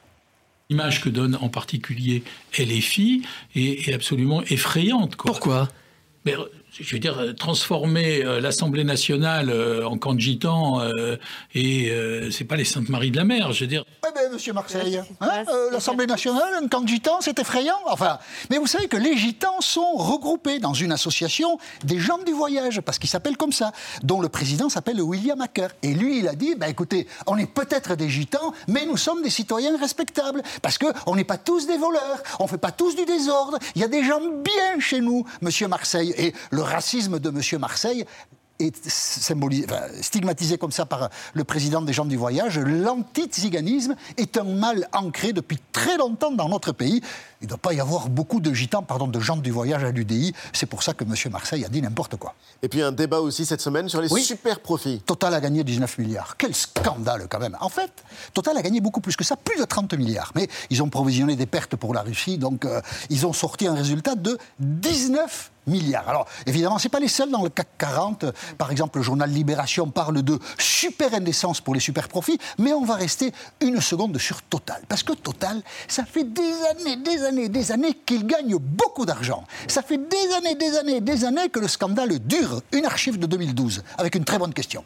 L'image 0.69 1.01
que 1.01 1.09
donne 1.09 1.37
en 1.41 1.49
particulier 1.49 2.23
LFI 2.57 3.23
est, 3.55 3.87
est 3.87 3.93
absolument 3.93 4.41
effrayante. 4.43 5.15
Pourquoi? 5.15 5.69
Mais, 6.25 6.35
Je 6.77 6.93
veux 6.93 6.99
dire, 6.99 7.17
euh, 7.19 7.31
transformer 7.31 8.21
euh, 8.25 8.41
l'Assemblée 8.41 8.83
nationale 8.83 9.49
euh, 9.49 9.87
en 9.87 9.97
camp 9.97 10.13
de 10.13 10.19
gitans, 10.19 10.81
euh, 10.81 11.15
et 11.53 11.89
euh, 11.89 12.29
c'est 12.31 12.43
pas 12.43 12.57
les 12.57 12.65
Saintes 12.65 12.89
Maries 12.89 13.11
de 13.11 13.15
la 13.15 13.23
Mer. 13.23 13.53
Je 13.53 13.61
veux 13.61 13.69
dire, 13.69 13.85
Eh 14.05 14.11
bien, 14.13 14.29
monsieur 14.29 14.51
Marseille, 14.51 14.97
hein, 15.21 15.27
euh, 15.47 15.71
l'Assemblée 15.71 16.05
nationale, 16.05 16.53
un 16.61 16.67
camp 16.67 16.81
de 16.81 16.89
gitans, 16.89 17.19
c'est 17.21 17.39
effrayant. 17.39 17.77
Enfin, 17.85 18.19
mais 18.49 18.57
vous 18.57 18.67
savez 18.67 18.89
que 18.89 18.97
les 18.97 19.15
gitans 19.15 19.61
sont 19.61 19.93
regroupés 19.93 20.59
dans 20.59 20.73
une 20.73 20.91
association 20.91 21.57
des 21.85 21.97
gens 21.97 22.17
du 22.25 22.33
voyage, 22.33 22.81
parce 22.81 22.99
qu'ils 22.99 23.09
s'appellent 23.09 23.37
comme 23.37 23.53
ça, 23.53 23.71
dont 24.03 24.19
le 24.19 24.27
président 24.27 24.67
s'appelle 24.67 25.01
William 25.01 25.39
Hacker. 25.39 25.69
Et 25.81 25.93
lui, 25.93 26.19
il 26.19 26.27
a 26.27 26.35
dit, 26.35 26.55
bah, 26.55 26.67
écoutez, 26.67 27.07
on 27.25 27.37
est 27.37 27.49
peut-être 27.49 27.95
des 27.95 28.09
gitans, 28.09 28.53
mais 28.67 28.85
nous 28.85 28.97
sommes 28.97 29.23
des 29.23 29.29
citoyens 29.29 29.77
respectables, 29.79 30.41
parce 30.61 30.77
qu'on 30.77 31.15
n'est 31.15 31.23
pas 31.23 31.37
tous 31.37 31.67
des 31.67 31.77
voleurs, 31.77 32.21
on 32.41 32.43
ne 32.43 32.49
fait 32.49 32.57
pas 32.57 32.71
tous 32.71 32.97
du 32.97 33.05
désordre, 33.05 33.59
il 33.75 33.81
y 33.81 33.85
a 33.85 33.87
des 33.87 34.03
gens 34.03 34.19
bien 34.19 34.79
chez 34.81 34.99
nous, 34.99 35.25
monsieur 35.41 35.69
Marseille. 35.69 36.13
Et 36.17 36.33
le 36.51 36.64
racisme 36.65 37.19
de 37.19 37.29
monsieur 37.29 37.57
Marseille 37.57 38.05
est 38.57 38.87
symbolisé, 38.89 39.65
enfin, 39.69 39.81
stigmatisé 40.01 40.57
comme 40.57 40.71
ça 40.71 40.85
par 40.85 41.09
le 41.33 41.43
président 41.43 41.81
des 41.81 41.91
gens 41.91 42.05
du 42.05 42.15
voyage, 42.15 42.57
l'anti-tsiganisme 42.57 43.95
est 44.15 44.37
un 44.37 44.45
mal 44.45 44.87
ancré 44.93 45.33
depuis 45.33 45.59
très 45.73 45.97
longtemps 45.97 46.31
dans 46.31 46.47
notre 46.47 46.71
pays. 46.71 47.01
Il 47.41 47.45
ne 47.45 47.49
doit 47.49 47.57
pas 47.57 47.73
y 47.73 47.81
avoir 47.81 48.07
beaucoup 48.07 48.39
de 48.39 48.53
gitans, 48.53 48.81
pardon, 48.81 49.07
de 49.07 49.19
gens 49.19 49.35
du 49.35 49.51
voyage 49.51 49.83
à 49.83 49.91
l'UDI. 49.91 50.33
C'est 50.53 50.67
pour 50.67 50.83
ça 50.83 50.93
que 50.93 51.03
M. 51.03 51.13
Marseille 51.33 51.65
a 51.65 51.67
dit 51.67 51.81
n'importe 51.81 52.15
quoi. 52.15 52.33
Et 52.61 52.69
puis 52.69 52.81
un 52.81 52.93
débat 52.93 53.19
aussi 53.19 53.45
cette 53.45 53.59
semaine 53.59 53.89
sur 53.89 53.99
les 54.01 54.11
Oui. 54.11 54.23
super 54.23 54.61
profits. 54.61 55.01
Total 55.05 55.33
a 55.33 55.41
gagné 55.41 55.65
19 55.65 55.97
milliards. 55.97 56.37
Quel 56.37 56.55
scandale 56.55 57.27
quand 57.29 57.39
même. 57.39 57.57
En 57.59 57.67
fait, 57.69 57.91
Total 58.33 58.55
a 58.55 58.61
gagné 58.61 58.79
beaucoup 58.79 59.01
plus 59.01 59.17
que 59.17 59.25
ça, 59.25 59.35
plus 59.35 59.59
de 59.59 59.65
30 59.65 59.93
milliards. 59.95 60.31
Mais 60.33 60.47
ils 60.69 60.81
ont 60.81 60.89
provisionné 60.89 61.35
des 61.35 61.45
pertes 61.45 61.75
pour 61.75 61.93
la 61.93 62.03
Russie, 62.03 62.37
donc 62.37 62.63
euh, 62.63 62.81
ils 63.09 63.25
ont 63.27 63.33
sorti 63.33 63.67
un 63.67 63.73
résultat 63.75 64.15
de 64.15 64.37
19 64.59 65.51
milliards. 65.67 66.07
Alors, 66.07 66.27
évidemment, 66.45 66.77
ce 66.77 66.87
pas 66.87 66.99
les 66.99 67.07
seuls 67.07 67.31
dans 67.31 67.43
le 67.43 67.49
CAC 67.49 67.67
40. 67.77 68.25
Par 68.57 68.71
exemple, 68.71 68.99
le 68.99 69.03
journal 69.03 69.29
Libération 69.29 69.89
parle 69.89 70.21
de 70.21 70.39
super 70.57 71.13
indécence 71.13 71.61
pour 71.61 71.73
les 71.73 71.79
super 71.79 72.07
profits, 72.07 72.37
mais 72.57 72.73
on 72.73 72.85
va 72.85 72.95
rester 72.95 73.31
une 73.61 73.81
seconde 73.81 74.17
sur 74.17 74.41
Total. 74.43 74.81
Parce 74.87 75.03
que 75.03 75.13
Total, 75.13 75.61
ça 75.87 76.05
fait 76.05 76.23
des 76.23 76.53
années, 76.71 76.97
des 76.97 77.23
années, 77.23 77.49
des 77.49 77.71
années 77.71 77.93
qu'il 78.05 78.25
gagne 78.25 78.55
beaucoup 78.57 79.05
d'argent. 79.05 79.43
Ça 79.67 79.81
fait 79.81 79.97
des 79.97 80.33
années, 80.37 80.55
des 80.55 80.77
années, 80.77 81.01
des 81.01 81.25
années 81.25 81.49
que 81.49 81.59
le 81.59 81.67
scandale 81.67 82.19
dure. 82.19 82.61
Une 82.71 82.85
archive 82.85 83.17
de 83.17 83.25
2012, 83.25 83.83
avec 83.97 84.15
une 84.15 84.25
très 84.25 84.37
bonne 84.37 84.53
question. 84.53 84.83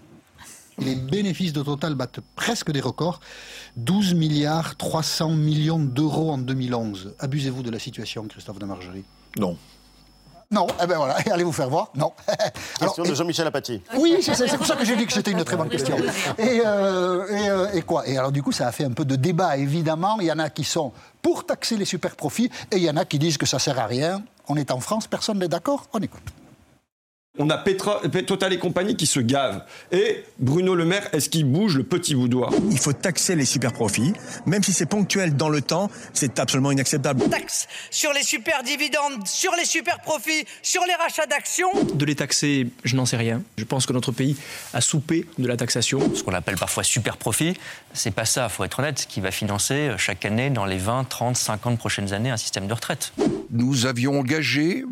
Les 0.79 0.95
bénéfices 0.95 1.51
de 1.51 1.61
Total 1.61 1.93
battent 1.95 2.21
presque 2.35 2.71
des 2.71 2.79
records. 2.79 3.19
12 3.75 4.13
milliards 4.13 4.77
300 4.77 5.31
millions 5.31 5.79
d'euros 5.79 6.31
en 6.31 6.37
2011. 6.37 7.15
Abusez-vous 7.19 7.63
de 7.63 7.69
la 7.69 7.79
situation, 7.79 8.25
Christophe 8.27 8.59
de 8.59 8.65
Margerie? 8.65 9.03
Non. 9.37 9.57
Non, 10.51 10.65
eh 10.81 10.87
ben 10.87 10.97
voilà, 10.97 11.15
allez 11.31 11.43
vous 11.43 11.51
faire 11.51 11.69
voir. 11.69 11.89
Non. 11.95 12.11
Question 12.79 13.03
de 13.03 13.13
Jean-Michel 13.13 13.45
Apathy. 13.45 13.81
oui, 13.97 14.17
c'est 14.21 14.33
c'est 14.33 14.57
pour 14.57 14.65
ça 14.65 14.75
que 14.75 14.83
j'ai 14.83 14.95
dit 14.95 15.05
que 15.05 15.13
c'était 15.13 15.31
une 15.31 15.43
très 15.43 15.55
bonne 15.55 15.69
question. 15.69 15.95
Et, 16.39 16.61
euh, 16.65 17.27
et, 17.27 17.49
euh, 17.49 17.67
et 17.73 17.81
quoi? 17.83 18.07
Et 18.07 18.17
alors 18.17 18.31
du 18.31 18.41
coup, 18.41 18.51
ça 18.51 18.67
a 18.67 18.71
fait 18.71 18.83
un 18.85 18.91
peu 18.91 19.05
de 19.05 19.15
débat, 19.15 19.57
évidemment. 19.57 20.17
Il 20.19 20.25
y 20.25 20.31
en 20.31 20.39
a 20.39 20.49
qui 20.49 20.63
sont 20.63 20.91
pour 21.21 21.45
taxer 21.45 21.77
les 21.77 21.85
super 21.85 22.15
profits 22.15 22.49
et 22.71 22.77
il 22.77 22.83
y 22.83 22.89
en 22.89 22.97
a 22.97 23.05
qui 23.05 23.19
disent 23.19 23.37
que 23.37 23.45
ça 23.45 23.59
sert 23.59 23.77
à 23.79 23.85
rien. 23.85 24.23
On 24.47 24.55
est 24.55 24.71
en 24.71 24.79
France, 24.79 25.05
personne 25.05 25.37
n'est 25.37 25.47
d'accord 25.47 25.85
On 25.93 25.99
écoute. 25.99 26.23
On 27.37 27.49
a 27.51 27.57
Petra- 27.57 28.01
Total 28.25 28.51
et 28.53 28.57
compagnie 28.57 28.97
qui 28.97 29.05
se 29.05 29.19
gavent. 29.19 29.63
Et 29.91 30.23
Bruno 30.39 30.73
Le 30.75 30.83
Maire, 30.83 31.07
est-ce 31.13 31.29
qu'il 31.29 31.45
bouge 31.45 31.77
le 31.77 31.83
petit 31.83 32.15
bout 32.15 32.27
doigt 32.27 32.49
Il 32.71 32.79
faut 32.79 32.91
taxer 32.91 33.35
les 33.35 33.45
super 33.45 33.71
profits, 33.71 34.13
même 34.47 34.63
si 34.63 34.73
c'est 34.73 34.87
ponctuel 34.87 35.35
dans 35.37 35.47
le 35.47 35.61
temps, 35.61 35.89
c'est 36.13 36.39
absolument 36.39 36.71
inacceptable. 36.71 37.29
Taxe 37.29 37.67
sur 37.91 38.11
les 38.13 38.23
super 38.23 38.63
dividendes, 38.63 39.25
sur 39.27 39.53
les 39.57 39.63
super 39.65 39.99
profits, 40.01 40.43
sur 40.63 40.81
les 40.87 40.93
rachats 40.95 41.27
d'actions. 41.27 41.69
De 41.93 42.03
les 42.03 42.15
taxer, 42.15 42.67
je 42.83 42.95
n'en 42.95 43.05
sais 43.05 43.17
rien. 43.17 43.41
Je 43.57 43.63
pense 43.63 43.85
que 43.85 43.93
notre 43.93 44.11
pays 44.11 44.35
a 44.73 44.81
soupé 44.81 45.25
de 45.37 45.47
la 45.47 45.55
taxation. 45.55 45.99
ce 46.15 46.23
qu'on 46.23 46.33
appelle 46.33 46.55
parfois 46.57 46.83
super 46.83 47.15
profit, 47.15 47.53
c'est 47.93 48.11
pas 48.11 48.25
ça, 48.25 48.49
faut 48.49 48.63
être 48.63 48.79
honnête, 48.79 49.05
qui 49.07 49.21
va 49.21 49.31
financer 49.31 49.73
euh, 49.89 49.97
chaque 49.97 50.25
année 50.25 50.49
dans 50.49 50.65
les 50.65 50.77
20, 50.77 51.05
30, 51.07 51.37
50 51.37 51.77
prochaines 51.77 52.11
années 52.11 52.31
un 52.31 52.37
système 52.37 52.67
de 52.67 52.73
retraite. 52.73 53.13
Nous 53.51 53.85
avions 53.85 54.19
engagé, 54.19 54.83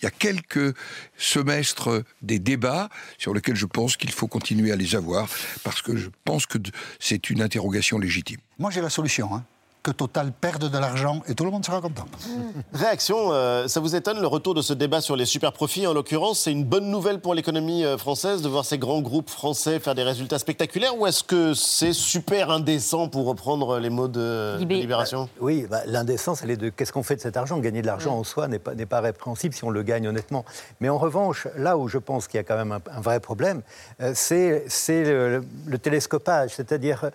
il 0.00 0.04
y 0.04 0.06
a 0.06 0.10
quelques 0.10 0.76
semestres, 1.16 2.02
des 2.22 2.38
débats 2.38 2.88
sur 3.18 3.34
lesquels 3.34 3.56
je 3.56 3.66
pense 3.66 3.96
qu'il 3.96 4.10
faut 4.10 4.26
continuer 4.26 4.72
à 4.72 4.76
les 4.76 4.94
avoir, 4.94 5.28
parce 5.62 5.82
que 5.82 5.96
je 5.96 6.08
pense 6.24 6.46
que 6.46 6.58
c'est 6.98 7.30
une 7.30 7.42
interrogation 7.42 7.98
légitime. 7.98 8.40
Moi, 8.58 8.70
j'ai 8.70 8.80
la 8.80 8.90
solution. 8.90 9.34
hein. 9.34 9.44
Que 9.84 9.90
Total 9.90 10.32
perde 10.32 10.70
de 10.70 10.78
l'argent 10.78 11.20
et 11.28 11.34
tout 11.34 11.44
le 11.44 11.50
monde 11.50 11.64
sera 11.64 11.80
content. 11.80 12.06
Réaction, 12.72 13.32
euh, 13.32 13.68
ça 13.68 13.80
vous 13.80 13.94
étonne 13.94 14.18
le 14.18 14.26
retour 14.26 14.54
de 14.54 14.62
ce 14.62 14.72
débat 14.72 15.02
sur 15.02 15.14
les 15.14 15.26
super 15.26 15.52
profits 15.52 15.86
En 15.86 15.92
l'occurrence, 15.92 16.40
c'est 16.40 16.52
une 16.52 16.64
bonne 16.64 16.90
nouvelle 16.90 17.20
pour 17.20 17.34
l'économie 17.34 17.84
euh, 17.84 17.98
française 17.98 18.40
de 18.40 18.48
voir 18.48 18.64
ces 18.64 18.78
grands 18.78 19.02
groupes 19.02 19.28
français 19.28 19.78
faire 19.78 19.94
des 19.94 20.02
résultats 20.02 20.38
spectaculaires 20.38 20.98
ou 20.98 21.06
est-ce 21.06 21.22
que 21.22 21.52
c'est 21.52 21.92
super 21.92 22.50
indécent 22.50 23.08
pour 23.08 23.26
reprendre 23.26 23.78
les 23.78 23.90
mots 23.90 24.08
de, 24.08 24.56
de 24.58 24.64
Libération 24.64 25.28
Oui, 25.38 25.66
bah, 25.70 25.82
l'indécence, 25.86 26.42
elle 26.42 26.50
est 26.50 26.56
de 26.56 26.70
qu'est-ce 26.70 26.92
qu'on 26.92 27.02
fait 27.02 27.16
de 27.16 27.20
cet 27.20 27.36
argent? 27.36 27.58
Gagner 27.58 27.82
de 27.82 27.86
l'argent 27.86 28.16
en 28.16 28.24
soi 28.24 28.48
n'est 28.48 28.58
pas, 28.58 28.74
n'est 28.74 28.86
pas 28.86 29.00
répréhensible 29.00 29.54
si 29.54 29.64
on 29.64 29.70
le 29.70 29.82
gagne 29.82 30.08
honnêtement. 30.08 30.46
Mais 30.80 30.88
en 30.88 30.96
revanche, 30.96 31.46
là 31.58 31.76
où 31.76 31.88
je 31.88 31.98
pense 31.98 32.26
qu'il 32.26 32.38
y 32.38 32.40
a 32.40 32.44
quand 32.44 32.56
même 32.56 32.72
un, 32.72 32.80
un 32.90 33.00
vrai 33.02 33.20
problème, 33.20 33.60
euh, 34.00 34.12
c'est, 34.14 34.64
c'est 34.66 35.04
le, 35.04 35.44
le 35.66 35.78
télescopage. 35.78 36.52
C'est-à-dire, 36.54 37.10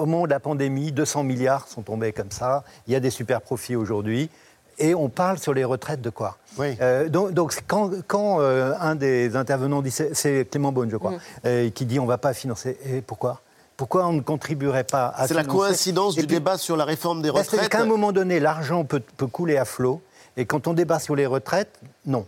au 0.00 0.06
moment 0.06 0.24
de 0.24 0.30
la 0.30 0.40
pandémie, 0.40 0.92
200 0.92 1.22
milliards 1.24 1.68
sont 1.68 1.82
tombés 1.82 2.12
comme 2.12 2.30
ça. 2.30 2.64
Il 2.86 2.92
y 2.92 2.96
a 2.96 3.00
des 3.00 3.10
super 3.10 3.40
profits 3.40 3.76
aujourd'hui. 3.76 4.30
Et 4.78 4.94
on 4.94 5.10
parle 5.10 5.38
sur 5.38 5.52
les 5.52 5.64
retraites 5.64 6.00
de 6.00 6.08
quoi? 6.08 6.38
Euh, 6.58 7.08
donc, 7.10 7.32
donc, 7.32 7.54
quand, 7.66 7.90
quand, 8.06 8.40
euh, 8.40 8.72
un 8.80 8.94
des 8.94 9.36
intervenants 9.36 9.82
dit, 9.82 9.90
c'est, 9.90 10.48
Clément 10.50 10.72
Beaune, 10.72 10.88
je 10.90 10.96
crois, 10.96 11.10
Mm. 11.12 11.18
euh, 11.44 11.70
qui 11.70 11.84
dit 11.84 11.98
on 12.00 12.04
ne 12.04 12.08
va 12.08 12.16
pas 12.16 12.32
financer. 12.32 12.78
Et 12.86 13.02
pourquoi? 13.02 13.42
Pourquoi 13.76 14.06
on 14.06 14.12
ne 14.14 14.20
contribuerait 14.22 14.84
pas 14.84 15.08
à 15.14 15.26
C'est 15.28 15.34
la 15.34 15.44
coïncidence 15.44 16.14
du 16.14 16.20
puis- 16.26 16.36
débat 16.36 16.56
sur 16.56 16.76
la 16.78 16.84
réforme 16.86 17.20
des 17.20 17.28
c'est-à-dire 17.28 17.52
retraites. 17.52 17.68
qu'à 17.70 17.80
un 17.82 17.86
moment 17.86 18.12
donné, 18.12 18.40
l'argent 18.40 18.84
peut, 18.84 19.02
peut 19.18 19.26
couler 19.26 19.58
à 19.58 19.64
flot, 19.66 20.00
et 20.38 20.46
quand 20.46 20.66
on 20.66 20.72
débat 20.72 20.98
sur 20.98 21.14
les 21.14 21.26
retraites, 21.26 21.78
non. 22.06 22.24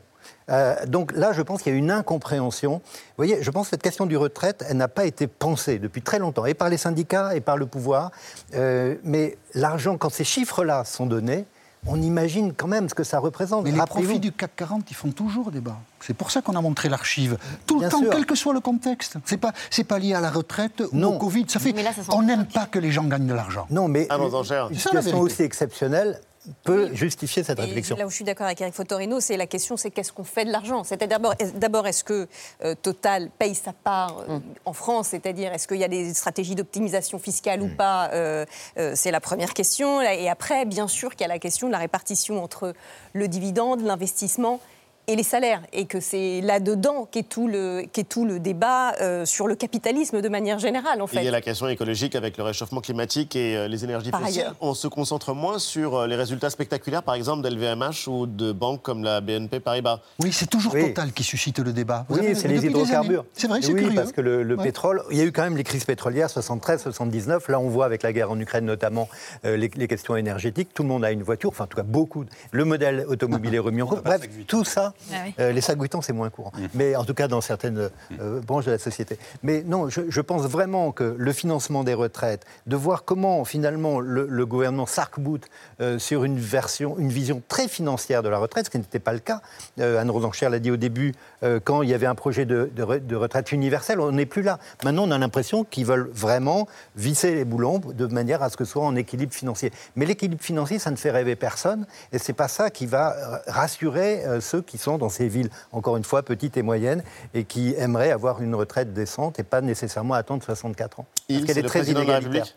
Euh, 0.51 0.75
donc 0.87 1.13
là, 1.13 1.33
je 1.33 1.43
pense 1.43 1.63
qu'il 1.63 1.73
y 1.73 1.75
a 1.75 1.79
une 1.79 1.91
incompréhension. 1.91 2.75
Vous 2.75 2.81
voyez, 3.17 3.43
je 3.43 3.51
pense 3.51 3.67
que 3.67 3.71
cette 3.71 3.83
question 3.83 4.07
du 4.07 4.17
retraite, 4.17 4.65
elle 4.69 4.77
n'a 4.77 4.89
pas 4.89 5.05
été 5.05 5.27
pensée 5.27 5.79
depuis 5.79 6.03
très 6.03 6.19
longtemps, 6.19 6.47
et 6.47 6.55
par 6.55 6.69
les 6.69 6.77
syndicats, 6.79 7.35
et 7.35 7.41
par 7.41 7.57
le 7.57 7.67
pouvoir. 7.67 8.11
Euh, 8.55 8.97
mais 9.05 9.39
l'argent, 9.55 9.97
quand 9.97 10.11
ces 10.11 10.25
chiffres-là 10.25 10.85
sont 10.85 11.07
donnés, 11.07 11.47
on 11.87 12.01
imagine 12.01 12.53
quand 12.55 12.69
même 12.69 12.89
ce 12.89 12.95
que 12.95 13.03
ça 13.03 13.19
représente. 13.19 13.65
Mais 13.65 13.73
les 13.73 13.79
profits 13.79 14.21
du 14.21 14.31
CAC 14.31 14.55
40, 14.55 14.89
ils 14.91 14.95
font 14.95 15.11
toujours 15.11 15.51
débat. 15.51 15.77
C'est 16.01 16.15
pour 16.15 16.31
ça 16.31 16.41
qu'on 16.41 16.55
a 16.55 16.61
montré 16.61 16.89
l'archive. 16.89 17.39
Tout 17.67 17.79
Bien 17.79 17.89
le 17.89 17.91
temps, 17.93 17.99
sûr. 17.99 18.11
quel 18.11 18.25
que 18.25 18.37
soit 18.37 18.53
le 18.55 18.61
contexte. 18.61 19.17
C'est 19.25 19.37
pas, 19.37 19.51
c'est 19.69 19.83
pas 19.83 19.99
lié 19.99 20.15
à 20.15 20.21
la 20.21 20.31
retraite 20.31 20.81
ou 20.93 21.05
au 21.05 21.19
Covid. 21.19 21.47
Ça 21.49 21.59
fait, 21.59 21.75
on 22.11 22.23
n'aime 22.23 22.47
pas 22.47 22.67
que 22.67 22.79
les 22.79 22.93
gens 22.93 23.03
gagnent 23.05 23.27
de 23.27 23.35
l'argent. 23.35 23.67
Non, 23.71 23.89
mais 23.89 24.07
Ah, 24.11 24.17
une, 24.19 24.23
une 24.27 24.45
ça, 24.45 24.69
situation 24.71 25.01
vérité. 25.03 25.19
aussi 25.21 25.43
exceptionnelle 25.43 26.21
peut 26.65 26.91
justifier 26.95 27.45
cette 27.45 27.59
Et 27.59 27.63
réflexion. 27.63 27.97
là 27.97 28.07
où 28.07 28.11
je 28.11 28.17
suis 28.17 28.25
d'accord 28.25 28.47
avec 28.47 28.61
Eric 28.61 28.75
Fotorino, 28.75 29.21
c'est 29.21 29.37
la 29.37 29.47
question, 29.47 29.77
c'est 29.77 29.91
qu'est-ce 29.91 30.13
qu'on 30.13 30.25
fait 30.25 30.45
de 30.45 30.51
l'argent? 30.51 30.83
C'est-à-dire 30.85 31.09
d'abord, 31.19 31.35
est- 31.39 31.57
d'abord, 31.59 31.87
est-ce 31.87 32.03
que 32.03 32.27
euh, 32.65 32.75
Total 32.75 33.31
paye 33.39 33.55
sa 33.55 33.73
part 33.73 34.25
euh, 34.29 34.39
en 34.65 34.73
France? 34.73 35.09
C'est-à-dire, 35.09 35.53
est-ce 35.53 35.69
qu'il 35.69 35.77
y 35.79 35.85
a 35.85 35.89
des 35.89 36.13
stratégies 36.15 36.55
d'optimisation 36.55 37.19
fiscale 37.19 37.63
ou 37.63 37.69
pas? 37.77 38.11
Euh, 38.13 38.45
euh, 38.79 38.93
C'est 38.97 39.11
la 39.13 39.21
première 39.21 39.55
question. 39.55 40.01
Et 40.03 40.29
après, 40.29 40.65
bien 40.65 40.89
sûr, 40.89 41.11
qu'il 41.13 41.21
y 41.23 41.25
a 41.25 41.29
la 41.33 41.39
question 41.39 41.69
de 41.69 41.73
la 41.73 41.79
répartition 41.79 42.43
entre 42.43 42.75
le 43.13 43.29
dividende, 43.29 43.81
l'investissement 43.83 44.61
et 45.09 45.17
les 45.17 45.23
salaires, 45.25 45.63
et 45.73 45.87
que 45.87 45.99
c'est 46.01 46.41
là-dedans 46.43 47.09
qu'est 47.11 47.29
tout 47.29 47.49
le, 47.49 47.83
qu'est 47.93 48.09
tout 48.09 48.25
le 48.25 48.39
débat 48.39 48.95
euh, 49.01 49.25
sur 49.25 49.49
le 49.49 49.55
capitalisme 49.57 50.21
de 50.21 50.29
manière 50.29 50.59
générale, 50.61 51.03
en 51.03 51.07
Il 51.07 51.19
fait. 51.19 51.25
y 51.25 51.29
a 51.29 51.33
la 51.33 51.41
question 51.41 51.67
écologique 51.69 52.15
avec 52.15 52.37
le 52.37 52.45
réchauffement 52.45 52.81
climatique 52.81 53.35
et 53.35 53.57
euh, 53.57 53.67
les 53.69 53.83
énergies 53.85 54.11
Par 54.13 54.21
fossiles. 54.21 54.41
ailleurs. 54.43 54.55
On 54.61 54.75
se 54.75 54.87
concentre 54.87 55.35
moins 55.35 55.59
sur 55.59 55.97
euh, 55.97 56.07
les 56.07 56.15
résultats 56.15 56.51
spectaculaires, 56.51 57.03
par 57.03 57.17
exemple, 57.17 57.43
d'LVMH 57.43 58.07
ou 58.09 58.27
de 58.27 58.53
banques 58.53 58.83
comme 58.83 59.03
la 59.03 59.21
BNP 59.21 59.59
Paribas. 59.59 59.99
Oui, 60.21 60.31
c'est 60.33 60.47
toujours 60.49 60.73
Oui. 60.75 60.89
Total 60.89 61.13
qui 61.13 61.25
suscite 61.25 61.59
le 61.59 61.73
débat. 61.73 62.07
Vous 62.09 62.19
Oui, 62.21 62.35
c'est 62.37 62.47
les 62.49 62.65
hydrocarbures. 62.65 63.25
C'est 63.35 63.49
vrai, 63.49 63.61
c'est 63.61 63.73
oui, 63.73 63.81
curieux. 63.83 63.95
parce 63.97 64.13
que 64.13 64.21
le, 64.21 64.43
le 64.45 64.55
Ouais. 64.57 64.65
pétrole, 64.65 65.03
il 65.11 65.17
y 65.19 65.21
a 65.21 65.25
eu 65.25 65.33
quand 65.33 65.43
même 65.43 65.57
les 65.57 65.65
crises 65.65 65.85
pétrolières 65.85 66.31
73, 66.31 66.81
79. 66.83 67.49
Là, 67.49 67.59
on 67.59 67.69
voit 67.69 67.87
avec 67.87 68.03
la 68.05 68.13
guerre 68.13 68.31
en 68.31 68.39
Ukraine 68.39 68.65
notamment 68.67 69.09
euh, 69.45 69.57
les, 69.57 69.69
les 69.75 69.89
questions 69.89 70.15
énergétiques. 70.17 70.73
Tout 70.75 70.85
le 70.85 70.89
monde 70.91 71.05
a 71.05 71.11
une 71.11 71.23
voiture, 71.25 71.51
enfin 71.51 71.65
en 71.65 71.67
tout 71.67 71.77
cas 71.77 71.83
beaucoup. 71.83 72.25
Le 72.53 72.65
modèle 72.65 73.05
automobile 73.09 73.55
est 73.55 73.59
remis 73.59 73.83
en 73.83 73.87
cause. 73.87 74.03
Bref, 74.05 74.23
tout 74.47 74.65
ça, 74.65 74.92
Ah 75.13 75.17
oui. 75.27 75.35
euh, 75.41 75.53
les 75.53 75.61
sacs 75.61 75.79
Vuitton, 75.79 76.01
c'est 76.03 76.13
moins 76.13 76.31
courant. 76.31 76.53
Mais 76.75 76.97
en 76.97 77.05
tout 77.05 77.15
cas 77.15 77.29
dans 77.29 77.41
certaines 77.41 77.91
euh, 78.21 78.41
branches 78.41 78.67
de 78.67 78.71
la 78.73 78.79
société. 78.79 79.19
Mais 79.43 79.63
non, 79.67 79.89
je, 79.89 80.03
je 80.09 80.21
pense 80.21 80.43
vraiment 80.43 80.93
que 80.93 81.15
le 81.17 81.33
financement 81.33 81.85
des 81.85 81.95
retraites, 81.95 82.45
de 82.67 82.77
voir 82.77 83.05
comment 83.05 83.45
finalement 83.45 84.01
le, 84.01 84.27
le 84.29 84.47
gouvernement 84.47 84.87
s'arc-boute 84.87 85.47
euh, 85.81 85.99
sur 85.99 86.25
une 86.25 86.39
version, 86.39 86.99
une 86.99 87.09
vision 87.09 87.43
très 87.49 87.69
financière 87.69 88.23
de 88.23 88.29
la 88.29 88.39
retraite, 88.39 88.67
ce 88.67 88.71
qui 88.71 88.79
n'était 88.79 88.99
pas 88.99 89.13
le 89.13 89.19
cas. 89.19 89.41
Euh, 89.81 90.01
Anne 90.01 90.11
Rosencher 90.11 90.49
l'a 90.49 90.59
dit 90.59 90.71
au 90.71 90.77
début, 90.77 91.15
euh, 91.43 91.61
quand 91.63 91.83
il 91.83 91.89
y 91.89 91.95
avait 91.95 92.07
un 92.07 92.15
projet 92.15 92.45
de, 92.45 92.71
de 92.75 92.83
re- 92.83 93.07
de 93.07 93.17
retraite 93.17 93.53
universelle, 93.53 94.01
on 94.01 94.13
n'est 94.13 94.27
plus 94.27 94.43
là. 94.43 94.59
Maintenant, 94.85 95.05
on 95.09 95.11
a 95.11 95.19
l'impression 95.19 95.65
qu'ils 95.65 95.87
veulent 95.87 96.11
vraiment 96.13 96.67
visser 96.97 97.35
les 97.35 97.45
boulons 97.45 97.79
de 97.79 98.07
manière 98.07 98.43
à 98.43 98.51
ce 98.51 98.57
que 98.57 98.65
ce 98.65 98.73
soit 98.73 98.85
en 98.85 98.97
équilibre 98.97 99.33
financier. 99.33 99.73
Mais 99.97 100.07
l'équilibre 100.07 100.43
financier, 100.43 100.79
ça 100.79 100.91
ne 100.91 100.97
fait 100.97 101.11
rêver 101.11 101.37
personne, 101.37 101.87
et 102.13 102.19
c'est 102.19 102.33
pas 102.33 102.49
ça 102.49 102.71
qui 102.71 102.87
va 102.87 103.17
euh, 103.17 103.39
rassurer 103.47 104.25
euh, 104.25 104.41
ceux 104.41 104.63
qui 104.63 104.79
sont 104.83 104.99
dans 104.99 105.09
ces 105.09 105.29
villes, 105.29 105.51
encore 105.73 105.97
une 105.97 106.05
fois, 106.05 106.23
petites 106.23 106.57
et 106.57 106.63
moyennes, 106.63 107.03
et 107.35 107.45
qui 107.45 107.75
aimeraient 107.77 108.11
avoir 108.11 108.43
une 108.43 108.55
retraite 108.55 108.93
décente 108.93 109.39
et 109.39 109.43
pas 109.45 109.61
nécessairement 109.61 110.15
attendre 110.15 110.43
64 110.43 111.01
ans. 111.01 111.07
Il, 111.29 111.37
Parce 111.37 111.47
qu'elle 111.47 111.59
est 111.59 111.63
le 111.63 111.69
très 111.69 111.79
président 111.81 112.03
de 112.03 112.07
la 112.07 112.21
inégalitaire. 112.21 112.55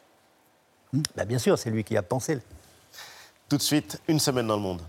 Bah, 1.16 1.26
bien 1.26 1.40
sûr, 1.40 1.58
c'est 1.58 1.70
lui 1.70 1.84
qui 1.84 1.98
a 1.98 2.04
pensé. 2.04 2.40
Tout 3.50 3.58
de 3.58 3.62
suite, 3.62 4.02
une 4.08 4.20
semaine 4.20 4.48
dans 4.48 4.56
le 4.56 4.62
monde. 4.62 4.82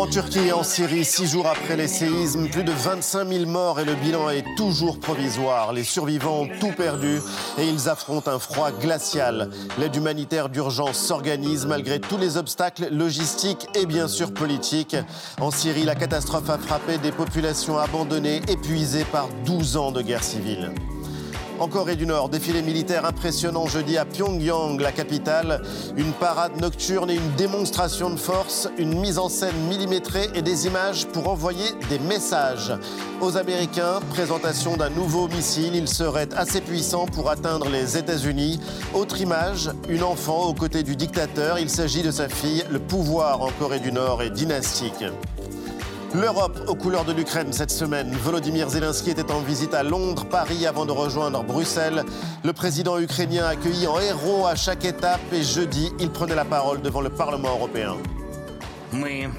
En 0.00 0.06
Turquie 0.06 0.46
et 0.46 0.52
en 0.54 0.62
Syrie, 0.62 1.04
six 1.04 1.26
jours 1.26 1.46
après 1.46 1.76
les 1.76 1.86
séismes, 1.86 2.48
plus 2.48 2.64
de 2.64 2.72
25 2.72 3.28
000 3.28 3.44
morts 3.44 3.80
et 3.80 3.84
le 3.84 3.94
bilan 3.94 4.30
est 4.30 4.46
toujours 4.56 4.98
provisoire. 4.98 5.74
Les 5.74 5.84
survivants 5.84 6.40
ont 6.40 6.48
tout 6.58 6.72
perdu 6.74 7.20
et 7.58 7.68
ils 7.68 7.86
affrontent 7.90 8.30
un 8.30 8.38
froid 8.38 8.70
glacial. 8.70 9.50
L'aide 9.78 9.94
humanitaire 9.94 10.48
d'urgence 10.48 10.96
s'organise 10.96 11.66
malgré 11.66 12.00
tous 12.00 12.16
les 12.16 12.38
obstacles 12.38 12.88
logistiques 12.90 13.68
et 13.74 13.84
bien 13.84 14.08
sûr 14.08 14.32
politiques. 14.32 14.96
En 15.38 15.50
Syrie, 15.50 15.84
la 15.84 15.94
catastrophe 15.94 16.48
a 16.48 16.56
frappé 16.56 16.96
des 16.96 17.12
populations 17.12 17.76
abandonnées, 17.76 18.40
épuisées 18.48 19.04
par 19.04 19.28
12 19.44 19.76
ans 19.76 19.92
de 19.92 20.00
guerre 20.00 20.24
civile. 20.24 20.72
En 21.60 21.68
Corée 21.68 21.94
du 21.94 22.06
Nord, 22.06 22.30
défilé 22.30 22.62
militaire 22.62 23.04
impressionnant 23.04 23.66
jeudi 23.66 23.98
à 23.98 24.06
Pyongyang, 24.06 24.80
la 24.80 24.92
capitale. 24.92 25.60
Une 25.98 26.12
parade 26.12 26.58
nocturne 26.58 27.10
et 27.10 27.16
une 27.16 27.32
démonstration 27.36 28.08
de 28.08 28.16
force, 28.16 28.66
une 28.78 28.98
mise 28.98 29.18
en 29.18 29.28
scène 29.28 29.54
millimétrée 29.68 30.28
et 30.34 30.40
des 30.40 30.66
images 30.66 31.06
pour 31.08 31.28
envoyer 31.28 31.66
des 31.90 31.98
messages. 31.98 32.72
Aux 33.20 33.36
Américains, 33.36 34.00
présentation 34.08 34.78
d'un 34.78 34.88
nouveau 34.88 35.28
missile. 35.28 35.74
Il 35.74 35.86
serait 35.86 36.32
assez 36.34 36.62
puissant 36.62 37.04
pour 37.04 37.28
atteindre 37.28 37.68
les 37.68 37.98
États-Unis. 37.98 38.58
Autre 38.94 39.20
image, 39.20 39.70
une 39.90 40.02
enfant 40.02 40.46
aux 40.46 40.54
côtés 40.54 40.82
du 40.82 40.96
dictateur. 40.96 41.58
Il 41.58 41.68
s'agit 41.68 42.02
de 42.02 42.10
sa 42.10 42.30
fille. 42.30 42.64
Le 42.70 42.78
pouvoir 42.78 43.42
en 43.42 43.50
Corée 43.50 43.80
du 43.80 43.92
Nord 43.92 44.22
est 44.22 44.30
dynastique. 44.30 45.04
L'Europe 46.13 46.57
aux 46.67 46.75
couleurs 46.75 47.03
de 47.03 47.11
l'Ukraine 47.11 47.51
cette 47.51 47.71
semaine. 47.71 48.11
Volodymyr 48.23 48.69
Zelensky 48.69 49.09
était 49.09 49.31
en 49.31 49.41
visite 49.41 49.73
à 49.73 49.83
Londres, 49.83 50.25
Paris 50.25 50.65
avant 50.65 50.85
de 50.85 50.91
rejoindre 50.91 51.43
Bruxelles. 51.43 52.03
Le 52.43 52.53
président 52.53 52.97
ukrainien 52.99 53.45
accueilli 53.45 53.85
en 53.85 53.99
héros 53.99 54.45
à 54.45 54.55
chaque 54.55 54.85
étape 54.85 55.19
et 55.33 55.43
jeudi, 55.43 55.91
il 55.99 56.09
prenait 56.11 56.35
la 56.35 56.45
parole 56.45 56.81
devant 56.81 57.01
le 57.01 57.09
Parlement 57.09 57.49
européen. 57.57 57.95
Ми 58.91 59.29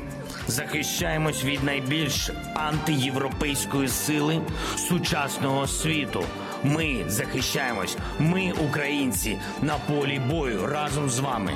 захищаємось 0.49 1.44
від 1.44 1.64
найбільш 1.64 2.31
антиєвропейської 2.55 3.88
сили 3.88 4.40
сучасного 4.88 5.66
світу. 5.66 6.25
Ми 6.64 7.05
захищаємось, 7.09 7.96
ми, 8.18 8.53
українці, 8.70 9.38
на 9.62 9.75
полі 9.88 10.20
бою 10.31 10.66
разом 10.66 11.11
з 11.11 11.18
вами. 11.18 11.53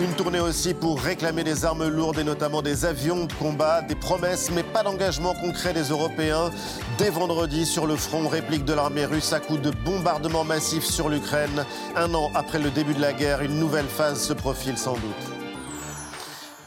Une 0.00 0.12
tournée 0.12 0.38
aussi 0.38 0.74
pour 0.74 1.00
réclamer 1.00 1.42
des 1.42 1.64
armes 1.64 1.88
lourdes 1.88 2.20
et 2.20 2.24
notamment 2.24 2.62
des 2.62 2.84
avions 2.84 3.24
de 3.24 3.32
combat, 3.32 3.82
des 3.82 3.96
promesses 3.96 4.48
mais 4.52 4.62
pas 4.62 4.84
d'engagement 4.84 5.34
concret 5.34 5.72
des 5.72 5.88
Européens. 5.88 6.52
Dès 6.98 7.10
vendredi 7.10 7.66
sur 7.66 7.84
le 7.84 7.96
front, 7.96 8.28
réplique 8.28 8.64
de 8.64 8.74
l'armée 8.74 9.06
russe 9.06 9.32
à 9.32 9.40
coups 9.40 9.60
de 9.60 9.70
bombardements 9.70 10.44
massifs 10.44 10.84
sur 10.84 11.08
l'Ukraine. 11.08 11.64
Un 11.96 12.14
an 12.14 12.30
après 12.36 12.60
le 12.60 12.70
début 12.70 12.94
de 12.94 13.00
la 13.00 13.12
guerre, 13.12 13.42
une 13.42 13.58
nouvelle 13.58 13.88
phase 13.88 14.22
se 14.22 14.32
profile 14.32 14.78
sans 14.78 14.94
doute. 14.94 15.02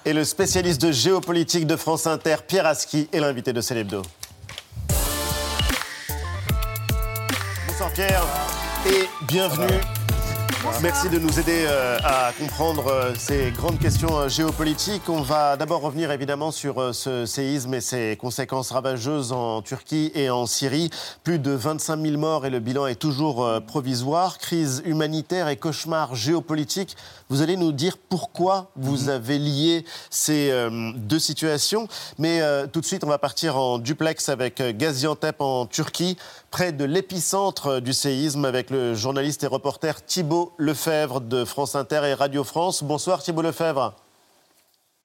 Et 0.03 0.11
le 0.11 0.25
spécialiste 0.25 0.81
de 0.81 0.91
géopolitique 0.91 1.65
de 1.65 1.77
France 1.77 2.07
Inter, 2.07 2.35
Pierre 2.45 2.65
Aski, 2.65 3.07
est 3.13 3.19
l'invité 3.21 3.53
de 3.53 3.61
Célébdo. 3.61 4.01
Bonsoir 7.65 7.93
Pierre 7.93 8.25
et 8.85 9.07
bienvenue. 9.25 9.79
Merci 10.83 11.09
de 11.09 11.17
nous 11.17 11.39
aider 11.39 11.65
euh, 11.65 11.97
à 12.03 12.31
comprendre 12.37 12.87
euh, 12.87 13.13
ces 13.15 13.51
grandes 13.51 13.79
questions 13.79 14.15
euh, 14.19 14.29
géopolitiques. 14.29 15.09
On 15.09 15.21
va 15.21 15.57
d'abord 15.57 15.81
revenir 15.81 16.11
évidemment 16.11 16.51
sur 16.51 16.93
ce 16.93 17.25
séisme 17.25 17.73
et 17.73 17.81
ses 17.81 18.15
conséquences 18.15 18.71
ravageuses 18.71 19.31
en 19.31 19.63
Turquie 19.63 20.11
et 20.13 20.29
en 20.29 20.45
Syrie. 20.45 20.91
Plus 21.23 21.39
de 21.39 21.51
25 21.51 21.99
000 21.99 22.17
morts 22.17 22.45
et 22.45 22.51
le 22.51 22.59
bilan 22.59 22.85
est 22.85 22.95
toujours 22.95 23.61
provisoire. 23.65 24.37
Crise 24.37 24.83
humanitaire 24.85 25.47
et 25.47 25.57
cauchemar 25.57 26.15
géopolitique. 26.15 26.95
Vous 27.31 27.41
allez 27.41 27.55
nous 27.55 27.71
dire 27.71 27.97
pourquoi 27.97 28.71
vous 28.75 29.05
mhm. 29.05 29.09
avez 29.09 29.39
lié 29.39 29.85
ces 30.09 30.51
deux 30.97 31.17
situations. 31.17 31.87
Mais 32.17 32.41
tout 32.73 32.81
de 32.81 32.85
suite, 32.85 33.05
on 33.05 33.07
va 33.07 33.19
partir 33.19 33.55
en 33.55 33.77
duplex 33.77 34.27
avec 34.27 34.61
Gaziantep 34.61 35.39
en 35.39 35.65
Turquie 35.65 36.17
près 36.49 36.73
de 36.73 36.83
l'épicentre 36.83 37.79
du 37.79 37.93
séisme 37.93 38.43
avec 38.43 38.69
le 38.69 38.95
journaliste 38.95 39.45
et 39.45 39.47
reporter 39.47 40.03
Thibault 40.05 40.51
Lefebvre 40.57 41.21
de 41.21 41.45
France 41.45 41.75
Inter 41.75 42.01
et 42.03 42.13
Radio 42.13 42.43
France. 42.43 42.83
Bonsoir 42.83 43.23
Thibault 43.23 43.43
Lefebvre. 43.43 43.93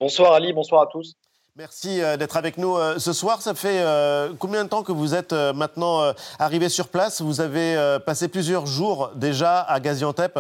Bonsoir 0.01 0.33
Ali, 0.33 0.53
bonsoir 0.53 0.83
à 0.83 0.87
tous. 0.89 1.14
Merci 1.57 2.03
euh, 2.03 2.18
d'être 2.18 2.37
avec 2.37 2.59
nous 2.59 2.77
euh, 2.77 2.99
ce 2.99 3.14
soir. 3.14 3.41
Ça 3.41 3.55
fait 3.55 3.81
euh, 3.81 4.35
combien 4.39 4.64
de 4.64 4.68
temps 4.68 4.83
que 4.83 4.93
vous 4.93 5.14
êtes 5.14 5.33
maintenant 5.33 6.12
arrivé 6.41 6.68
sur 6.68 6.89
place? 6.89 7.22
Vous 7.22 7.41
avez 7.41 7.99
passé 8.05 8.29
plusieurs 8.29 8.66
jours 8.66 9.12
déjà 9.14 9.61
à 9.61 9.79
Gaziantep? 9.79 10.39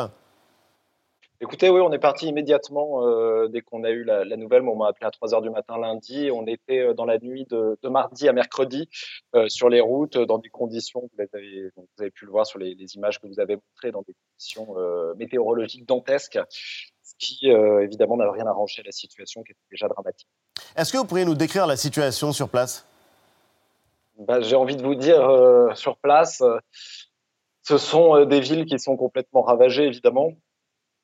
Écoutez, 1.46 1.70
oui, 1.70 1.80
on 1.80 1.92
est 1.92 2.00
parti 2.00 2.26
immédiatement 2.26 3.06
euh, 3.06 3.46
dès 3.46 3.60
qu'on 3.60 3.84
a 3.84 3.90
eu 3.90 4.02
la, 4.02 4.24
nouvelle. 4.36 4.62
on 4.62 4.74
m'a 4.74 4.88
appelé 4.88 5.06
à 5.06 5.12
3 5.12 5.28
h 5.28 5.42
du 5.42 5.50
matin 5.50 5.78
lundi. 5.78 6.28
On 6.32 6.44
était 6.44 6.80
euh, 6.80 6.92
dans 6.92 7.04
la 7.04 7.18
nuit 7.18 7.46
de, 7.48 7.78
mardi 7.88 8.28
à 8.28 8.32
mercredi 8.32 8.88
euh, 9.36 9.48
sur 9.48 9.68
les 9.68 9.80
routes, 9.80 10.18
dans 10.18 10.38
des 10.38 10.48
conditions, 10.48 11.02
vous 11.02 11.22
avez, 11.22 11.70
vous 11.76 11.86
avez 12.00 12.10
pu 12.10 12.24
le 12.24 12.32
voir 12.32 12.46
sur 12.46 12.58
les, 12.58 12.74
images 12.96 13.20
que 13.20 13.28
vous 13.28 13.38
avez 13.38 13.54
montrées, 13.54 13.92
dans 13.92 14.02
des 14.02 14.14
conditions 14.28 14.74
météorologiques 15.16 15.86
dantesques, 15.86 16.40
ce 16.50 17.14
qui 17.16 17.46
évidemment 17.46 18.16
n'a 18.16 18.28
rien 18.28 18.46
arrangé 18.46 18.82
à 18.82 18.86
la 18.86 18.92
situation 18.92 19.44
qui 19.44 19.52
était 19.52 19.66
déjà 19.70 19.86
dramatique. 19.86 20.28
Est-ce 20.76 20.92
que 20.92 20.98
vous 20.98 21.04
pourriez 21.04 21.24
nous 21.24 21.36
décrire 21.36 21.68
la 21.68 21.76
situation 21.76 22.32
sur 22.32 22.48
place? 22.48 22.84
Bah, 24.18 24.40
J'ai 24.40 24.56
envie 24.56 24.76
de 24.76 24.82
vous 24.82 24.96
dire, 24.96 25.22
sur 25.76 25.96
place, 25.96 26.42
ce 27.62 27.78
sont 27.78 28.24
des 28.24 28.40
villes 28.40 28.66
qui 28.66 28.80
sont 28.80 28.96
complètement 28.96 29.42
ravagées, 29.42 29.84
évidemment 29.84 30.32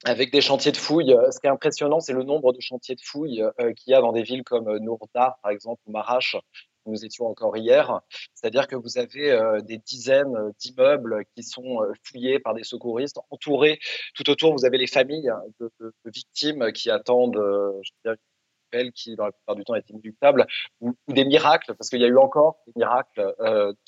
avec 0.05 0.33
des 0.33 0.41
chantiers 0.41 0.73
de 0.73 0.77
fouilles. 0.77 1.17
Ce 1.31 1.39
qui 1.39 1.47
est 1.47 1.51
impressionnant, 1.51 2.01
c'est 2.01 2.13
le 2.13 2.25
nombre 2.25 2.53
de 2.53 2.61
chantiers 2.61 2.95
de 2.95 3.01
fouilles 3.03 3.43
euh, 3.61 3.73
qu'il 3.73 3.93
y 3.93 3.95
a 3.95 4.01
dans 4.01 4.13
des 4.13 4.23
villes 4.23 4.45
comme 4.45 4.69
euh, 4.69 4.79
Nourdar, 4.79 5.39
par 5.43 5.51
exemple, 5.51 5.81
ou 5.87 5.93
Marash, 5.93 6.37
où 6.85 6.93
nous 6.93 7.05
étions 7.05 7.27
encore 7.27 7.57
hier. 7.57 8.01
C'est-à-dire 8.35 8.67
que 8.67 8.77
vous 8.77 8.99
avez 8.99 9.31
euh, 9.31 9.61
des 9.61 9.79
dizaines 9.79 10.53
d'immeubles 10.59 11.25
qui 11.35 11.43
sont 11.43 11.81
fouillés 12.05 12.41
par 12.41 12.55
des 12.55 12.65
secouristes, 12.65 13.19
entourés. 13.31 13.79
Tout 14.15 14.29
autour, 14.31 14.53
vous 14.53 14.65
avez 14.65 14.79
les 14.79 14.89
familles 14.89 15.29
hein, 15.29 15.41
de, 15.61 15.71
victimes 16.07 16.73
qui 16.73 16.91
attendent, 16.91 17.37
je 17.37 17.91
veux 18.05 18.13
dire, 18.13 18.17
qui, 18.95 19.17
dans 19.17 19.27
la 19.27 19.33
plupart 19.33 19.55
du 19.55 19.65
temps, 19.65 19.75
est 19.75 19.89
inéluctable, 19.91 20.47
ou, 20.81 20.95
des 21.09 21.27
miracles, 21.27 21.75
parce 21.75 21.91
qu'il 21.91 22.01
y 22.01 22.05
a 22.05 22.09
eu 22.09 22.17
encore 22.17 22.57
des 22.67 22.73
miracles. 22.77 23.35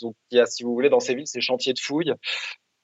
donc, 0.00 0.14
il 0.30 0.36
y 0.36 0.40
a, 0.40 0.46
si 0.46 0.62
vous 0.62 0.74
voulez, 0.74 0.90
dans 0.90 1.00
ces 1.00 1.14
villes, 1.14 1.26
ces 1.26 1.40
chantiers 1.40 1.72
de 1.72 1.78
fouilles 1.78 2.14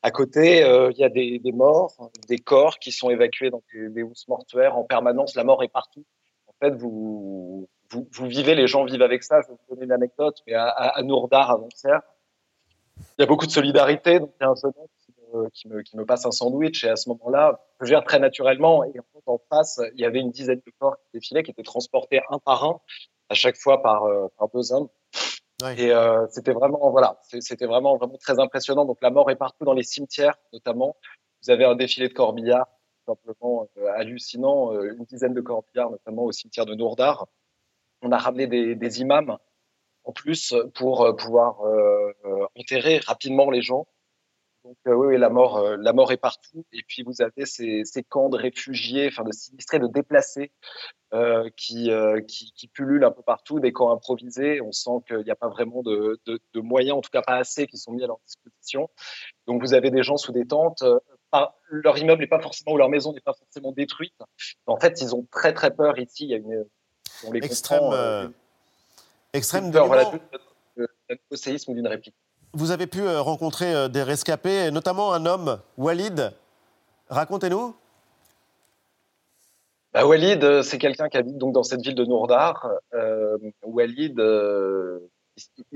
à 0.03 0.11
côté, 0.11 0.63
euh, 0.63 0.91
il 0.93 0.99
y 0.99 1.05
a 1.05 1.09
des, 1.09 1.39
des, 1.39 1.53
morts, 1.53 2.11
des 2.29 2.39
corps 2.39 2.79
qui 2.79 2.91
sont 2.91 3.11
évacués 3.11 3.51
dans 3.51 3.63
des, 3.73 4.03
housses 4.03 4.27
mortuaires 4.29 4.77
en 4.77 4.85
permanence. 4.85 5.35
La 5.35 5.45
mort 5.45 5.63
est 5.63 5.69
partout. 5.69 6.05
En 6.47 6.53
fait, 6.59 6.71
vous, 6.71 7.69
vous, 7.91 8.09
vous, 8.11 8.27
vivez, 8.27 8.55
les 8.55 8.67
gens 8.67 8.85
vivent 8.85 9.03
avec 9.03 9.23
ça. 9.23 9.43
Je 9.43 9.49
vais 9.49 9.55
vous 9.55 9.75
donner 9.75 9.85
une 9.85 9.93
anecdote, 9.93 10.39
mais 10.47 10.55
à, 10.55 10.69
à 10.69 11.03
Nourdar, 11.03 11.51
avant-hier, 11.51 12.01
il 13.19 13.23
y 13.23 13.25
a 13.25 13.27
beaucoup 13.27 13.47
de 13.47 13.51
solidarité. 13.51 14.21
Donc, 14.21 14.33
il 14.41 14.45
y 14.45 14.47
a 14.47 14.51
un 14.51 14.55
jeune 14.55 14.73
homme 14.77 15.49
qui 15.53 15.69
me, 15.69 15.83
qui 15.83 15.97
me, 15.97 16.05
passe 16.05 16.27
un 16.27 16.33
sandwich 16.33 16.85
et 16.85 16.89
à 16.89 16.97
ce 16.97 17.09
moment-là, 17.11 17.61
je 17.81 17.87
gère 17.87 18.05
très 18.05 18.19
naturellement. 18.19 18.85
Et 18.85 18.93
en, 19.27 19.39
face, 19.51 19.81
il 19.95 20.01
y 20.01 20.05
avait 20.05 20.21
une 20.21 20.31
dizaine 20.31 20.61
de 20.67 20.73
corps 20.79 20.97
qui 20.97 21.19
défilaient, 21.19 21.43
qui 21.43 21.51
étaient 21.51 21.63
transportés 21.63 22.21
un 22.31 22.39
par 22.39 22.65
un, 22.65 22.81
à 23.29 23.35
chaque 23.35 23.57
fois 23.57 23.83
par, 23.83 24.05
euh, 24.05 24.29
par 24.39 24.49
deux 24.49 24.73
hommes. 24.73 24.89
Et 25.77 25.91
euh, 25.93 26.27
c'était 26.31 26.53
vraiment, 26.53 26.91
voilà, 26.91 27.21
c'était 27.23 27.67
vraiment, 27.67 27.97
vraiment 27.97 28.17
très 28.19 28.39
impressionnant. 28.39 28.85
Donc 28.85 28.99
la 29.03 29.11
mort 29.11 29.31
est 29.31 29.37
partout 29.37 29.65
dans 29.65 29.73
les 29.73 29.83
cimetières, 29.83 30.37
notamment. 30.53 30.97
Vous 31.43 31.51
avez 31.51 31.65
un 31.65 31.75
défilé 31.75 32.09
de 32.09 32.15
corbillards, 32.15 32.69
simplement 33.07 33.69
euh, 33.79 33.91
hallucinant, 33.97 34.75
euh, 34.75 34.95
une 34.97 35.05
dizaine 35.05 35.35
de 35.35 35.41
corbillards, 35.41 35.91
notamment 35.91 36.25
au 36.25 36.33
cimetière 36.33 36.67
de 36.67 36.75
Nourdar. 36.75 37.27
On 38.03 38.13
a 38.13 38.19
ramené 38.19 38.47
des, 38.47 39.01
imams 39.01 39.37
en 40.05 40.13
plus 40.13 40.55
pour 40.75 41.15
pouvoir 41.17 41.61
enterrer 42.57 42.99
rapidement 42.99 43.51
les 43.51 43.61
gens. 43.61 43.87
Donc 44.65 44.77
euh, 44.87 44.95
oui, 44.95 45.17
la 45.17 45.31
mort, 45.31 45.57
euh, 45.57 45.77
la 45.79 45.93
mort 45.93 46.13
est 46.13 46.19
partout. 46.19 46.65
Et 46.73 46.83
puis 46.87 47.03
vous 47.03 47.23
avez 47.23 47.47
ces, 47.47 47.83
ces 47.85 48.03
camps 48.03 48.29
de 48.29 48.37
réfugiés, 48.37 49.09
enfin 49.09 49.25
de 49.25 49.33
sinistrés, 49.33 49.79
de 49.79 49.87
déplacés 49.87 50.53
euh, 51.15 51.49
qui, 51.57 51.91
euh, 51.91 52.21
qui, 52.21 52.53
qui, 52.53 52.69
pullulent 52.69 53.05
un 53.05 53.11
peu 53.11 53.23
partout, 53.23 53.59
des 53.59 53.73
camps 53.73 53.91
improvisés. 53.91 54.61
On 54.61 54.73
sent 54.73 55.03
qu'il 55.07 55.25
n'y 55.25 55.31
a 55.31 55.37
pas 55.37 55.49
vraiment 55.49 55.83
de, 55.83 56.21
de, 56.27 56.41
de, 56.53 56.61
moyens, 56.61 56.99
en 56.99 57.01
tout 57.01 57.11
cas 57.11 57.23
pas 57.23 57.37
assez, 57.37 57.67
qui 57.67 57.79
sont 57.79 57.93
mis 57.93 58.05
à 58.05 58.07
leur 58.07 58.19
disposition. 58.27 58.91
Donc 59.47 59.63
vous 59.63 59.73
avez 59.73 59.91
des 59.91 60.03
gens 60.03 60.19
sous 60.19 60.33
des 60.33 60.47
tentes. 60.47 60.85
leur 61.71 61.97
immeuble 61.97 62.21
n'est 62.21 62.29
pas 62.29 62.41
forcément, 62.41 62.73
ou 62.73 62.77
leur 62.77 62.91
maison 62.91 63.15
n'est 63.15 63.21
pas 63.21 63.35
forcément 63.35 63.73
détruite. 63.73 64.15
En 64.67 64.77
fait, 64.77 65.01
ils 65.01 65.15
ont 65.15 65.27
très 65.31 65.55
très 65.55 65.75
peur 65.75 65.99
ici. 65.99 66.25
Il 66.25 66.31
y 66.31 66.35
a 66.35 66.37
une, 66.37 66.67
on 67.27 67.33
les 67.33 67.39
extrême, 67.39 68.33
extrême 69.33 69.73
peur, 69.73 69.87
voilà, 69.87 70.13
d'un 70.77 71.37
séisme 71.37 71.73
ou 71.73 71.75
d'une 71.75 71.89
réplique. 71.89 72.15
Vous 72.53 72.73
avez 72.73 72.89
pu 72.89 73.03
euh, 73.03 73.21
rencontrer 73.21 73.73
euh, 73.73 73.89
des 73.89 74.03
rescapés, 74.03 74.73
notamment 74.73 75.13
un 75.13 75.25
homme, 75.25 75.61
Walid. 75.77 76.33
Racontez-nous. 77.09 77.77
Bah, 79.93 80.05
Walid, 80.05 80.43
euh, 80.43 80.63
c'est 80.63 80.79
quelqu'un 80.79 81.09
qui 81.09 81.17
habite 81.17 81.39
donc 81.39 81.53
dans 81.55 81.63
cette 81.63 81.81
ville 81.81 81.95
de 81.95 82.05
Nourdar. 82.05 82.69
Walid, 83.63 84.21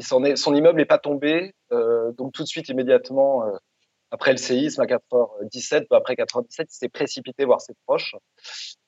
son 0.01 0.55
immeuble 0.55 0.79
n'est 0.79 0.85
pas 0.85 0.99
tombé, 0.99 1.55
donc 1.71 2.33
tout 2.33 2.43
de 2.43 2.49
suite, 2.49 2.69
immédiatement, 2.69 3.45
après 4.11 4.33
le 4.33 4.37
séisme 4.37 4.83
à 4.83 4.87
4h17, 4.87 5.87
peu 5.89 5.95
après 5.95 6.15
4h17, 6.15 6.47
il 6.59 6.67
s'est 6.69 6.89
précipité 6.89 7.45
voir 7.45 7.61
ses 7.61 7.75
proches. 7.87 8.17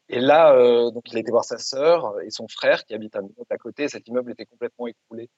Et 0.08 0.20
là, 0.20 0.54
donc 0.90 1.10
il 1.10 1.16
a 1.16 1.20
été 1.20 1.30
voir 1.30 1.44
sa 1.44 1.58
sœur 1.58 2.20
et 2.20 2.30
son 2.30 2.46
frère 2.48 2.84
qui 2.84 2.94
habitent 2.94 3.16
à 3.48 3.56
côté. 3.56 3.88
Cet 3.88 4.06
immeuble 4.08 4.32
était 4.32 4.44
complètement 4.44 4.86
écroulé. 4.88 5.30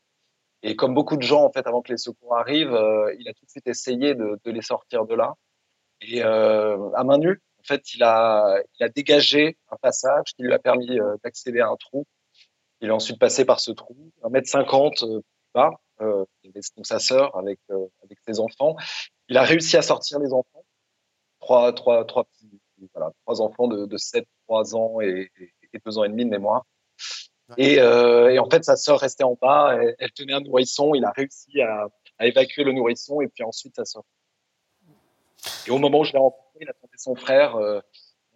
Et 0.63 0.77
comme 0.77 0.95
beaucoup 0.95 1.17
de 1.17 1.23
gens, 1.23 1.45
en 1.45 1.53
fait, 1.53 1.67
avant 1.67 1.83
que 1.83 1.93
les 1.93 1.99
secours 1.99 2.37
arrivent, 2.37 2.75
euh, 2.75 3.15
il 3.19 3.29
a 3.29 3.33
tout 3.33 3.45
de 3.45 3.51
suite 3.51 3.67
essayé 3.67 4.15
de, 4.15 4.39
les 4.45 4.63
sortir 4.63 5.07
de 5.07 5.15
là. 5.15 5.35
Et 6.01 6.23
euh, 6.25 6.91
à 6.95 7.05
main 7.05 7.19
nue, 7.19 7.41
en 7.61 7.63
fait, 7.65 7.95
il 7.95 8.03
a, 8.03 8.61
dégagé 8.95 9.57
un 9.71 9.77
passage 9.77 10.35
qui 10.37 10.43
lui 10.43 10.53
a 10.53 10.59
permis 10.59 10.99
euh, 10.99 11.17
d'accéder 11.23 11.61
à 11.61 11.69
un 11.69 11.77
trou. 11.77 12.07
Il 12.81 12.89
est 12.89 12.93
ensuite 12.93 13.19
passé 13.19 13.45
par 13.45 13.61
ce 13.61 13.73
trou, 13.73 13.97
un 14.23 14.31
mètre 14.31 14.49
cinquante 14.49 14.99
plus 15.01 15.23
bas. 15.55 15.71
Donc 16.01 16.87
sa 16.87 17.01
sœur 17.01 17.37
avec 17.37 17.59
ses 18.25 18.39
enfants. 18.39 18.77
Il 19.29 19.37
a 19.37 19.43
réussi 19.43 19.77
à 19.77 19.83
sortir 19.83 20.21
les 20.21 20.33
enfants, 20.33 20.65
trois 21.41 21.73
trois 21.73 22.05
trois 22.05 22.25
trois 23.25 23.41
enfants 23.41 23.67
de, 23.67 23.87
de 23.87 23.97
7, 23.97 24.25
3 24.47 24.77
ans 24.77 25.01
et, 25.01 25.31
et 25.73 25.79
2 25.85 25.99
ans 25.99 26.05
et 26.05 26.09
demi 26.09 26.25
de 26.25 26.31
mémoire. 26.31 26.65
Et, 27.57 27.81
euh, 27.81 28.31
et, 28.31 28.39
en 28.39 28.49
fait, 28.49 28.65
sa 28.65 28.77
sœur 28.77 29.01
restait 29.01 29.25
en 29.25 29.39
bas, 29.41 29.79
elle, 29.99 30.13
tenait 30.13 30.35
un 30.35 30.41
nourrisson, 30.41 30.95
il 30.95 31.05
a 31.05 31.13
réussi 31.13 31.61
à, 31.63 31.87
à, 32.19 32.27
évacuer 32.27 32.65
le 32.65 32.73
nourrisson 32.73 33.21
et 33.21 33.29
puis 33.29 33.43
ensuite 33.43 33.75
sa 33.77 33.85
sœur. 33.85 34.03
Et 35.67 35.71
au 35.71 35.79
moment 35.79 36.01
où 36.01 36.05
je 36.05 36.13
l'ai 36.13 36.19
rencontré, 36.19 36.59
il 36.61 36.69
attendait 36.69 36.99
son 36.99 37.15
frère. 37.15 37.57
Euh, 37.57 37.81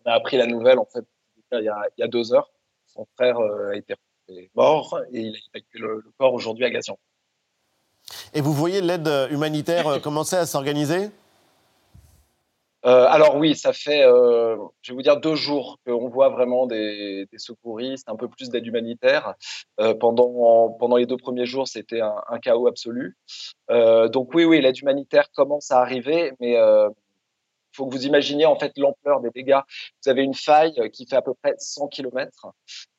on 0.04 0.10
a 0.10 0.14
appris 0.14 0.36
la 0.36 0.46
nouvelle 0.46 0.78
en 0.78 0.86
fait 0.86 1.04
il 1.52 1.64
y 1.64 1.68
a, 1.68 1.82
il 1.96 2.00
y 2.00 2.04
a 2.04 2.08
deux 2.08 2.32
heures. 2.32 2.50
Son 2.86 3.06
frère 3.16 3.38
euh, 3.38 3.72
était 3.72 3.96
mort 4.54 4.98
et 5.12 5.20
il 5.20 5.34
a 5.34 5.38
évacué 5.54 5.78
le, 5.78 6.02
le 6.04 6.10
corps 6.18 6.32
aujourd'hui 6.32 6.64
à 6.64 6.70
Gazian. 6.70 6.98
Et 8.34 8.40
vous 8.40 8.52
voyez 8.52 8.80
l'aide 8.80 9.10
humanitaire 9.30 9.86
euh, 9.86 9.98
commencer 10.00 10.36
à 10.36 10.46
s'organiser? 10.46 11.10
Euh, 12.84 13.06
alors 13.08 13.36
oui, 13.36 13.54
ça 13.54 13.72
fait, 13.72 14.04
euh, 14.04 14.56
je 14.82 14.92
vais 14.92 14.96
vous 14.96 15.02
dire, 15.02 15.18
deux 15.18 15.36
jours 15.36 15.78
qu'on 15.86 16.08
voit 16.08 16.30
vraiment 16.30 16.66
des, 16.66 17.26
des, 17.30 17.38
secouristes, 17.38 18.08
un 18.08 18.16
peu 18.16 18.28
plus 18.28 18.50
d'aide 18.50 18.66
humanitaire. 18.66 19.34
Euh, 19.80 19.94
pendant, 19.94 20.70
pendant 20.78 20.96
les 20.96 21.06
deux 21.06 21.16
premiers 21.16 21.46
jours, 21.46 21.68
c'était 21.68 22.00
un, 22.00 22.16
un, 22.28 22.38
chaos 22.38 22.66
absolu. 22.66 23.16
Euh, 23.70 24.08
donc 24.08 24.34
oui, 24.34 24.44
oui, 24.44 24.60
l'aide 24.60 24.78
humanitaire 24.78 25.30
commence 25.32 25.70
à 25.70 25.80
arriver, 25.80 26.32
mais 26.40 26.56
euh, 26.56 26.88
faut 27.72 27.86
que 27.86 27.94
vous 27.94 28.06
imaginiez 28.06 28.46
en 28.46 28.58
fait 28.58 28.72
l'ampleur 28.76 29.20
des 29.20 29.30
dégâts. 29.30 29.60
Vous 30.02 30.10
avez 30.10 30.22
une 30.22 30.34
faille 30.34 30.90
qui 30.92 31.06
fait 31.06 31.16
à 31.16 31.22
peu 31.22 31.34
près 31.34 31.54
100 31.58 31.88
km 31.88 32.48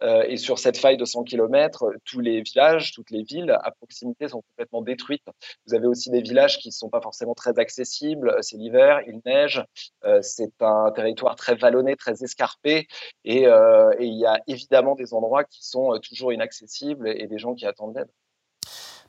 euh, 0.02 0.24
et 0.28 0.38
sur 0.38 0.60
cette 0.60 0.78
faille 0.78 0.98
de 0.98 1.06
100 1.06 1.24
km, 1.24 1.92
tous 2.06 2.20
les 2.20 2.42
villages, 2.42 2.92
toutes 2.94 3.12
les 3.12 3.24
villes 3.24 3.52
à 3.52 3.72
proximité 3.72 4.28
sont 4.28 4.42
complètement 4.42 4.82
détruites. 4.82 5.28
Vous 5.68 5.74
avez 5.74 5.88
aussi 5.88 6.10
des 6.10 6.22
villages 6.22 6.58
qui 6.60 6.70
ne 6.70 6.74
sont 6.74 6.90
pas 6.90 7.02
forcément 7.02 7.34
très 7.34 7.58
accessibles. 7.60 8.36
C'est 8.42 8.58
l'hiver, 8.58 9.02
il 9.08 9.22
neige, 9.26 9.64
euh, 10.06 10.22
c'est 10.22 10.62
un 10.62 10.92
territoire 10.92 11.36
très 11.36 11.56
vallonné, 11.56 11.96
très 11.96 12.24
escarpé 12.24 12.88
euh, 13.28 13.92
et 14.00 14.06
il 14.06 14.20
y 14.20 14.26
a 14.26 14.40
évidemment 14.48 14.96
des 14.96 15.14
endroits 15.14 15.44
qui 15.44 15.66
sont 15.66 16.00
toujours 16.00 16.34
inaccessibles 16.34 17.08
et 17.10 17.28
des 17.28 17.38
gens 17.38 17.56
qui 17.56 17.66
attendent 17.66 17.96
l'aide. 17.96 18.10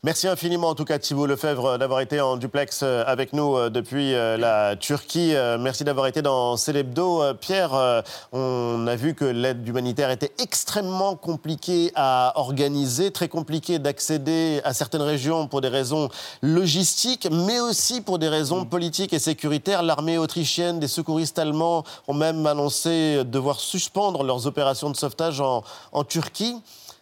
Merci 0.05 0.29
infiniment 0.29 0.69
en 0.69 0.75
tout 0.75 0.85
cas 0.85 0.99
Thibault 0.99 1.25
Lefebvre 1.25 1.79
d'avoir 1.79 2.01
été 2.01 2.21
en 2.21 2.37
duplex 2.37 2.81
euh, 2.83 3.05
avec 3.07 3.33
nous 3.33 3.57
euh, 3.57 3.71
depuis 3.71 4.13
euh, 4.13 4.37
la 4.37 4.77
Turquie. 4.77 5.33
Merci 5.59 5.83
d'avoir 5.83 6.07
été 6.09 6.21
dans 6.21 6.59
Célébdo. 6.59 7.23
Pierre, 7.41 8.03
on 8.33 8.87
a 8.87 8.97
vu 8.97 9.15
que 9.15 9.25
l'aide 9.25 9.67
humanitaire 9.67 10.11
était 10.11 10.33
extrêmement 10.39 11.17
compliquée 11.17 11.91
à 11.95 12.35
organiser, 12.37 13.13
très 13.13 13.29
compliqué 13.29 13.79
d'accéder 13.79 14.61
à 14.65 14.75
certaines 14.75 15.01
régions 15.01 15.47
pour 15.47 15.63
des 15.63 15.69
raisons 15.69 16.11
logistiques, 16.43 17.27
mais 17.33 17.61
aussi 17.61 18.03
pour 18.03 18.19
des 18.19 18.29
raisons 18.29 18.67
politiques 18.67 19.15
et 19.15 19.19
sécuritaires. 19.19 19.83
L'armée 19.83 20.19
autrichienne, 20.19 20.81
des 20.81 20.89
secouristes 20.89 21.39
allemands 21.39 21.83
ont 22.09 22.15
même 22.15 22.47
annoncé 22.47 23.25
devoir 23.25 23.59
suspendre 23.59 24.23
leurs 24.23 24.47
opérations 24.47 24.91
de 24.91 24.97
sauvetage 24.97 25.41
en, 25.41 25.65
en 25.93 26.05
Turquie. 26.05 26.61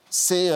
C'est 0.08 0.50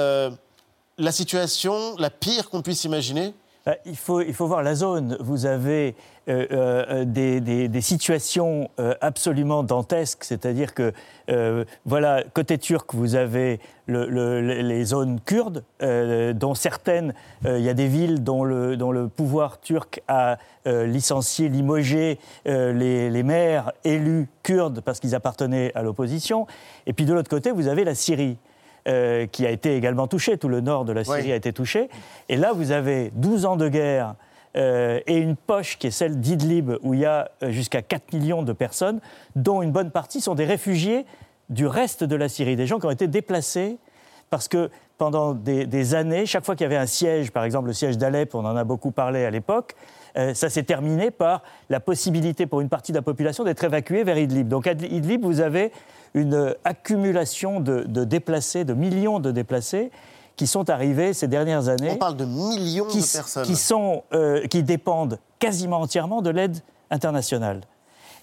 la 0.98 1.12
situation 1.12 1.94
la 1.98 2.10
pire 2.10 2.50
qu'on 2.50 2.62
puisse 2.62 2.84
imaginer 2.84 3.34
bah, 3.66 3.74
il 3.84 3.96
faut, 3.96 4.20
il 4.20 4.32
faut 4.32 4.46
voir 4.46 4.62
la 4.62 4.76
zone. 4.76 5.16
Vous 5.18 5.44
avez 5.44 5.96
euh, 6.28 6.46
euh, 6.52 7.04
des, 7.04 7.80
situations 7.80 8.70
euh, 8.78 8.94
absolument 9.00 9.64
dantesques, 9.64 10.22
c'est-à-dire 10.22 10.72
que, 10.72 10.92
voilà, 11.84 12.22
côté 12.32 12.58
turc, 12.58 12.94
vous 12.94 13.16
avez 13.16 13.58
les 13.88 14.84
zones 14.84 15.18
kurdes, 15.20 15.64
dont 15.80 16.54
certaines, 16.54 17.12
il 17.44 17.60
y 17.60 17.68
a 17.68 17.74
des 17.74 17.88
villes 17.88 18.22
dont 18.22 18.44
le, 18.44 18.76
dont 18.76 18.92
le 18.92 19.08
pouvoir 19.08 19.60
turc 19.60 20.00
a 20.06 20.38
licencié, 20.64 21.48
limogé 21.48 22.20
les, 22.44 23.10
les 23.10 23.22
maires 23.24 23.72
élus 23.82 24.28
kurdes 24.44 24.80
parce 24.80 25.00
qu'ils 25.00 25.16
appartenaient 25.16 25.72
à 25.74 25.82
l'opposition. 25.82 26.46
Et 26.86 26.92
puis 26.92 27.04
de 27.04 27.12
l'autre 27.12 27.30
côté, 27.30 27.50
vous 27.50 27.66
avez 27.66 27.82
la 27.82 27.96
Syrie. 27.96 28.38
Euh, 28.86 29.26
qui 29.26 29.44
a 29.44 29.50
été 29.50 29.74
également 29.74 30.06
touché. 30.06 30.38
Tout 30.38 30.46
le 30.46 30.60
nord 30.60 30.84
de 30.84 30.92
la 30.92 31.02
Syrie 31.02 31.32
a 31.32 31.34
été 31.34 31.52
touché. 31.52 31.88
Et 32.28 32.36
là, 32.36 32.52
vous 32.52 32.70
avez 32.70 33.10
12 33.16 33.44
ans 33.44 33.56
de 33.56 33.68
guerre 33.68 34.14
euh, 34.56 35.00
et 35.08 35.16
une 35.16 35.34
poche 35.34 35.76
qui 35.76 35.88
est 35.88 35.90
celle 35.90 36.20
d'Idlib, 36.20 36.70
où 36.82 36.94
il 36.94 37.00
y 37.00 37.04
a 37.04 37.32
euh, 37.42 37.50
jusqu'à 37.50 37.82
4 37.82 38.12
millions 38.12 38.44
de 38.44 38.52
personnes, 38.52 39.00
dont 39.34 39.60
une 39.60 39.72
bonne 39.72 39.90
partie 39.90 40.20
sont 40.20 40.36
des 40.36 40.44
réfugiés 40.44 41.04
du 41.48 41.66
reste 41.66 42.04
de 42.04 42.14
la 42.14 42.28
Syrie, 42.28 42.54
des 42.54 42.68
gens 42.68 42.78
qui 42.78 42.86
ont 42.86 42.92
été 42.92 43.08
déplacés 43.08 43.78
parce 44.30 44.46
que 44.46 44.70
pendant 44.98 45.34
des, 45.34 45.94
années, 45.94 46.24
chaque 46.24 46.44
fois 46.44 46.54
qu'il 46.54 46.64
y 46.64 46.66
avait 46.66 46.76
un 46.76 46.86
siège, 46.86 47.32
par 47.32 47.42
exemple 47.42 47.66
le 47.66 47.72
siège 47.72 47.98
d'Alep, 47.98 48.36
on 48.36 48.44
en 48.44 48.56
a 48.56 48.64
beaucoup 48.64 48.92
parlé 48.92 49.24
à 49.24 49.30
l'époque, 49.30 49.74
ça 50.34 50.48
s'est 50.48 50.62
terminé 50.62 51.10
par 51.10 51.42
la 51.68 51.80
possibilité 51.80 52.46
pour 52.46 52.60
une 52.60 52.68
partie 52.68 52.92
de 52.92 52.96
la 52.96 53.02
population 53.02 53.44
d'être 53.44 53.64
évacuée 53.64 54.04
vers 54.04 54.18
Idlib. 54.18 54.48
Donc 54.48 54.66
à 54.66 54.72
Idlib, 54.72 55.24
vous 55.24 55.40
avez 55.40 55.72
une 56.14 56.54
accumulation 56.64 57.60
de, 57.60 58.04
déplacés, 58.04 58.64
de 58.64 58.74
millions 58.74 59.20
de 59.20 59.30
déplacés 59.30 59.90
qui 60.36 60.46
sont 60.46 60.68
arrivés 60.70 61.12
ces 61.12 61.28
dernières 61.28 61.68
années. 61.68 61.92
On 61.92 61.96
parle 61.96 62.16
de 62.16 62.24
millions 62.24 62.86
qui, 62.86 63.00
de 63.00 63.12
personnes. 63.12 63.44
Qui, 63.44 63.56
sont, 63.56 64.02
euh, 64.12 64.46
qui 64.46 64.62
dépendent 64.62 65.18
quasiment 65.38 65.80
entièrement 65.80 66.22
de 66.22 66.30
l'aide 66.30 66.58
internationale. 66.90 67.62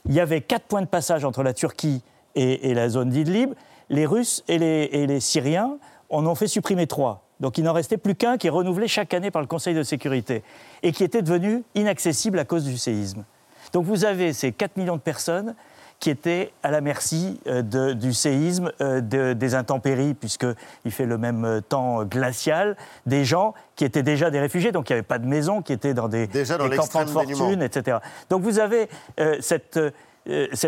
Il 0.05 0.13
y 0.13 0.19
avait 0.19 0.41
quatre 0.41 0.65
points 0.65 0.81
de 0.81 0.87
passage 0.87 1.25
entre 1.25 1.43
la 1.43 1.53
Turquie 1.53 2.03
et, 2.35 2.73
la 2.73 2.89
zone 2.89 3.09
d'Idlib. 3.09 3.53
Les 3.89 4.05
Russes 4.05 4.43
et 4.47 4.57
les, 4.57 4.89
et 4.91 5.07
les 5.07 5.19
Syriens 5.19 5.77
en 6.09 6.25
ont 6.25 6.35
fait 6.35 6.47
supprimer 6.47 6.87
trois. 6.87 7.22
Donc 7.43 7.57
il 7.57 7.65
n'en 7.65 7.73
restait 7.73 7.97
plus 7.97 8.15
qu'un 8.15 8.37
qui 8.37 8.47
est 8.47 8.49
renouvelé 8.49 8.87
chaque 8.87 9.13
année 9.13 9.29
par 9.29 9.41
le 9.41 9.47
Conseil 9.49 9.75
de 9.75 9.83
sécurité 9.83 10.43
et 10.81 10.93
qui 10.93 11.03
était 11.03 11.21
devenu 11.21 11.63
inaccessible 11.75 12.39
à 12.39 12.45
cause 12.45 12.63
du 12.63 12.77
séisme. 12.77 13.25
Donc 13.73 13.83
vous 13.83 14.05
avez 14.05 14.31
ces 14.31 14.53
4 14.53 14.77
millions 14.77 14.95
de 14.95 15.01
personnes 15.01 15.53
qui 15.99 16.09
étaient 16.09 16.53
à 16.63 16.71
la 16.71 16.79
merci 16.79 17.41
euh, 17.47 17.93
du 17.93 18.13
séisme, 18.13 18.71
euh, 18.79 19.33
des 19.33 19.55
intempéries, 19.55 20.13
puisqu'il 20.13 20.91
fait 20.91 21.05
le 21.05 21.17
même 21.17 21.43
euh, 21.43 21.61
temps 21.61 22.05
glacial, 22.05 22.77
des 23.05 23.25
gens 23.25 23.53
qui 23.75 23.83
étaient 23.83 24.03
déjà 24.03 24.29
des 24.29 24.39
réfugiés, 24.39 24.71
donc 24.71 24.89
il 24.89 24.93
n'y 24.93 24.99
avait 24.99 25.07
pas 25.07 25.19
de 25.19 25.27
maison, 25.27 25.61
qui 25.61 25.73
étaient 25.73 25.93
dans 25.93 26.07
des, 26.07 26.27
déjà 26.27 26.57
dans 26.57 26.69
des 26.69 26.77
campements 26.77 27.03
de 27.03 27.09
fortune, 27.09 27.61
etc. 27.61 27.97
Donc 28.29 28.41
vous 28.41 28.59
avez 28.59 28.89
euh, 29.19 29.37
cette 29.41 29.79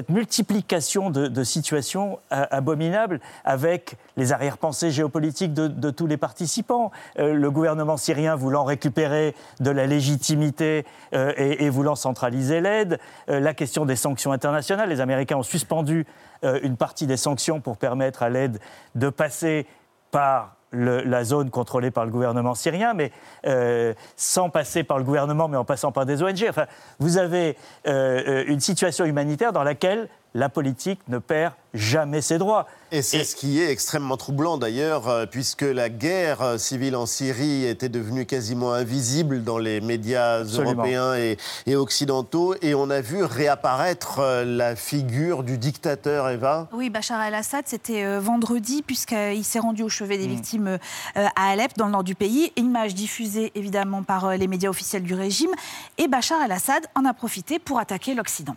multiplication 0.09 1.09
de, 1.09 1.43
situations 1.43 2.19
abominables 2.29 3.19
avec 3.43 3.95
les 4.17 4.33
arrière-pensées 4.33 4.91
géopolitiques 4.91 5.53
de, 5.53 5.89
tous 5.89 6.07
les 6.07 6.17
participants. 6.17 6.91
Euh, 7.19 7.33
le 7.33 7.51
gouvernement 7.51 7.97
syrien 7.97 8.35
voulant 8.35 8.63
récupérer 8.63 9.35
de 9.59 9.71
la 9.71 9.85
légitimité 9.85 10.85
euh, 11.13 11.33
et, 11.37 11.69
voulant 11.69 11.95
centraliser 11.95 12.61
l'aide. 12.61 12.99
la 13.27 13.53
question 13.53 13.85
des 13.85 13.95
sanctions 13.95 14.31
internationales. 14.31 14.89
Les 14.89 15.01
Américains 15.01 15.37
ont 15.37 15.43
suspendu 15.43 16.05
une 16.43 16.77
partie 16.77 17.07
des 17.07 17.17
sanctions 17.17 17.59
pour 17.59 17.77
permettre 17.77 18.23
à 18.23 18.29
l'aide 18.29 18.59
de 18.93 19.09
passer 19.09 19.65
par 20.11 20.55
la 20.75 21.23
zone 21.23 21.49
contrôlée 21.49 21.91
par 21.91 22.05
le 22.05 22.11
gouvernement 22.11 22.55
syrien, 22.55 22.93
mais 22.93 23.11
euh, 23.45 23.93
sans 24.15 24.49
passer 24.49 24.83
par 24.83 24.97
le 24.97 25.03
gouvernement, 25.03 25.47
mais 25.47 25.57
en 25.57 25.65
passant 25.65 25.91
par 25.91 26.05
des 26.05 26.21
ONG. 26.21 26.45
Enfin, 26.49 26.65
vous 26.99 27.17
avez 27.17 27.57
euh, 27.87 28.21
euh, 28.27 28.43
une 28.47 28.59
situation 28.59 29.05
humanitaire 29.05 29.53
dans 29.53 29.63
laquelle 29.63 30.07
la 30.35 30.49
politique 30.49 30.99
ne 31.07 31.17
perd 31.17 31.53
jamais 31.73 32.21
ses 32.21 32.37
droits. 32.37 32.67
Et 32.91 33.01
c'est 33.01 33.23
ce 33.23 33.35
qui 33.35 33.61
est 33.61 33.71
extrêmement 33.71 34.17
troublant 34.17 34.57
d'ailleurs, 34.57 35.07
euh, 35.07 35.25
puisque 35.25 35.63
la 35.63 35.89
guerre 35.89 36.41
euh, 36.41 36.57
civile 36.57 36.95
en 36.95 37.05
Syrie 37.05 37.65
était 37.65 37.89
devenue 37.89 38.25
quasiment 38.25 38.73
invisible 38.73 39.43
dans 39.43 39.57
les 39.57 39.81
médias 39.81 40.43
européens 40.43 41.15
et, 41.15 41.75
occidentaux, 41.75 42.53
et 42.61 42.75
on 42.75 42.89
a 42.89 43.01
vu 43.01 43.23
réapparaître 43.23 44.19
euh, 44.19 44.45
la 44.45 44.75
figure 44.75 45.43
du 45.43 45.57
dictateur, 45.57 46.29
Eva. 46.29 46.67
Oui, 46.73 46.89
Bachar 46.89 47.21
el-Assad, 47.23 47.63
c'était 47.65 48.19
vendredi, 48.19 48.83
puisqu'il 48.83 49.43
s'est 49.43 49.59
rendu 49.59 49.83
au 49.83 49.89
chevet 49.89 50.17
des 50.17 50.27
mm. 50.27 50.31
victimes 50.31 50.79
à 51.15 51.49
Alep, 51.49 51.77
dans 51.77 51.85
le 51.85 51.91
nord 51.91 52.03
du 52.03 52.15
pays. 52.15 52.51
Image 52.57 52.93
diffusée 52.93 53.51
évidemment 53.55 54.03
par 54.03 54.37
les 54.37 54.47
médias 54.47 54.69
officiels 54.69 55.03
du 55.03 55.13
régime, 55.13 55.51
et 55.97 56.07
Bachar 56.07 56.41
el-Assad 56.43 56.83
en 56.93 57.05
a 57.05 57.13
profité 57.13 57.57
pour 57.57 57.79
attaquer 57.79 58.13
l'Occident. 58.13 58.55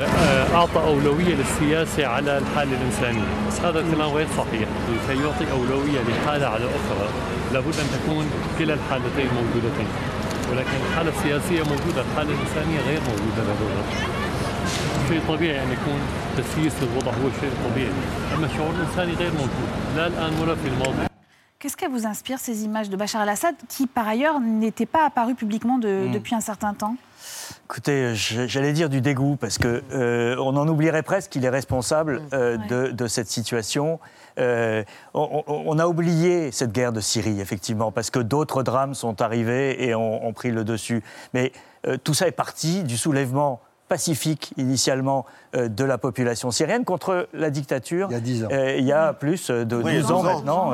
أعطى 0.00 0.80
أولوية 0.80 1.34
للسياسة 1.34 2.06
على 2.06 2.38
الحالة 2.38 2.76
الإنسانية. 2.76 3.28
هذا 3.64 3.80
الكلام 3.80 4.10
غير 4.10 4.26
صحيح. 4.38 4.68
لكي 4.90 5.22
يعطي 5.22 5.50
أولوية 5.50 6.00
لحالة 6.08 6.46
على 6.46 6.64
أخرى 6.64 7.08
لابد 7.52 7.74
أن 7.78 7.86
تكون 7.98 8.30
كلا 8.58 8.74
الحالتين 8.74 9.28
موجودتين. 9.34 9.88
ولكن 10.52 10.76
الحالة 10.90 11.10
السياسية 11.18 11.62
موجودة 11.62 12.02
الحالة 12.02 12.30
الإنسانية 12.30 12.80
غير 12.80 13.00
موجودة 13.00 13.42
لدى 13.42 13.98
شيء 15.08 15.20
طبيعي 15.28 15.62
أن 15.62 15.72
يكون 15.72 16.00
تسييس 16.36 16.72
الوضع 16.82 17.12
هو 17.12 17.28
شيء 17.40 17.52
طبيعي. 17.70 17.92
أما 18.36 18.46
الشعور 18.46 18.70
الإنساني 18.70 19.12
غير 19.12 19.32
موجود. 19.32 19.68
لا 19.96 20.06
الآن 20.06 20.40
ولا 20.40 20.54
في 20.54 20.68
الماضي. 20.68 21.08
Qu'est-ce 21.60 21.76
qu'elle 21.76 21.90
vous 21.90 22.06
inspire, 22.06 22.38
ces 22.38 22.64
images 22.64 22.88
de 22.88 22.96
Bachar 22.96 23.22
el-Assad, 23.24 23.56
qui 23.68 23.88
par 23.88 24.06
ailleurs 24.06 24.38
n'étaient 24.38 24.86
pas 24.86 25.04
apparues 25.04 25.34
publiquement 25.34 25.78
de, 25.78 25.88
mmh. 25.88 26.12
depuis 26.12 26.36
un 26.36 26.40
certain 26.40 26.72
temps? 26.72 26.94
Écoutez, 27.70 28.14
j'allais 28.14 28.72
dire 28.72 28.88
du 28.88 29.02
dégoût, 29.02 29.36
parce 29.36 29.58
qu'on 29.58 29.82
euh, 29.92 30.36
en 30.38 30.68
oublierait 30.68 31.02
presque 31.02 31.32
qu'il 31.32 31.44
est 31.44 31.50
responsable 31.50 32.22
euh, 32.32 32.56
de, 32.56 33.06
cette 33.06 33.28
situation. 33.28 34.00
Euh, 34.38 34.82
on, 35.12 35.78
a 35.78 35.86
oublié 35.86 36.50
cette 36.50 36.72
guerre 36.72 36.94
de 36.94 37.00
Syrie, 37.00 37.42
effectivement, 37.42 37.92
parce 37.92 38.08
que 38.08 38.20
d'autres 38.20 38.62
drames 38.62 38.94
sont 38.94 39.20
arrivés 39.20 39.84
et 39.86 39.94
ont, 39.94 40.32
pris 40.32 40.50
le 40.50 40.64
dessus. 40.64 41.02
Mais 41.34 41.52
tout 42.04 42.14
ça 42.14 42.26
est 42.26 42.32
parti 42.32 42.84
du 42.84 42.96
soulèvement 42.96 43.60
pacifique 43.88 44.52
initialement 44.56 45.26
de 45.54 45.84
la 45.84 45.98
population 45.98 46.50
syrienne 46.50 46.84
contre 46.84 47.28
la 47.32 47.50
dictature. 47.50 48.08
Il 48.10 48.14
y 48.14 48.16
a 48.16 48.20
10 48.20 48.44
ans. 48.44 48.48
il 48.50 48.84
y 48.84 48.92
a 48.92 49.12
plus 49.12 49.50
de 49.50 49.64
12 49.64 50.12
ans, 50.12 50.22
maintenant. 50.22 50.72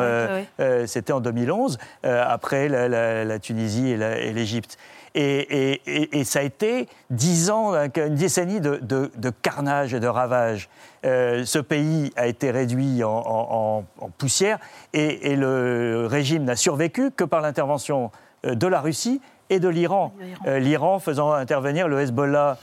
C'était 0.86 1.12
en 1.12 1.20
2011, 1.20 1.78
après 2.02 2.68
la, 2.68 3.38
Tunisie 3.38 3.90
et 3.90 4.32
l'Égypte. 4.32 4.78
Et, 5.14 6.24
ça 6.24 6.40
a 6.40 6.42
été 6.42 6.88
dix 7.10 7.50
ans, 7.50 7.72
une 7.74 8.14
décennie 8.16 8.60
de, 8.60 9.30
carnage 9.42 9.94
et 9.94 10.00
de 10.00 10.08
ravage. 10.08 10.68
Euh, 11.04 11.44
ce 11.44 11.58
pays 11.58 12.12
a 12.16 12.26
été 12.26 12.50
réduit 12.50 13.02
en, 13.04 13.84
poussière 14.18 14.58
et, 14.92 15.36
le 15.36 16.06
régime 16.10 16.44
n'a 16.44 16.56
survécu 16.56 17.10
que 17.10 17.24
par 17.24 17.40
l'intervention 17.40 18.10
euh, 18.46 18.54
de 18.54 18.66
la 18.66 18.80
Russie 18.80 19.20
et 19.50 19.60
de 19.60 19.68
l'Iran. 19.68 20.12
Euh, 20.46 20.58
L'Iran 20.58 20.98
faisant 20.98 21.32
intervenir 21.32 21.86
le 21.86 22.00
Hezbollah 22.00 22.56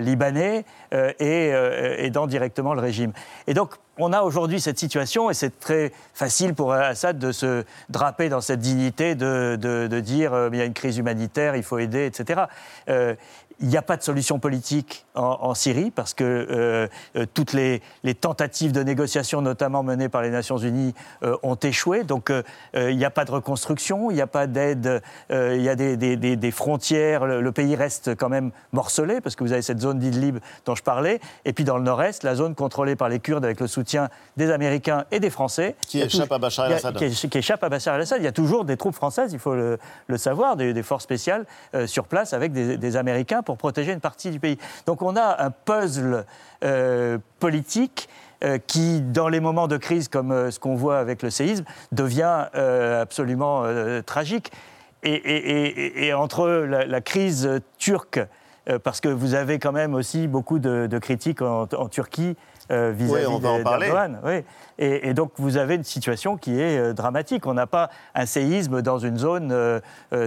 libanais 0.00 0.64
et 0.92 1.50
aidant 1.98 2.26
directement 2.26 2.74
le 2.74 2.80
régime. 2.80 3.12
Et 3.46 3.54
donc, 3.54 3.76
on 4.00 4.12
a 4.12 4.22
aujourd'hui 4.22 4.60
cette 4.60 4.78
situation 4.78 5.30
et 5.30 5.34
c'est 5.34 5.58
très 5.60 5.92
facile 6.14 6.54
pour 6.54 6.72
Assad 6.72 7.18
de 7.18 7.32
se 7.32 7.64
draper 7.88 8.28
dans 8.28 8.40
cette 8.40 8.60
dignité, 8.60 9.14
de, 9.14 9.56
dire 10.00 10.30
qu'il 10.30 10.36
euh, 10.36 10.50
il 10.52 10.58
y 10.58 10.62
a 10.62 10.64
une 10.64 10.74
crise 10.74 10.98
humanitaire, 10.98 11.56
il 11.56 11.62
faut 11.62 11.78
aider, 11.78 12.06
etc. 12.06 12.42
Euh, 12.88 13.14
il 13.60 13.68
n'y 13.68 13.76
a 13.76 13.82
pas 13.82 13.96
de 13.96 14.02
solution 14.02 14.38
politique 14.38 15.04
en, 15.20 15.54
Syrie 15.54 15.90
parce 15.90 16.14
que 16.14 16.24
euh, 16.24 16.88
euh, 17.16 17.26
toutes 17.34 17.52
les, 17.52 17.82
tentatives 18.20 18.72
de 18.72 18.82
négociation, 18.82 19.42
notamment 19.42 19.82
menées 19.82 20.08
par 20.08 20.22
les 20.22 20.30
Nations 20.30 20.56
Unies, 20.56 20.94
euh, 21.22 21.36
ont 21.42 21.56
échoué. 21.56 22.04
Donc 22.04 22.32
il 22.74 22.96
n'y 22.96 23.04
a 23.04 23.10
pas 23.10 23.24
de 23.24 23.30
reconstruction, 23.30 24.10
il 24.10 24.14
n'y 24.14 24.20
a 24.20 24.26
pas 24.26 24.46
d'aide, 24.46 25.02
il 25.30 25.62
y 25.62 25.68
a 25.68 25.74
des, 25.74 26.50
frontières. 26.50 27.26
Le, 27.26 27.52
pays 27.52 27.74
reste 27.74 28.14
quand 28.14 28.28
même 28.28 28.52
morcelé 28.72 29.20
parce 29.20 29.36
que 29.36 29.44
vous 29.44 29.52
avez 29.52 29.62
cette 29.62 29.80
zone 29.80 29.98
d'Idlib 29.98 30.38
dont 30.64 30.74
je 30.74 30.82
parlais. 30.82 31.20
Et 31.44 31.52
puis 31.52 31.64
dans 31.64 31.76
le 31.76 31.82
nord-est, 31.82 32.22
la 32.22 32.34
zone 32.34 32.54
contrôlée 32.54 32.96
par 32.96 33.08
les 33.08 33.18
Kurdes 33.18 33.44
avec 33.44 33.60
le 33.60 33.66
soutien 33.66 34.08
des 34.36 34.50
Américains 34.50 35.04
et 35.10 35.20
des 35.20 35.30
Français. 35.30 35.76
Qui 35.86 36.00
échappe 36.00 36.32
à 36.32 36.38
Bachar 36.38 36.66
el-Assad. 36.66 36.96
Qui, 36.96 37.38
échappe 37.38 37.62
à 37.64 37.68
Bachar 37.68 37.96
el-Assad. 37.96 38.20
Il 38.20 38.24
y 38.24 38.28
a 38.28 38.32
toujours 38.32 38.64
des 38.64 38.76
troupes 38.76 38.94
françaises, 38.94 39.32
il 39.32 39.38
faut 39.38 39.54
le, 39.54 39.78
savoir, 40.16 40.56
des, 40.56 40.82
forces 40.82 41.04
spéciales 41.04 41.44
sur 41.86 42.04
place 42.04 42.32
avec 42.32 42.52
des 42.52 42.96
Américains 42.96 43.42
pour 43.42 43.56
protéger 43.56 43.92
une 43.92 44.00
partie 44.00 44.30
du 44.30 44.40
pays. 44.40 44.58
Donc 44.86 45.02
on 45.02 45.09
a 45.16 45.44
un 45.44 45.50
puzzle 45.50 46.24
euh, 46.64 47.18
politique 47.38 48.08
euh, 48.44 48.58
qui, 48.58 49.00
dans 49.00 49.28
les 49.28 49.40
moments 49.40 49.68
de 49.68 49.76
crise 49.76 50.08
comme 50.08 50.32
euh, 50.32 50.50
ce 50.50 50.58
qu'on 50.58 50.74
voit 50.74 50.98
avec 50.98 51.22
le 51.22 51.30
séisme, 51.30 51.64
devient 51.92 52.46
absolument 53.00 53.64
tragique. 54.04 54.52
Et, 55.02 56.12
entre 56.14 56.48
la, 56.48 57.00
crise 57.00 57.60
turque, 57.78 58.20
parce 58.84 59.00
que 59.00 59.08
vous 59.08 59.34
avez 59.34 59.58
quand 59.58 59.72
même 59.72 59.94
aussi 59.94 60.28
beaucoup 60.28 60.58
de, 60.58 60.98
critiques 60.98 61.40
en 61.42 61.66
Turquie 61.88 62.36
euh, 62.70 62.92
vis-à-vis. 62.94 63.26
Oui. 64.24 64.44
Et, 64.78 65.12
donc 65.12 65.32
vous 65.36 65.56
avez 65.56 65.74
une 65.74 65.84
situation 65.84 66.36
qui 66.36 66.60
est 66.60 66.78
euh, 66.78 66.92
dramatique. 66.92 67.46
On 67.46 67.54
n'a 67.54 67.66
pas 67.66 67.90
un 68.14 68.26
séisme 68.26 68.80
dans 68.80 68.98
une 68.98 69.18
zone 69.18 69.50
euh, 69.52 69.80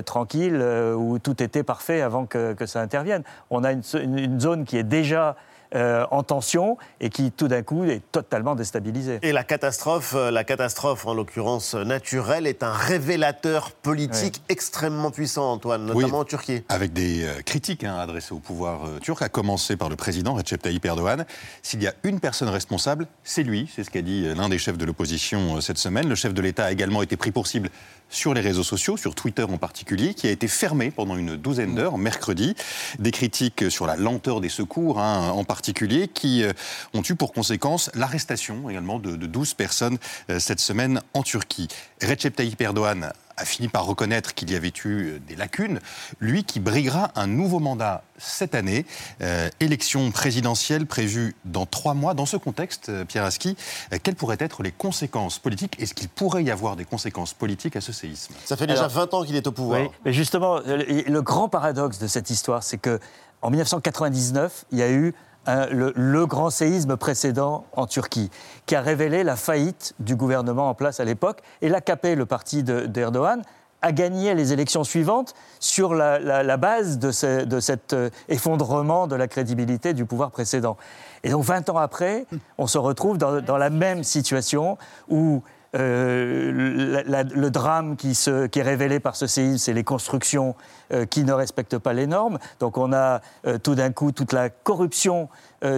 tranquille 0.05 0.61
où 0.95 1.19
tout 1.19 1.41
était 1.41 1.63
parfait 1.63 2.01
avant 2.01 2.25
que, 2.25 2.55
ça 2.65 2.81
intervienne. 2.81 3.23
On 3.49 3.63
a 3.63 3.71
une 3.71 4.39
zone 4.39 4.65
qui 4.65 4.77
est 4.77 4.83
déjà 4.83 5.35
euh, 5.76 6.05
en 6.11 6.21
tension 6.21 6.78
et 6.99 7.09
qui 7.09 7.32
tout 7.32 7.47
d'un 7.47 7.63
coup 7.63 7.84
est 7.84 8.01
totalement 8.11 8.53
déstabilisé. 8.53 9.19
Et 9.24 9.32
la 9.32 9.43
catastrophe, 9.43 10.13
euh, 10.15 10.30
la 10.30 10.43
catastrophe 10.43 11.07
en 11.07 11.15
l'occurrence 11.15 11.74
naturelle, 11.74 12.45
est 12.45 12.61
un 12.61 12.74
révélateur 12.74 13.71
politique 13.71 14.43
extrêmement 14.49 15.09
puissant, 15.09 15.51
Antoine, 15.51 15.86
notamment 15.86 16.19
en 16.19 16.26
Turquie. 16.26 16.63
Avec 16.69 16.93
des 16.93 17.24
euh, 17.24 17.41
critiques 17.43 17.84
hein, 17.84 17.97
adressées 17.97 18.34
au 18.34 18.39
pouvoir 18.39 18.82
turc, 19.01 19.21
à 19.24 19.30
commencer 19.30 19.76
par 19.76 19.89
le 19.89 19.95
président 19.95 20.36
Recep 20.36 20.61
Tayyip 20.61 20.86
Erdogan. 20.86 21.26
S'il 21.63 21.82
y 21.82 21.88
a 21.88 21.93
une 22.03 22.19
personne 22.19 22.49
responsable, 22.49 23.07
c'est 23.24 23.43
lui, 23.43 23.67
c'est 23.76 23.84
ce 23.84 23.89
qu'a 23.89 24.03
dit 24.03 24.32
l'un 24.36 24.49
des 24.49 24.59
chefs 24.59 24.78
de 24.78 24.86
l'opposition 24.86 25.59
cette 25.59 25.80
semaine. 25.80 26.07
Le 26.07 26.15
chef 26.15 26.36
de 26.36 26.41
l'État 26.41 26.65
a 26.65 26.71
également 26.71 27.01
été 27.01 27.17
pris 27.17 27.32
pour 27.32 27.47
cible 27.47 27.69
sur 28.09 28.34
les 28.34 28.41
réseaux 28.41 28.63
sociaux, 28.63 28.95
sur 28.95 29.15
Twitter 29.15 29.43
en 29.43 29.57
particulier, 29.57 30.13
qui 30.13 30.28
a 30.28 30.30
été 30.30 30.47
fermé 30.47 30.91
pendant 30.91 31.17
une 31.17 31.36
douzaine 31.36 31.76
d'heures 31.76 31.97
mercredi. 31.97 32.55
Des 32.99 33.11
critiques 33.11 33.71
sur 33.71 33.88
la 33.88 33.95
lenteur 33.95 34.39
des 34.39 34.49
secours 34.49 34.99
hein, 34.99 35.32
en 35.32 35.43
particulier, 35.43 35.62
qui 35.72 36.43
euh, 36.43 36.51
ont 36.93 37.01
eu 37.07 37.16
pour 37.16 37.32
conséquence 37.32 37.89
l'arrestation 37.93 38.70
également 38.70 38.99
de, 38.99 39.16
de 39.16 39.28
12 39.28 39.53
personnes 39.53 39.97
euh, 40.30 40.39
cette 40.39 40.59
semaine 40.59 41.01
en 41.14 41.24
Turquie. 41.24 41.68
Recep 42.01 42.36
Tayyip 42.36 42.59
Erdogan 42.61 43.11
a 43.36 43.45
fini 43.45 43.68
par 43.68 43.86
reconnaître 43.86 44.34
qu'il 44.34 44.51
y 44.51 44.55
avait 44.55 44.74
eu 44.86 44.86
euh, 44.86 45.20
des 45.28 45.36
lacunes, 45.36 45.80
lui 46.20 46.43
qui 46.43 46.59
briguera 46.59 47.11
un 47.16 47.28
nouveau 47.28 47.59
mandat 47.59 48.03
cette 48.18 48.55
année, 48.55 48.86
euh, 49.22 49.49
élection 49.59 50.11
présidentielle 50.11 50.86
prévue 50.86 51.36
dans 51.45 51.66
trois 51.66 51.93
mois. 51.93 52.14
Dans 52.14 52.26
ce 52.26 52.38
contexte, 52.38 52.91
Pierre 53.05 53.24
Aski, 53.24 53.57
quelles 54.03 54.16
pourraient 54.16 54.38
être 54.39 54.64
les 54.64 54.72
conséquences 54.72 55.39
politiques? 55.39 55.80
Est-ce 55.80 55.93
qu'il 55.93 56.09
pourrait 56.09 56.43
y 56.43 56.51
avoir 56.51 56.76
des 56.76 56.86
conséquences 56.86 57.34
politiques 57.34 57.76
à 57.76 57.82
ce 57.82 57.91
séisme? 57.91 58.34
Ça 58.45 58.55
fait 58.55 58.68
déjà 58.68 58.88
20 58.88 59.14
ans 59.14 59.24
qu'il 59.24 59.36
est 59.36 59.47
au 59.47 59.51
pouvoir. 59.51 59.82
Oui, 59.82 59.88
mais 60.05 60.14
justement, 60.14 60.59
le, 60.59 61.22
grand 61.22 61.49
paradoxe 61.49 61.99
de 61.99 62.07
cette 62.07 62.30
histoire, 62.30 62.64
c'est 62.64 62.78
que 62.78 62.99
en 63.41 63.49
1999, 63.49 64.66
il 64.72 64.80
y 64.80 64.84
a 64.84 64.91
eu 64.91 65.14
le, 65.47 66.25
grand 66.25 66.49
séisme 66.49 66.97
précédent 66.97 67.65
en 67.73 67.85
Turquie, 67.85 68.29
qui 68.65 68.75
a 68.75 68.81
révélé 68.81 69.23
la 69.23 69.35
faillite 69.35 69.93
du 69.99 70.15
gouvernement 70.15 70.69
en 70.69 70.73
place 70.73 70.99
à 70.99 71.05
l'époque. 71.05 71.41
Et 71.61 71.69
l'AKP, 71.69 72.15
le 72.15 72.25
parti 72.25 72.63
d'Erdogan, 72.63 73.41
a 73.81 73.91
gagné 73.91 74.33
les 74.33 74.53
élections 74.53 74.85
suivantes 74.85 75.33
sur 75.59 75.93
la, 75.93 76.57
base 76.57 76.99
de, 76.99 77.11
cet 77.11 77.93
euh, 77.93 78.09
effondrement 78.29 79.07
de 79.07 79.15
la 79.15 79.27
crédibilité 79.27 79.93
du 79.93 80.05
pouvoir 80.05 80.31
précédent. 80.31 80.77
Et 81.23 81.29
donc 81.29 81.43
20 81.43 81.69
ans 81.69 81.77
après, 81.77 82.25
on 82.57 82.65
se 82.65 82.77
retrouve 82.77 83.17
dans 83.17 83.57
la 83.57 83.69
même 83.69 84.03
situation 84.03 84.77
où 85.09 85.43
euh, 85.76 87.01
le 87.03 87.49
drame 87.49 87.95
qui, 87.95 88.11
est 88.11 88.61
révélé 88.61 88.99
par 88.99 89.15
ce 89.15 89.26
séisme, 89.26 89.57
c'est 89.57 89.74
les 89.74 89.84
constructions 89.84 90.55
euh, 90.93 91.05
qui 91.05 91.24
ne 91.24 91.34
respectent 91.34 91.80
pas 91.80 91.93
les 91.93 92.05
normes. 92.05 92.38
Donc 92.59 92.78
on 92.78 92.93
a 92.93 93.21
euh, 93.47 93.57
tout 93.57 93.74
d'un 93.74 93.91
coup 93.91 94.11
toute 94.11 94.34
la 94.34 94.49
corruption 94.49 95.30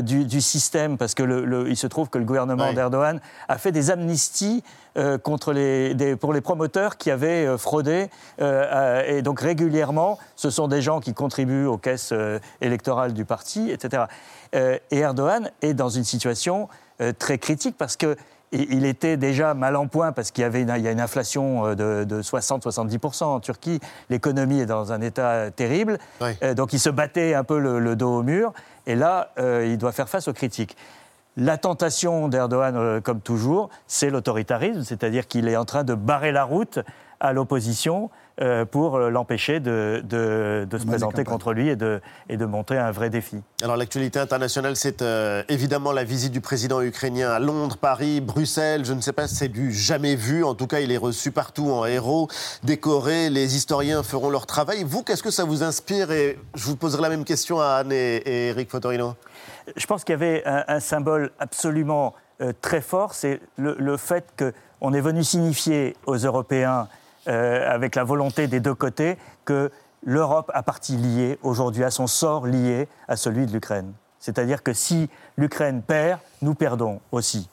du, 0.02 0.42
système, 0.42 0.98
parce 0.98 1.14
qu'il 1.14 1.78
se 1.78 1.86
trouve 1.86 2.10
que 2.10 2.18
le 2.18 2.26
gouvernement 2.26 2.74
d'Erdogan 2.74 3.20
a 3.48 3.58
fait 3.60 3.72
des 3.72 3.92
amnisties 3.92 4.64
contre 5.22 5.54
les, 5.54 6.16
pour 6.16 6.34
les 6.34 6.42
promoteurs 6.42 6.98
qui 6.98 7.12
avaient 7.12 7.56
fraudé. 7.60 8.10
et 8.40 9.22
donc 9.22 9.42
régulièrement, 9.42 10.18
ce 10.36 10.50
sont 10.50 10.68
des 10.68 10.82
gens 10.82 11.02
qui 11.02 11.14
contribuent 11.14 11.68
aux 11.68 11.78
caisses 11.78 12.16
électorales 12.62 13.14
du 13.14 13.26
parti, 13.26 13.70
etc. 13.70 14.06
et 14.54 14.80
Erdogan 14.90 15.52
est 15.62 15.76
dans 15.76 15.90
une 15.90 16.04
situation 16.04 16.68
très 17.20 17.38
critique 17.38 17.76
parce 17.78 17.96
que 17.96 18.18
il 18.58 18.86
était 18.86 19.18
déjà 19.18 19.54
mal 19.54 19.76
en 19.76 19.88
point 19.88 20.12
parce 20.12 20.32
qu'il 20.32 20.42
y 20.42 20.46
avait 20.46 20.62
une, 20.62 20.70
a 20.70 20.78
une 20.78 21.02
inflation 21.02 21.68
euh, 21.68 22.06
de, 22.06 22.22
60-70% 22.22 23.24
en 23.24 23.40
Turquie. 23.40 23.80
L'économie 24.10 24.62
est 24.62 24.66
dans 24.66 24.92
un 24.92 25.02
état 25.02 25.52
terrible. 25.52 25.98
Euh, 26.22 26.54
donc 26.54 26.74
il 26.74 26.80
se 26.80 26.90
battait 26.90 27.34
un 27.34 27.44
peu 27.44 27.60
le, 27.60 27.96
dos 27.96 28.20
au 28.20 28.24
mur. 28.24 28.54
Et 28.88 28.96
là, 28.96 29.32
euh, 29.40 29.66
il 29.68 29.78
doit 29.78 29.92
faire 29.92 30.10
face 30.10 30.28
aux 30.28 30.34
critiques. 30.34 30.76
La 31.38 31.58
tentation 31.58 32.30
d'Erdogan, 32.30 33.02
comme 33.02 33.20
toujours, 33.20 33.70
c'est 33.88 34.10
l'autoritarisme, 34.10 34.84
c'est-à-dire 34.84 35.28
qu'il 35.28 35.50
est 35.50 35.58
en 35.58 35.66
train 35.66 35.84
de 35.84 35.94
barrer 35.94 36.32
la 36.32 36.46
route 36.46 36.80
à 37.20 37.34
l'opposition 37.34 38.10
euh, 38.42 38.66
pour 38.66 39.00
l'empêcher 39.00 39.62
de, 39.62 40.04
se 40.10 40.86
présenter 40.86 41.24
contre 41.24 41.54
lui 41.54 41.70
et 41.70 41.78
de, 41.78 42.02
et 42.28 42.36
de 42.36 42.46
montrer 42.46 42.78
un 42.78 42.92
vrai 42.92 43.10
défi. 43.10 43.42
Alors 43.64 43.78
l'actualité 43.78 44.20
internationale, 44.20 44.76
c'est 44.76 45.02
euh, 45.02 45.42
évidemment 45.48 45.94
la 45.94 46.04
visite 46.04 46.34
du 46.34 46.42
président 46.42 46.82
ukrainien 46.82 47.32
à 47.32 47.40
Londres, 47.40 47.78
Paris, 47.78 48.20
Bruxelles. 48.20 48.84
Je 48.84 48.92
ne 48.92 49.00
sais 49.00 49.14
pas 49.14 49.30
si 49.30 49.36
c'est 49.36 49.48
du 49.48 49.72
jamais 49.72 50.16
vu. 50.16 50.44
En 50.44 50.54
tout 50.54 50.68
cas, 50.68 50.82
il 50.82 50.92
est 50.92 50.98
reçu 50.98 51.32
partout 51.32 51.72
en 51.72 51.86
héros, 51.86 52.28
décoré. 52.62 53.30
Les 53.30 53.56
historiens 53.56 54.04
feront 54.04 54.30
leur 54.30 54.46
travail. 54.46 54.84
Vous, 54.84 55.02
qu'est-ce 55.02 55.24
que 55.24 55.32
ça 55.32 55.46
vous 55.46 55.64
inspire? 55.64 56.12
Et 56.12 56.38
je 56.56 56.66
vous 56.66 56.76
poserai 56.76 57.02
la 57.04 57.10
même 57.10 57.24
question 57.24 57.62
à 57.62 57.76
Anne 57.76 57.94
et, 57.94 58.50
Eric 58.50 58.70
Fotorino. 58.70 59.16
Je 59.78 59.86
pense 59.86 60.04
qu'il 60.04 60.12
y 60.12 60.18
avait 60.18 60.44
un, 60.46 60.82
symbole 60.82 61.32
absolument 61.40 62.14
euh, 62.42 62.52
très 62.62 62.82
fort, 62.82 63.14
c'est 63.14 63.40
le, 63.56 63.78
le 63.80 63.96
fait 63.96 64.26
qu'on 64.38 64.94
est 64.94 65.00
venu 65.00 65.24
signifier 65.24 65.96
aux 66.06 66.18
Européens 66.18 66.90
euh, 67.28 67.74
avec 67.74 67.96
la 67.96 68.04
volonté 68.04 68.48
des 68.48 68.60
deux 68.60 68.76
côtés 68.76 69.18
que 69.46 69.72
l'Europe 70.04 70.52
a 70.54 70.64
partie 70.64 70.96
liée 70.96 71.40
aujourd'hui 71.42 71.84
à 71.84 71.92
son 71.92 72.08
sort 72.08 72.46
lié 72.46 72.88
à 73.08 73.16
celui 73.16 73.46
de 73.46 73.52
l'Ukraine. 73.52 73.94
C'est-à-dire 74.20 74.64
que 74.64 74.74
si 74.74 75.10
l'Ukraine 75.38 75.82
perd, 75.82 76.20
nous 76.42 76.56
perdons 76.56 77.02
aussi. 77.12 77.50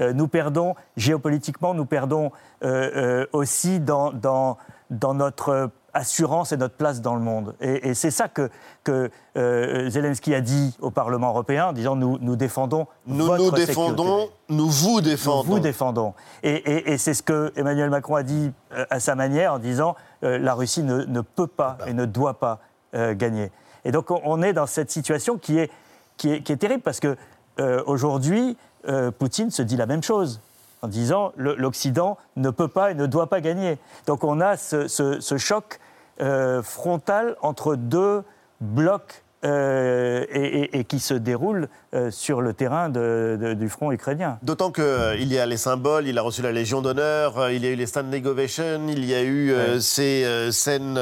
Euh, 0.00 0.12
nous 0.12 0.28
perdons 0.28 0.74
géopolitiquement, 0.96 1.72
nous 1.72 1.86
perdons 1.86 2.30
euh, 2.62 3.26
aussi 3.32 3.80
dans, 3.80 4.12
dans, 4.12 4.58
dans 4.90 5.14
notre 5.14 5.70
assurance 5.96 6.52
et 6.52 6.56
notre 6.56 6.74
place 6.74 7.00
dans 7.00 7.14
le 7.14 7.22
monde. 7.22 7.54
Et, 7.60 7.94
c'est 7.94 8.10
ça 8.10 8.28
que, 8.28 8.50
que 8.84 9.10
euh, 9.36 9.88
Zelensky 9.88 10.34
a 10.34 10.40
dit 10.40 10.76
au 10.80 10.90
Parlement 10.90 11.30
européen, 11.30 11.68
en 11.68 11.72
disant 11.72 11.96
nous, 11.96 12.18
nous 12.20 12.36
défendons 12.36 12.86
nous 13.06 13.34
nous 13.36 13.50
défendons, 13.50 14.28
nous 14.48 14.68
vous 14.68 15.00
défendons. 15.00 15.44
Nous 15.44 15.54
vous 15.54 15.58
défendons. 15.58 16.14
Et, 16.42 16.98
c'est 16.98 17.14
ce 17.14 17.22
que 17.22 17.52
Emmanuel 17.56 17.90
Macron 17.90 18.16
a 18.16 18.22
dit 18.22 18.52
euh, 18.72 18.84
à 18.90 19.00
sa 19.00 19.14
manière 19.14 19.54
en 19.54 19.58
disant 19.58 19.96
euh, 20.22 20.38
la 20.38 20.54
Russie 20.54 20.82
ne, 20.82 21.04
ne, 21.04 21.20
peut 21.22 21.46
pas 21.46 21.78
et 21.86 21.94
ne 21.94 22.04
doit 22.04 22.38
pas 22.38 22.60
gagner. 22.94 23.50
Et 23.84 23.92
donc 23.92 24.10
on, 24.10 24.42
est 24.42 24.54
dans 24.54 24.64
cette 24.64 24.90
situation 24.90 25.36
qui 25.36 25.58
est, 25.58 25.70
qui 26.16 26.30
est, 26.30 26.40
qui 26.40 26.52
est 26.52 26.56
terrible 26.56 26.82
parce 26.82 26.98
que 26.98 27.14
aujourd'hui, 27.86 28.56
Poutine 29.18 29.50
se 29.50 29.60
dit 29.60 29.76
la 29.76 29.84
même 29.84 30.02
chose 30.02 30.40
en 30.86 30.88
disant 30.88 31.32
l'Occident 31.36 32.16
ne 32.36 32.50
peut 32.50 32.68
pas 32.68 32.92
et 32.92 32.94
ne 32.94 33.06
doit 33.06 33.28
pas 33.28 33.40
gagner. 33.40 33.78
Donc 34.06 34.22
on 34.22 34.40
a 34.40 34.56
ce, 34.56 35.36
choc 35.36 35.80
euh, 36.20 36.62
frontal 36.62 37.36
entre 37.42 37.74
deux 37.74 38.22
blocs 38.60 39.24
euh, 39.46 40.24
et, 40.72 40.84
qui 40.84 40.98
se 40.98 41.14
déroule 41.14 41.68
euh, 41.94 42.10
sur 42.10 42.40
le 42.40 42.52
terrain 42.52 42.88
du 42.88 43.68
front 43.68 43.92
ukrainien. 43.92 44.38
D'autant 44.42 44.70
qu'il 44.70 45.32
y 45.32 45.38
a 45.38 45.46
les 45.46 45.56
symboles, 45.56 46.08
il 46.08 46.18
a 46.18 46.22
reçu 46.22 46.42
la 46.42 46.52
Légion 46.52 46.82
d'honneur, 46.82 47.50
il 47.50 47.64
y 47.64 47.66
a 47.68 47.70
eu 47.70 47.76
les 47.76 47.86
Stanley 47.86 48.26
Ovation, 48.26 48.88
il 48.88 49.04
y 49.04 49.14
a 49.14 49.22
eu 49.22 49.54
ces 49.80 50.50
scènes 50.50 50.98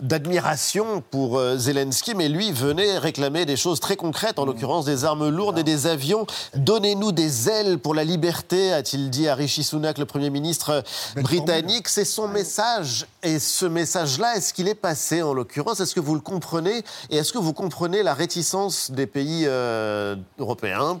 d'admiration 0.00 1.02
pour 1.10 1.40
Zelensky, 1.56 2.14
mais 2.14 2.28
lui 2.28 2.52
venait 2.52 2.98
réclamer 2.98 3.46
des 3.46 3.56
choses 3.56 3.80
très 3.80 3.96
concrètes, 3.96 4.38
en 4.38 4.44
l'occurrence 4.44 4.84
des 4.84 5.04
armes 5.04 5.28
lourdes 5.28 5.58
et 5.58 5.64
des 5.64 5.86
avions. 5.86 6.26
Donnez-nous 6.54 7.12
des 7.12 7.48
ailes 7.48 7.78
pour 7.78 7.94
la 7.94 8.04
liberté, 8.04 8.72
a-t-il 8.72 9.10
dit 9.10 9.28
à 9.28 9.34
Rishi 9.34 9.62
Sunak, 9.62 9.98
le 9.98 10.06
Premier 10.06 10.30
ministre 10.30 10.82
britannique. 11.16 11.88
C'est 11.88 12.04
son 12.04 12.28
message. 12.28 13.06
Et 13.22 13.38
ce 13.38 13.66
message-là, 13.66 14.36
est-ce 14.36 14.52
qu'il 14.52 14.68
est 14.68 14.74
passé 14.74 15.22
en 15.22 15.34
l'occurrence? 15.34 15.80
Est-ce 15.80 15.94
que 15.94 16.00
vous 16.00 16.14
le 16.14 16.20
comprenez? 16.20 16.82
Et 17.10 17.16
est-ce 17.16 17.32
que 17.32 17.38
vous 17.38 17.52
comprenez 17.60 18.02
la 18.02 18.14
réticence 18.14 18.90
des 18.90 19.06
pays 19.06 19.44
euh, 19.46 20.16
européens 20.38 21.00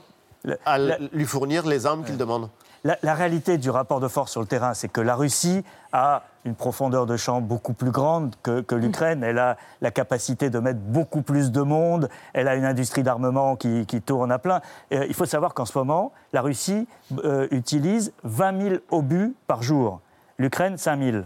à 0.64 0.78
lui 0.78 1.24
fournir 1.24 1.66
les 1.66 1.86
armes 1.86 2.04
qu'ils 2.04 2.16
demandent 2.18 2.50
la, 2.84 3.14
réalité 3.14 3.58
du 3.58 3.68
rapport 3.68 4.00
de 4.00 4.08
force 4.08 4.30
sur 4.32 4.40
le 4.40 4.46
terrain, 4.46 4.72
c'est 4.72 4.88
que 4.88 5.02
la 5.02 5.14
Russie 5.14 5.62
a 5.92 6.22
une 6.46 6.54
profondeur 6.54 7.04
de 7.04 7.16
champ 7.16 7.42
beaucoup 7.42 7.74
plus 7.74 7.90
grande 7.90 8.34
que, 8.42 8.74
l'Ukraine. 8.74 9.22
Elle 9.22 9.38
a 9.38 9.58
la 9.82 9.90
capacité 9.90 10.48
de 10.48 10.58
mettre 10.60 10.78
beaucoup 10.80 11.20
plus 11.20 11.52
de 11.52 11.60
monde. 11.60 12.08
Elle 12.32 12.48
a 12.48 12.54
une 12.54 12.64
industrie 12.64 13.02
d'armement 13.02 13.56
qui, 13.56 13.84
tourne 14.00 14.32
à 14.32 14.38
plein. 14.38 14.62
il 14.90 15.12
faut 15.12 15.26
savoir 15.26 15.52
qu'en 15.52 15.66
ce 15.66 15.76
moment, 15.76 16.12
la 16.32 16.40
Russie 16.40 16.88
euh, 17.22 17.48
utilise 17.50 18.14
20 18.24 18.62
000 18.62 18.74
obus 18.90 19.34
par 19.46 19.62
jour. 19.62 20.00
L'Ukraine, 20.38 20.78
5 20.78 21.02
000. 21.02 21.24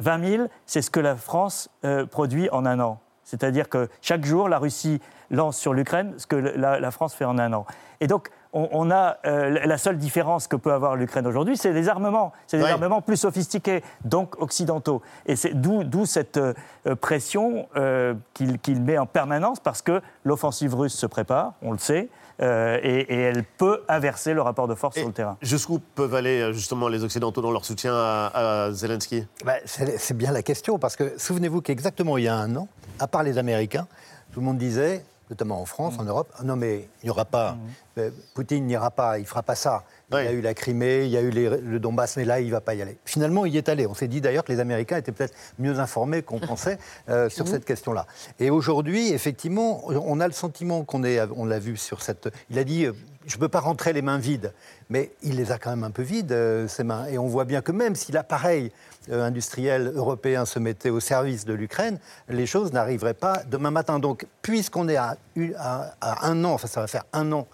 20 0.00 0.28
000, 0.28 0.48
c'est 0.66 0.82
ce 0.82 0.90
que 0.90 0.98
la 0.98 1.14
France 1.14 1.70
euh, 1.84 2.06
produit 2.06 2.50
en 2.50 2.66
un 2.66 2.80
an. 2.80 2.98
C'est-à-dire 3.24 3.68
que 3.68 3.88
chaque 4.00 4.24
jour, 4.24 4.48
la 4.48 4.58
Russie 4.58 5.00
lance 5.30 5.56
sur 5.56 5.74
l'Ukraine 5.74 6.14
ce 6.18 6.26
que 6.26 6.36
la, 6.36 6.90
France 6.90 7.14
fait 7.14 7.24
en 7.24 7.38
un 7.38 7.52
an. 7.52 7.66
Et 8.00 8.06
donc, 8.06 8.28
on, 8.52 8.90
a 8.92 9.16
euh, 9.26 9.58
la 9.64 9.78
seule 9.78 9.98
différence 9.98 10.46
que 10.46 10.54
peut 10.54 10.72
avoir 10.72 10.94
l'Ukraine 10.94 11.26
aujourd'hui, 11.26 11.56
c'est 11.56 11.72
les 11.72 11.88
armements. 11.88 12.32
C'est 12.46 12.58
des 12.58 12.64
armements 12.64 13.00
plus 13.00 13.16
sophistiqués, 13.16 13.82
donc 14.04 14.40
occidentaux. 14.40 15.02
Et 15.26 15.34
c'est 15.34 15.54
d'où 15.54 16.06
cette 16.06 16.36
euh, 16.36 16.54
pression 17.00 17.66
euh, 17.76 18.14
qu'il 18.32 18.80
met 18.82 18.98
en 18.98 19.06
permanence, 19.06 19.58
parce 19.58 19.82
que 19.82 20.00
l'offensive 20.24 20.74
russe 20.74 20.94
se 20.94 21.06
prépare, 21.06 21.54
on 21.62 21.72
le 21.72 21.78
sait. 21.78 22.08
Et, 22.40 23.06
elle 23.08 23.44
peut 23.44 23.82
inverser 23.88 24.34
le 24.34 24.42
rapport 24.42 24.68
de 24.68 24.74
force 24.74 24.96
sur 24.96 25.06
le 25.06 25.12
terrain. 25.12 25.36
Jusqu'où 25.42 25.80
peuvent 25.94 26.14
aller 26.14 26.52
justement 26.52 26.88
les 26.88 27.04
Occidentaux 27.04 27.40
dans 27.40 27.52
leur 27.52 27.64
soutien 27.64 27.94
à, 27.94 28.70
Zelensky? 28.72 29.26
Bah, 29.44 29.54
C'est 29.64 30.16
bien 30.16 30.32
la 30.32 30.42
question, 30.42 30.78
parce 30.78 30.96
que 30.96 31.14
souvenez-vous 31.18 31.60
qu'exactement 31.60 32.18
il 32.18 32.24
y 32.24 32.28
a 32.28 32.36
un 32.36 32.56
an, 32.56 32.68
à 32.98 33.06
part 33.06 33.22
les 33.22 33.38
Américains, 33.38 33.86
tout 34.32 34.40
le 34.40 34.46
monde 34.46 34.58
disait 34.58 35.04
notamment 35.30 35.60
en 35.60 35.64
France, 35.64 35.94
en 35.98 36.04
Europe. 36.04 36.32
Non, 36.42 36.56
mais 36.56 36.88
il 37.02 37.06
n'y 37.06 37.10
aura 37.10 37.24
pas. 37.24 37.52
Mm. 37.52 37.58
Euh, 37.98 38.10
Poutine 38.34 38.66
n'ira 38.66 38.90
pas, 38.90 39.18
il 39.18 39.22
ne 39.22 39.26
fera 39.26 39.42
pas 39.42 39.54
ça. 39.54 39.84
Il 40.12 40.24
y 40.24 40.28
a 40.28 40.32
eu 40.32 40.40
la 40.40 40.54
Crimée, 40.54 41.06
il 41.06 41.10
y 41.10 41.16
a 41.16 41.22
eu 41.22 41.30
le 41.30 41.80
Donbass, 41.80 42.16
mais 42.16 42.24
là, 42.24 42.38
il 42.38 42.46
ne 42.46 42.52
va 42.52 42.60
pas 42.60 42.74
y 42.74 42.82
aller. 42.82 42.98
Finalement, 43.04 43.46
il 43.46 43.54
y 43.54 43.58
est 43.58 43.68
allé. 43.68 43.86
On 43.86 43.94
s'est 43.94 44.06
dit 44.06 44.20
d'ailleurs 44.20 44.44
que 44.44 44.52
les 44.52 44.60
Américains 44.60 44.96
étaient 44.96 45.10
peut-être 45.10 45.34
mieux 45.58 45.80
informés 45.80 46.22
qu'on 46.22 46.38
pensait 46.46 46.78
euh, 47.08 47.28
sur 47.28 47.48
cette 47.48 47.64
question-là. 47.64 48.06
Et 48.38 48.50
aujourd'hui, 48.50 49.12
effectivement, 49.12 49.82
on 49.86 50.20
a 50.20 50.28
le 50.28 50.32
sentiment 50.32 50.84
qu'on 50.84 51.02
est, 51.02 51.20
on 51.34 51.46
l'a 51.46 51.58
vu 51.58 51.76
sur 51.76 52.02
cette. 52.02 52.28
Il 52.50 52.58
a 52.60 52.64
dit, 52.64 52.84
euh, 52.84 52.92
je 53.26 53.34
ne 53.36 53.40
peux 53.40 53.48
pas 53.48 53.60
rentrer 53.60 53.92
les 53.92 54.02
mains 54.02 54.18
vides, 54.18 54.52
mais 54.88 55.10
il 55.22 55.36
les 55.36 55.50
a 55.50 55.58
quand 55.58 55.70
même 55.70 55.84
un 55.84 55.90
peu 55.90 56.02
vides, 56.02 56.36
ses 56.68 56.84
mains. 56.84 57.06
Et 57.06 57.18
on 57.18 57.26
voit 57.26 57.44
bien 57.44 57.60
que 57.60 57.72
même 57.72 57.96
si 57.96 58.12
l'appareil 58.12 58.70
industriel 59.10 59.92
européen 59.94 60.44
se 60.44 60.58
mettait 60.58 60.90
au 60.90 61.00
service 61.00 61.44
de 61.44 61.52
l'Ukraine, 61.52 61.98
les 62.28 62.46
choses 62.46 62.72
n'arriveraient 62.72 63.14
pas 63.14 63.42
demain 63.50 63.70
matin. 63.70 63.98
Donc, 63.98 64.26
puisqu'on 64.42 64.88
est 64.88 64.96
à, 64.96 65.16
à, 65.58 66.26
un 66.26 66.44
an, 66.44 66.52
enfin 66.52 66.68
ça 66.68 66.80
va 66.80 66.86
faire 66.86 67.04
un 67.12 67.32
an 67.32 67.46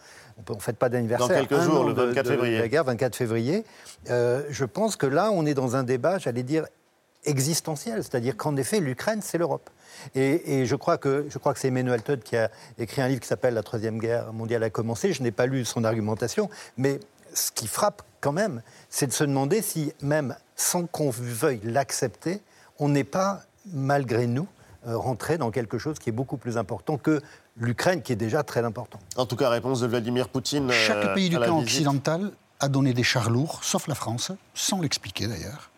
on 0.49 0.55
ne 0.55 0.61
fait 0.61 0.77
pas 0.77 0.89
d'anniversaire. 0.89 1.29
Dans 1.29 1.47
quelques 1.47 1.63
jours, 1.63 1.85
le 1.85 1.93
24 1.93 2.29
février. 2.29 2.59
la 2.59 2.69
guerre, 2.69 2.85
24 2.85 3.17
février. 3.17 3.65
Euh, 4.09 4.43
je 4.49 4.65
pense 4.65 4.97
que 4.97 5.07
là, 5.07 5.31
on 5.33 5.47
est 5.47 5.55
dans 5.55 5.77
un 5.77 5.83
débat, 5.83 6.19
j'allais 6.19 6.43
dire, 6.43 6.65
existentiel. 7.25 8.03
C'est-à-dire 8.03 8.37
qu'en 8.37 8.57
effet, 8.57 8.81
l'Ukraine, 8.81 9.21
c'est 9.23 9.39
l'Europe. 9.39 9.69
Et, 10.15 10.65
je 10.65 10.77
crois 10.77 10.99
que, 10.99 11.27
je 11.29 11.39
crois 11.39 11.53
que 11.53 11.61
c'est 11.61 11.69
Emmanuel 11.69 12.03
Todd 12.03 12.23
qui 12.23 12.37
a 12.37 12.51
écrit 12.79 13.03
un 13.03 13.09
livre 13.09 13.21
qui 13.21 13.29
s'appelle 13.29 13.55
La 13.55 13.63
Troisième 13.63 13.99
Guerre 13.99 14.33
mondiale 14.33 14.63
a 14.63 14.71
commencé. 14.71 15.13
Je 15.13 15.23
n'ai 15.23 15.33
pas 15.33 15.47
lu 15.47 15.65
son 15.65 15.85
argumentation, 15.85 16.49
mais 16.77 17.01
ce 17.35 17.51
qui 17.53 17.67
frappe 17.67 18.03
quand 18.21 18.33
même, 18.33 18.63
c'est 18.89 19.07
de 19.07 19.13
se 19.13 19.25
demander 19.25 19.63
si, 19.63 19.93
même 20.03 20.37
sans 20.57 20.87
qu'on 20.87 21.11
veuille 21.11 21.61
l'accepter, 21.65 22.43
on 22.79 22.89
n'est 22.89 23.05
pas, 23.05 23.43
malgré 23.73 24.27
nous, 24.27 24.47
euh, 24.87 24.97
rentré 24.97 25.39
dans 25.39 25.51
quelque 25.51 25.79
chose 25.79 25.99
qui 25.99 26.09
est 26.09 26.13
beaucoup 26.13 26.39
plus 26.39 26.57
important 26.57 26.97
que 26.97 27.21
l'Ukraine, 27.57 28.03
qui 28.03 28.13
est 28.13 28.17
déjà 28.17 28.43
très 28.43 28.65
important. 28.65 28.99
En 29.17 29.27
tout 29.27 29.37
cas, 29.37 29.49
réponse 29.51 29.81
de 29.81 29.87
Vladimir 29.87 30.29
Poutine. 30.29 30.71
Chaque 30.71 31.05
euh, 31.05 31.15
pays 31.15 31.29
du 31.29 31.39
camp 31.39 31.59
occidental 31.59 32.33
a 32.61 32.69
donné 32.69 32.95
des 32.95 33.03
chars 33.03 33.31
lourds, 33.31 33.61
sauf 33.63 33.87
la 33.87 33.95
France, 33.95 34.33
sans 34.55 34.81
l'expliquer 34.81 35.27
d'ailleurs. 35.27 35.71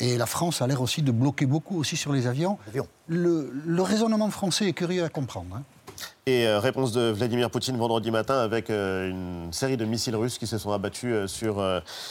Et 0.00 0.16
la 0.16 0.26
France 0.26 0.62
a 0.62 0.66
l'air 0.66 0.80
aussi 0.80 1.02
de 1.02 1.12
bloquer 1.12 1.46
beaucoup 1.46 1.78
aussi 1.78 1.96
sur 1.96 2.12
les 2.12 2.26
avions. 2.26 2.58
Le, 3.06 3.82
raisonnement 3.82 4.30
français 4.30 4.66
est 4.66 4.72
curieux 4.72 5.04
à 5.04 5.10
comprendre. 5.10 5.56
Hein. 5.56 5.62
Et 6.26 6.46
euh, 6.46 6.60
réponse 6.60 6.92
de 6.92 7.10
Vladimir 7.10 7.50
Poutine 7.50 7.76
vendredi 7.76 8.10
matin 8.10 8.38
avec 8.38 8.70
euh, 8.70 9.10
une 9.10 9.52
série 9.52 9.76
de 9.76 9.84
missiles 9.84 10.16
russes 10.16 10.38
qui 10.38 10.46
se 10.46 10.58
sont 10.58 10.72
abattus 10.72 11.26
sur, 11.26 11.64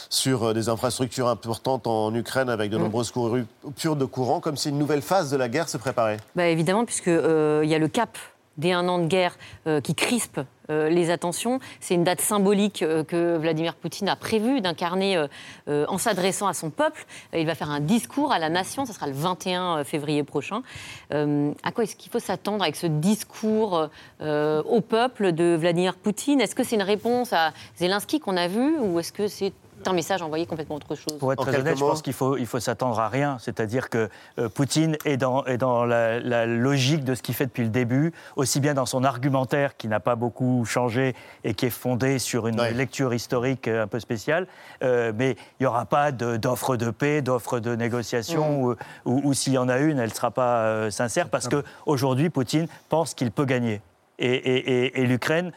sur 0.08 0.54
des 0.54 0.68
infrastructures 0.68 1.28
importantes 1.28 1.86
en 1.86 2.14
Ukraine 2.14 2.48
avec 2.48 2.70
de 2.70 2.76
mm. 2.76 2.80
nombreuses 2.82 3.10
coupures 3.10 3.96
de 3.96 4.04
courant, 4.04 4.40
comme 4.40 4.56
si 4.56 4.68
une 4.68 4.78
nouvelle 4.78 5.02
phase 5.02 5.30
de 5.30 5.36
la 5.36 5.48
guerre 5.48 5.68
se 5.68 5.76
préparait. 5.76 6.18
Bah 6.34 6.46
évidemment, 6.46 6.84
puisqu'il 6.84 7.12
y 7.12 7.74
a 7.74 7.78
le 7.78 7.88
cap 7.88 8.18
dès 8.60 8.72
un 8.72 8.88
an 8.88 8.98
de 8.98 9.06
guerre 9.06 9.36
euh, 9.66 9.80
qui 9.80 9.94
crispe 9.94 10.40
euh, 10.70 10.88
les 10.88 11.10
attentions. 11.10 11.58
C'est 11.80 11.94
une 11.94 12.04
date 12.04 12.20
symbolique 12.20 12.82
euh, 12.82 13.02
que 13.02 13.36
Vladimir 13.36 13.74
Poutine 13.74 14.08
a 14.08 14.16
prévu 14.16 14.60
d'incarner 14.60 15.26
en 15.66 15.98
s'adressant 15.98 16.46
à 16.46 16.54
son 16.54 16.70
peuple. 16.70 17.06
il 17.32 17.46
va 17.46 17.54
faire 17.54 17.70
un 17.70 17.80
discours 17.80 18.32
à 18.32 18.38
la 18.38 18.50
nation, 18.50 18.84
ce 18.84 18.92
sera 18.92 19.06
le 19.06 19.12
21 19.12 19.84
février 19.84 20.22
prochain. 20.22 20.62
à 21.10 21.72
quoi 21.72 21.84
est-ce 21.84 21.96
qu'il 21.96 22.10
faut 22.10 22.18
s'attendre 22.18 22.62
avec 22.62 22.76
ce 22.76 22.86
discours 22.86 23.88
au 24.20 24.80
peuple 24.80 25.32
de 25.32 25.56
Vladimir 25.58 25.94
Poutine? 25.94 26.40
Est-ce 26.40 26.54
que 26.54 26.64
c'est 26.64 26.76
une 26.76 26.82
réponse 26.82 27.32
à 27.32 27.52
Zelensky 27.78 28.20
qu'on 28.20 28.36
a 28.36 28.48
vu 28.48 28.78
ou 28.78 28.98
est-ce 28.98 29.12
que 29.12 29.28
c'est 29.28 29.52
un 29.88 29.92
message 29.92 30.22
envoyé 30.22 30.46
complètement 30.46 30.76
autre 30.76 30.94
chose. 30.94 31.18
Pour 31.18 31.32
être 31.32 31.44
très 31.44 31.60
honnête, 31.60 31.76
je 31.76 31.80
pense 31.80 32.02
qu'il 32.02 32.12
faut, 32.12 32.36
il 32.36 32.46
faut 32.46 32.60
s'attendre 32.60 32.98
à 33.00 33.08
rien. 33.08 33.38
C'est-à-dire 33.40 33.88
que 33.88 34.08
euh, 34.38 34.48
Poutine 34.48 34.96
est 35.04 35.16
dans, 35.16 35.44
est 35.44 35.58
dans 35.58 35.84
la, 35.84 36.46
logique 36.46 37.04
de 37.04 37.14
ce 37.14 37.22
qu'il 37.22 37.34
fait 37.34 37.46
depuis 37.46 37.62
le 37.62 37.70
début, 37.70 38.12
aussi 38.36 38.60
bien 38.60 38.74
dans 38.74 38.86
son 38.86 39.04
argumentaire 39.04 39.76
qui 39.76 39.88
n'a 39.88 40.00
pas 40.00 40.16
beaucoup 40.16 40.64
changé 40.64 41.14
et 41.44 41.54
qui 41.54 41.66
est 41.66 41.70
fondé 41.70 42.18
sur 42.18 42.46
une 42.46 42.60
lecture 42.62 43.14
historique 43.14 43.68
euh, 43.68 43.84
un 43.84 43.86
peu 43.86 44.00
spéciale, 44.00 44.46
euh, 44.82 45.12
mais 45.14 45.36
il 45.58 45.62
n'y 45.62 45.66
aura 45.66 45.84
pas 45.84 46.12
d'offre 46.12 46.76
de, 46.76 46.90
paix, 46.90 47.22
d'offre 47.22 47.60
de 47.60 47.74
négociation, 47.74 48.76
ou, 49.04 49.34
s'il 49.34 49.52
y 49.52 49.58
en 49.58 49.68
a 49.68 49.78
une, 49.78 49.98
elle 49.98 50.08
ne 50.08 50.14
sera 50.14 50.30
pas 50.30 50.90
sincère, 50.90 51.28
parce 51.28 51.48
qu'aujourd'hui, 51.48 52.30
Poutine 52.30 52.66
pense 52.88 53.14
qu'il 53.14 53.30
peut 53.30 53.44
gagner. 53.44 53.80
Et, 54.18 55.00
et 55.00 55.06
l'Ukraine 55.06 55.52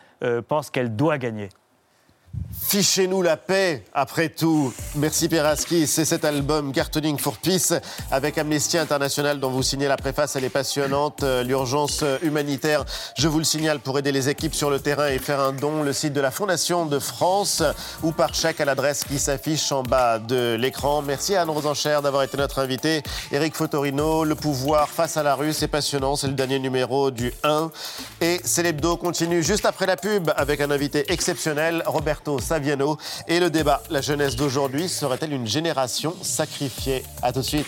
pense 0.48 0.70
qu'elle 0.70 0.96
doit 0.96 1.18
gagner. 1.18 1.50
Fichez-nous 2.74 3.22
la 3.22 3.38
paix, 3.38 3.84
après 3.94 4.30
tout. 4.30 4.74
Merci 4.96 5.30
Peraski. 5.30 5.86
C'est 5.86 6.06
cet 6.06 6.26
album 6.26 6.72
Cartooning 6.72 7.20
for 7.20 7.38
Peace 7.38 7.72
avec 8.10 8.40
Amnesty 8.40 8.80
International 8.80 9.40
dont 9.40 9.52
vous 9.52 9.62
signez 9.62 9.88
la 9.88 9.96
préface. 9.96 10.36
Elle 10.36 10.46
est 10.46 10.50
passionnante. 10.50 11.22
Euh, 11.22 11.44
l'urgence 11.44 12.00
euh, 12.02 12.18
humanitaire, 12.24 12.84
je 13.16 13.28
vous 13.28 13.38
le 13.38 13.44
signale, 13.44 13.80
pour 13.80 14.00
aider 14.00 14.12
les 14.12 14.28
équipes 14.28 14.56
sur 14.56 14.72
le 14.72 14.80
terrain 14.80 15.08
et 15.08 15.20
faire 15.20 15.40
un 15.40 15.52
don, 15.54 15.84
le 15.84 15.94
site 15.94 16.14
de 16.14 16.22
la 16.22 16.32
Fondation 16.32 16.88
de 16.88 16.98
France 16.98 17.62
ou 18.02 18.12
par 18.12 18.34
chèque 18.34 18.60
à 18.60 18.66
l'adresse 18.66 19.04
qui 19.04 19.20
s'affiche 19.20 19.72
en 19.72 19.84
bas 19.84 20.18
de 20.18 20.56
l'écran. 20.56 21.04
Merci 21.04 21.36
à 21.36 21.44
Anne 21.44 21.52
Rosencher 21.52 22.00
d'avoir 22.02 22.24
été 22.24 22.38
notre 22.38 22.58
invité. 22.58 23.04
Eric 23.32 23.56
Fotorino, 23.56 24.24
Le 24.24 24.34
pouvoir 24.34 24.90
face 24.90 25.16
à 25.16 25.22
la 25.22 25.36
rue, 25.36 25.54
c'est 25.54 25.68
passionnant. 25.68 26.16
C'est 26.16 26.28
le 26.28 26.34
dernier 26.34 26.58
numéro 26.58 27.12
du 27.12 27.34
1. 27.44 27.70
Et 28.22 28.42
Célébdo 28.44 28.98
continue 28.98 29.44
juste 29.44 29.66
après 29.68 29.86
la 29.86 29.96
pub 29.96 30.32
avec 30.36 30.60
un 30.60 30.72
invité 30.72 31.12
exceptionnel, 31.12 31.84
Et 33.28 33.40
le 33.40 33.50
débat, 33.50 33.82
la 33.90 34.02
jeunesse 34.02 34.36
d'aujourd'hui 34.36 34.90
serait-elle 34.90 35.34
une 35.34 35.48
génération 35.48 36.16
sacrifiée? 36.22 37.04
A 37.22 37.32
tout 37.32 37.40
de 37.40 37.46
suite. 37.46 37.68